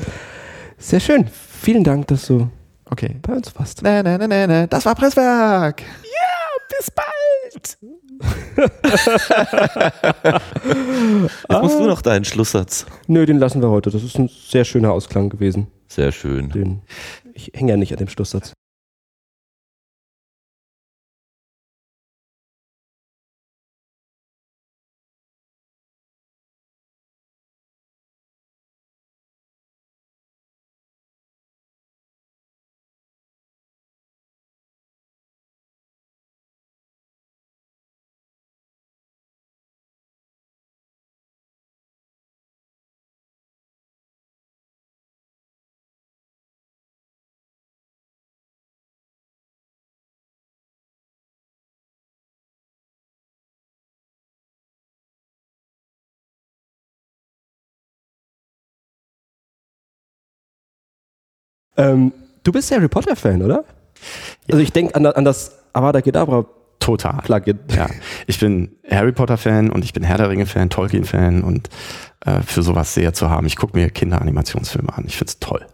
Sehr 0.77 0.99
schön. 0.99 1.27
Vielen 1.61 1.83
Dank, 1.83 2.07
dass 2.07 2.27
du 2.27 2.49
Okay. 2.89 3.15
bei 3.21 3.33
uns 3.33 3.57
warst. 3.57 3.81
Nee, 3.81 4.03
nee, 4.03 4.17
nee, 4.17 4.27
nee, 4.27 4.47
nee. 4.47 4.67
Das 4.67 4.85
war 4.85 4.93
Presswerk. 4.95 5.81
Bis 6.69 6.91
bald. 6.91 7.77
Jetzt 11.49 11.61
musst 11.61 11.79
du 11.79 11.85
noch 11.85 12.01
deinen 12.01 12.25
Schlusssatz. 12.25 12.85
Nö, 13.07 13.25
den 13.25 13.37
lassen 13.39 13.61
wir 13.61 13.69
heute. 13.69 13.89
Das 13.91 14.03
ist 14.03 14.17
ein 14.17 14.29
sehr 14.29 14.65
schöner 14.65 14.91
Ausklang 14.91 15.29
gewesen. 15.29 15.67
Sehr 15.87 16.11
schön. 16.11 16.49
Den, 16.49 16.81
ich 17.33 17.51
hänge 17.53 17.71
ja 17.71 17.77
nicht 17.77 17.91
an 17.91 17.99
dem 17.99 18.09
Schlusssatz. 18.09 18.53
Ähm, 61.77 62.11
du 62.43 62.51
bist 62.51 62.71
Harry 62.71 62.87
Potter-Fan, 62.87 63.41
oder? 63.41 63.65
Also 64.49 64.61
ich 64.61 64.71
denke 64.71 64.95
an, 64.95 65.05
an 65.05 65.25
das 65.25 65.57
Avada 65.73 66.01
Kedavra 66.01 66.45
Total. 66.79 67.21
Plugin. 67.23 67.59
Ja, 67.75 67.87
ich 68.27 68.39
bin 68.39 68.75
Harry 68.89 69.11
Potter 69.11 69.37
Fan 69.37 69.71
und 69.71 69.83
ich 69.83 69.93
bin 69.93 70.03
Herr 70.03 70.17
der 70.17 70.29
Ringe 70.29 70.45
Fan, 70.45 70.69
Tolkien 70.69 71.03
Fan 71.03 71.43
und 71.43 71.69
äh, 72.25 72.41
für 72.41 72.61
sowas 72.61 72.93
sehr 72.93 73.13
zu 73.13 73.29
haben. 73.29 73.47
Ich 73.47 73.55
gucke 73.55 73.75
mir 73.75 73.89
Kinderanimationsfilme 73.89 74.95
an. 74.95 75.05
Ich 75.07 75.17
find's 75.17 75.39
toll. 75.39 75.65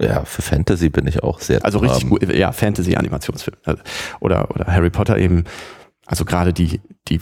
Ja, 0.00 0.24
für 0.24 0.42
Fantasy 0.42 0.88
bin 0.88 1.06
ich 1.06 1.22
auch 1.22 1.40
sehr. 1.40 1.64
Also 1.64 1.78
richtig 1.78 2.08
gut, 2.08 2.34
ja, 2.34 2.52
Fantasy-Animationsfilme. 2.52 3.58
Also, 3.64 3.82
Oder, 4.20 4.50
oder 4.50 4.66
Harry 4.66 4.90
Potter 4.90 5.18
eben, 5.18 5.44
also 6.06 6.24
gerade 6.24 6.52
die, 6.52 6.80
die, 7.08 7.20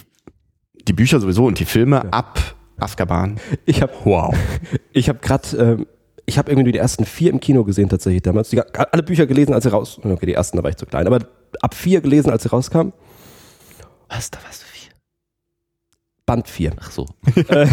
die 0.86 0.92
Bücher 0.92 1.20
sowieso 1.20 1.44
und 1.44 1.58
die 1.58 1.64
Filme 1.64 2.10
ab 2.12 2.40
Azkaban. 2.78 3.40
Ich 3.66 3.82
habe 3.82 3.92
wow. 4.04 4.34
Ich 4.92 5.08
habe 5.08 5.18
gerade 5.18 5.56
ähm, 5.56 5.86
ich 6.28 6.36
habe 6.36 6.50
irgendwie 6.50 6.72
die 6.72 6.78
ersten 6.78 7.06
vier 7.06 7.32
im 7.32 7.40
Kino 7.40 7.64
gesehen 7.64 7.88
tatsächlich 7.88 8.22
damals. 8.22 8.50
Die, 8.50 8.60
alle 8.60 9.02
Bücher 9.02 9.26
gelesen, 9.26 9.54
als 9.54 9.64
sie 9.64 9.70
raus. 9.70 9.98
Okay, 10.04 10.26
die 10.26 10.34
ersten 10.34 10.58
da 10.58 10.62
war 10.62 10.70
ich 10.70 10.76
zu 10.76 10.84
klein, 10.84 11.06
aber 11.06 11.20
ab 11.62 11.74
vier 11.74 12.02
gelesen, 12.02 12.30
als 12.30 12.42
sie 12.42 12.50
rauskamen. 12.50 12.92
Was, 14.10 14.30
da 14.30 14.38
warst 14.44 14.62
du 14.62 14.66
vier? 14.66 14.90
Band 16.26 16.46
4. 16.46 16.72
Ach 16.78 16.90
so. 16.90 17.06
äh, 17.48 17.66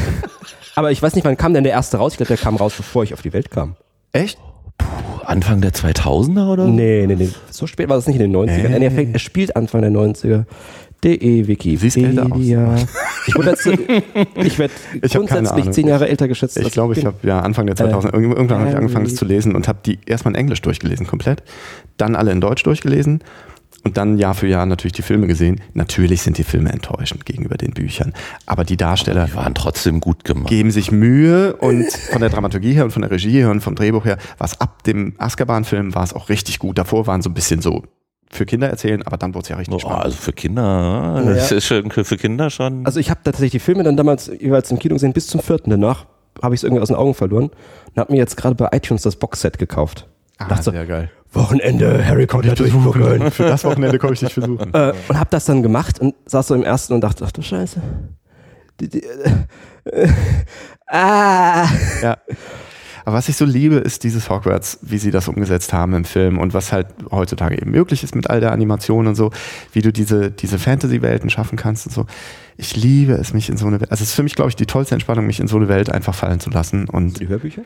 aber 0.76 0.92
ich 0.92 1.02
weiß 1.02 1.16
nicht, 1.16 1.26
wann 1.26 1.36
kam 1.36 1.54
denn 1.54 1.66
der 1.66 1.74
erste 1.74 1.98
raus? 1.98 2.14
Ich 2.14 2.18
glaube, 2.18 2.30
der 2.30 2.38
kam 2.38 2.56
raus, 2.56 2.74
bevor 2.76 3.04
ich 3.04 3.14
auf 3.14 3.22
die 3.22 3.34
Welt 3.34 3.52
kam. 3.52 3.76
Echt? 4.14 4.40
Anfang 5.26 5.60
der 5.60 5.74
2000er 5.74 6.54
oder? 6.54 6.66
Nee, 6.68 7.06
nee, 7.08 7.16
nee. 7.16 7.30
So 7.50 7.68
spät 7.68 7.90
war 7.90 7.98
das 7.98 8.08
nicht 8.08 8.20
in 8.20 8.32
den 8.32 8.36
90ern. 8.36 8.70
Nee. 8.70 8.80
Nee. 8.80 8.86
Er, 8.86 8.92
fängt, 8.92 9.14
er 9.14 9.20
spielt 9.20 9.56
Anfang 9.56 9.82
der 9.82 9.92
90er. 9.92 10.46
DE 11.06 11.48
Wiki. 11.48 11.78
Siehst 11.78 11.98
älter 11.98 12.32
aus. 12.32 12.40
Ich, 12.40 13.36
ich 14.36 14.60
werde 14.60 14.74
Ich 15.02 15.14
grundsätzlich 15.14 15.72
zehn 15.72 15.88
Jahre 15.88 16.10
älter 16.10 16.28
geschätzt. 16.28 16.58
Ich 16.58 16.72
glaube, 16.72 16.94
ich 16.94 17.00
bin. 17.00 17.08
habe 17.08 17.28
ja 17.28 17.40
Anfang 17.40 17.68
der 17.68 17.76
2000 17.76 18.14
Äh, 18.14 18.18
irgendwann 18.18 18.60
habe 18.60 18.70
ich 18.72 18.76
angefangen, 18.76 19.06
das 19.06 19.16
zu 19.16 19.26
lesen 19.26 19.56
und 19.56 19.68
habe 19.68 19.80
die 19.86 20.00
erstmal 20.06 20.34
in 20.34 20.40
Englisch 20.40 20.62
durchgelesen, 20.62 21.06
komplett. 21.06 21.44
Dann 21.98 22.16
alle 22.16 22.32
in 22.32 22.42
Deutsch 22.42 22.64
durchgelesen 22.64 23.20
und 23.84 23.98
dann 23.98 24.18
Jahr 24.18 24.34
für 24.34 24.48
Jahr 24.48 24.66
natürlich 24.66 24.94
die 24.94 25.04
Filme 25.04 25.28
gesehen. 25.28 25.62
Natürlich 25.76 26.24
sind 26.24 26.40
die 26.40 26.44
Filme 26.44 26.72
enttäuschend 26.72 27.26
gegenüber 27.26 27.56
den 27.56 27.72
Büchern, 27.72 28.14
aber 28.48 28.64
die 28.64 28.78
Darsteller 28.78 29.28
Die 29.28 29.36
waren 29.36 29.54
trotzdem 29.54 30.00
gut 30.00 30.24
gemacht. 30.24 30.48
geben 30.48 30.72
sich 30.72 30.92
Mühe 30.92 31.56
und 31.56 31.92
von 31.92 32.20
der 32.20 32.32
Dramaturgie 32.32 32.74
her 32.74 32.86
und 32.86 32.92
von 32.92 33.04
der 33.04 33.12
Regie 33.12 33.32
her 33.32 33.52
und 33.52 33.62
vom 33.62 33.76
Drehbuch 33.76 34.06
her, 34.06 34.18
was 34.40 34.60
ab 34.60 34.84
dem 34.84 35.14
Azkaban-Film 35.20 35.94
war 35.94 36.04
es 36.04 36.14
auch 36.14 36.30
richtig 36.30 36.58
gut. 36.58 36.80
Davor 36.80 37.06
waren 37.06 37.22
so 37.22 37.30
ein 37.30 37.36
bisschen 37.36 37.62
so 37.62 37.84
für 38.32 38.46
Kinder 38.46 38.70
erzählen, 38.70 39.02
aber 39.04 39.18
dann 39.18 39.34
wurde 39.34 39.44
es 39.44 39.50
ja 39.50 39.56
richtig 39.56 39.74
Oh, 39.76 39.80
spannend. 39.80 40.04
also 40.06 40.18
für 40.18 40.34
Kinder, 40.34 41.22
das 41.26 41.52
ist 41.52 41.66
schon 41.66 41.90
für 41.92 42.18
Kinder 42.18 42.50
schon. 42.50 42.86
Also 42.86 43.00
ich 43.00 43.10
habe 43.10 43.22
tatsächlich 43.24 43.52
die 43.52 43.60
Filme 43.60 43.84
dann 43.84 43.96
damals 43.98 44.28
jeweils 44.40 44.70
im 44.72 44.80
Kino 44.80 44.96
gesehen 44.96 45.14
bis 45.14 45.28
zum 45.28 45.40
vierten. 45.42 45.70
Danach 45.70 46.06
habe 46.42 46.54
ich 46.56 46.60
es 46.60 46.64
irgendwie 46.64 46.82
aus 46.82 46.90
den 46.90 46.98
Augen 46.98 47.14
verloren 47.14 47.46
und 47.50 47.98
habe 47.98 48.12
mir 48.12 48.18
jetzt 48.18 48.36
gerade 48.36 48.56
bei 48.56 48.68
iTunes 48.74 49.04
das 49.04 49.16
Boxset 49.16 49.58
gekauft. 49.58 50.08
ah, 50.38 50.48
dachte 50.50 50.64
so, 50.64 50.72
sehr 50.72 50.86
geil. 50.86 51.10
Wochenende 51.32 52.06
Harry 52.06 52.26
Potter 52.28 52.56
durchgucken. 52.56 53.30
Für 53.32 53.44
das 53.44 53.64
Wochenende 53.64 54.00
komme 54.00 54.14
ich 54.14 54.20
dich 54.22 54.34
versuchen. 54.34 54.74
äh, 54.74 54.94
und 55.08 55.20
habe 55.20 55.30
das 55.30 55.46
dann 55.46 55.64
gemacht 55.64 56.00
und 56.00 56.16
saß 56.26 56.48
so 56.48 56.56
im 56.56 56.64
ersten 56.64 56.94
und 56.94 57.02
dachte, 57.02 57.24
ach 57.28 57.32
du 57.32 57.42
Scheiße. 57.42 57.82
Die, 58.80 58.90
die, 58.90 59.04
äh, 59.04 59.30
äh, 59.86 60.10
ah. 60.88 61.68
Ja. 62.02 62.18
Aber 63.06 63.18
was 63.18 63.30
ich 63.30 63.38
so 63.38 63.46
liebe, 63.46 63.76
ist 63.76 64.04
dieses 64.04 64.30
Hogwarts, 64.32 64.80
wie 64.82 64.98
sie 64.98 65.12
das 65.12 65.28
umgesetzt 65.28 65.74
haben 65.74 65.94
im 65.94 66.06
Film 66.06 66.40
und 66.40 66.56
was 66.56 66.74
halt 66.74 66.88
heutzutage 67.12 67.56
eben 67.56 67.70
möglich 67.70 68.04
ist 68.04 68.16
mit 68.16 68.30
all 68.30 68.40
der 68.40 68.52
Animation 68.52 69.06
und 69.06 69.14
so, 69.14 69.30
wie 69.72 69.82
du 69.82 69.94
diese, 69.94 70.32
diese 70.32 70.58
Fantasy-Welten 70.58 71.30
schaffen 71.30 71.56
kannst 71.56 71.86
und 71.86 71.94
so. 71.94 72.08
Ich 72.58 72.76
liebe 72.76 73.14
es, 73.14 73.32
mich 73.32 73.50
in 73.50 73.58
so 73.58 73.68
eine 73.68 73.80
Welt, 73.80 73.92
also 73.92 74.02
es 74.02 74.10
ist 74.10 74.16
für 74.16 74.24
mich, 74.24 74.34
glaube 74.34 74.50
ich, 74.50 74.56
die 74.56 74.66
tollste 74.66 74.96
Entspannung, 74.96 75.28
mich 75.28 75.40
in 75.40 75.48
so 75.48 75.56
eine 75.56 75.68
Welt 75.68 75.92
einfach 75.92 76.16
fallen 76.16 76.40
zu 76.40 76.50
lassen 76.50 76.90
und 76.90 77.20
Die 77.20 77.28
Hörbücher? 77.28 77.62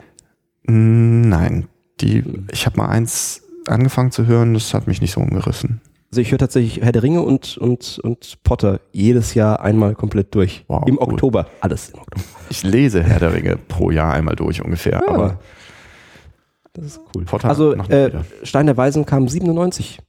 Nein, 0.64 1.68
die, 2.02 2.22
ich 2.52 2.66
habe 2.66 2.76
mal 2.76 2.88
eins 2.88 3.42
angefangen 3.66 4.10
zu 4.10 4.26
hören, 4.26 4.52
das 4.52 4.74
hat 4.74 4.86
mich 4.86 5.00
nicht 5.00 5.12
so 5.12 5.20
umgerissen. 5.20 5.80
Also 6.12 6.22
ich 6.22 6.32
höre 6.32 6.38
tatsächlich 6.38 6.82
Herr 6.82 6.90
der 6.90 7.04
Ringe 7.04 7.22
und, 7.22 7.56
und, 7.56 8.00
und 8.02 8.42
Potter 8.42 8.80
jedes 8.92 9.34
Jahr 9.34 9.60
einmal 9.60 9.94
komplett 9.94 10.34
durch. 10.34 10.64
Wow, 10.66 10.82
Im 10.88 10.96
cool. 10.96 11.02
Oktober. 11.12 11.46
Alles 11.60 11.90
im 11.90 12.00
Oktober. 12.00 12.24
Ich 12.48 12.64
lese 12.64 13.02
Herr 13.04 13.20
der 13.20 13.32
Ringe 13.32 13.56
pro 13.68 13.92
Jahr 13.92 14.12
einmal 14.14 14.34
durch 14.34 14.60
ungefähr, 14.64 14.94
Ja. 15.06 15.08
aber 15.08 15.38
Das 16.72 16.84
ist 16.84 17.00
cool. 17.14 17.24
Potter 17.26 17.48
also 17.48 17.74
noch 17.76 17.88
nicht 17.88 17.92
äh. 17.92 18.10
Stein 18.42 18.66
der 18.66 18.76
Weisen 18.76 19.06
kam 19.06 19.28
97. 19.28 20.00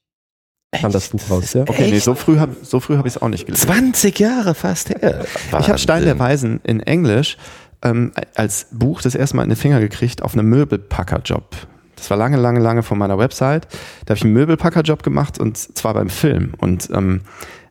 Kam 0.73 0.91
das 0.91 1.09
Buch 1.09 1.19
raus, 1.29 1.53
ja? 1.53 1.63
okay, 1.63 1.91
nee, 1.91 1.99
so 1.99 2.15
früh 2.15 2.39
habe 2.39 2.55
so 2.63 2.79
früh 2.79 2.95
hab 2.97 3.05
ich 3.05 3.15
es 3.15 3.21
auch 3.21 3.27
nicht 3.27 3.45
gelesen. 3.45 3.67
20 3.67 4.17
Jahre 4.19 4.55
fast 4.55 4.89
her. 4.89 5.25
Ich 5.59 5.67
habe 5.67 5.77
Stein 5.77 6.03
der. 6.05 6.17
Weisen 6.17 6.61
in 6.63 6.79
Englisch 6.79 7.37
ähm, 7.83 8.11
als 8.35 8.67
Buch 8.71 9.01
das 9.01 9.13
erste 9.13 9.35
Mal 9.35 9.43
in 9.43 9.49
den 9.49 9.57
Finger 9.57 9.79
gekriegt 9.81 10.23
auf 10.23 10.33
einem 10.33 10.47
Möbelpackerjob. 10.47 11.55
Das 12.01 12.09
war 12.09 12.17
lange, 12.17 12.37
lange, 12.37 12.59
lange 12.59 12.81
von 12.81 12.97
meiner 12.97 13.19
Website. 13.19 13.67
Da 14.05 14.09
habe 14.09 14.17
ich 14.17 14.23
einen 14.23 14.33
Möbelpackerjob 14.33 15.03
gemacht 15.03 15.39
und 15.39 15.55
zwar 15.55 15.93
beim 15.93 16.09
Film 16.09 16.55
und 16.57 16.89
ähm, 16.91 17.21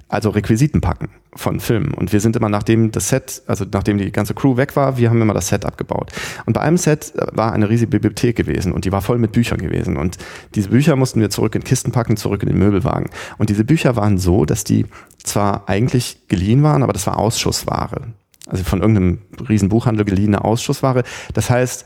also 0.06 0.30
Requisiten 0.30 0.80
packen 0.80 1.08
von 1.34 1.58
Filmen. 1.58 1.94
Und 1.94 2.12
wir 2.12 2.20
sind 2.20 2.36
immer, 2.36 2.48
nachdem 2.48 2.92
das 2.92 3.08
Set, 3.08 3.42
also 3.48 3.64
nachdem 3.72 3.98
die 3.98 4.12
ganze 4.12 4.34
Crew 4.34 4.56
weg 4.56 4.76
war, 4.76 4.98
wir 4.98 5.10
haben 5.10 5.20
immer 5.20 5.34
das 5.34 5.48
Set 5.48 5.64
abgebaut. 5.64 6.12
Und 6.46 6.52
bei 6.52 6.60
einem 6.60 6.76
Set 6.76 7.12
war 7.32 7.52
eine 7.52 7.68
riesige 7.68 7.90
Bibliothek 7.90 8.36
gewesen 8.36 8.72
und 8.72 8.84
die 8.84 8.92
war 8.92 9.02
voll 9.02 9.18
mit 9.18 9.32
Büchern 9.32 9.58
gewesen. 9.58 9.96
Und 9.96 10.18
diese 10.54 10.68
Bücher 10.68 10.94
mussten 10.94 11.20
wir 11.20 11.30
zurück 11.30 11.56
in 11.56 11.64
Kisten 11.64 11.90
packen, 11.90 12.16
zurück 12.16 12.44
in 12.44 12.50
den 12.50 12.58
Möbelwagen. 12.58 13.10
Und 13.38 13.50
diese 13.50 13.64
Bücher 13.64 13.96
waren 13.96 14.16
so, 14.16 14.44
dass 14.44 14.62
die 14.62 14.86
zwar 15.24 15.68
eigentlich 15.68 16.28
geliehen 16.28 16.62
waren, 16.62 16.84
aber 16.84 16.92
das 16.92 17.08
war 17.08 17.18
Ausschussware. 17.18 18.14
Also 18.46 18.62
von 18.62 18.80
irgendeinem 18.80 19.18
riesen 19.48 19.68
Buchhandel 19.68 20.04
geliehene 20.04 20.44
Ausschussware. 20.44 21.02
Das 21.34 21.50
heißt, 21.50 21.84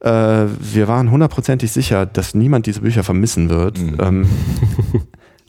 äh, 0.00 0.08
wir 0.10 0.88
waren 0.88 1.10
hundertprozentig 1.10 1.72
sicher, 1.72 2.06
dass 2.06 2.34
niemand 2.34 2.66
diese 2.66 2.80
Bücher 2.80 3.02
vermissen 3.02 3.50
wird. 3.50 3.78
Ähm, 3.78 4.28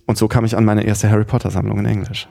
und 0.05 0.17
so 0.17 0.27
kam 0.27 0.45
ich 0.45 0.57
an 0.57 0.65
meine 0.65 0.83
erste 0.83 1.09
Harry 1.09 1.25
Potter 1.25 1.51
Sammlung 1.51 1.79
in 1.79 1.85
Englisch. 1.85 2.27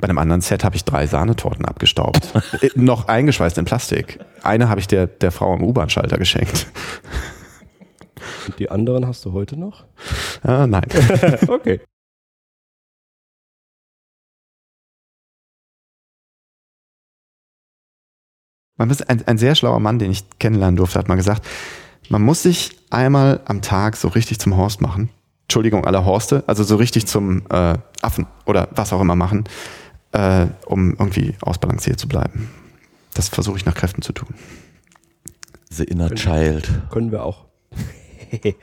Bei 0.00 0.08
einem 0.08 0.18
anderen 0.18 0.40
Set 0.40 0.64
habe 0.64 0.76
ich 0.76 0.84
drei 0.84 1.06
Sahnetorten 1.06 1.64
abgestaubt. 1.64 2.32
Äh, 2.60 2.70
noch 2.74 3.08
eingeschweißt 3.08 3.58
in 3.58 3.64
Plastik. 3.64 4.18
Eine 4.42 4.68
habe 4.68 4.80
ich 4.80 4.86
der, 4.86 5.06
der 5.06 5.32
Frau 5.32 5.52
am 5.52 5.62
U-Bahn-Schalter 5.62 6.18
geschenkt. 6.18 6.66
Und 8.46 8.58
die 8.58 8.70
anderen 8.70 9.06
hast 9.06 9.24
du 9.24 9.32
heute 9.32 9.58
noch? 9.58 9.84
Ah, 10.42 10.66
nein. 10.66 10.86
okay. 11.48 11.80
Man 18.76 18.90
ist 18.90 19.08
ein, 19.08 19.26
ein 19.26 19.38
sehr 19.38 19.54
schlauer 19.54 19.80
Mann, 19.80 19.98
den 19.98 20.10
ich 20.10 20.24
kennenlernen 20.38 20.76
durfte, 20.76 20.98
hat 20.98 21.08
mal 21.08 21.16
gesagt, 21.16 21.46
man 22.08 22.22
muss 22.22 22.42
sich 22.42 22.78
einmal 22.90 23.40
am 23.44 23.62
Tag 23.62 23.96
so 23.96 24.08
richtig 24.08 24.38
zum 24.38 24.56
Horst 24.56 24.80
machen. 24.80 25.10
Entschuldigung, 25.44 25.84
aller 25.84 26.04
Horste, 26.04 26.44
also 26.46 26.64
so 26.64 26.76
richtig 26.76 27.06
zum 27.06 27.42
äh, 27.50 27.76
Affen 28.00 28.26
oder 28.46 28.68
was 28.72 28.92
auch 28.92 29.00
immer 29.00 29.16
machen, 29.16 29.44
äh, 30.12 30.46
um 30.66 30.92
irgendwie 30.92 31.34
ausbalanciert 31.42 31.98
zu 32.00 32.08
bleiben. 32.08 32.48
Das 33.14 33.28
versuche 33.28 33.58
ich 33.58 33.66
nach 33.66 33.74
Kräften 33.74 34.02
zu 34.02 34.12
tun. 34.12 34.34
The 35.70 35.84
Inner 35.84 36.14
Child. 36.14 36.70
Können 36.90 37.12
wir 37.12 37.24
auch. 37.24 37.44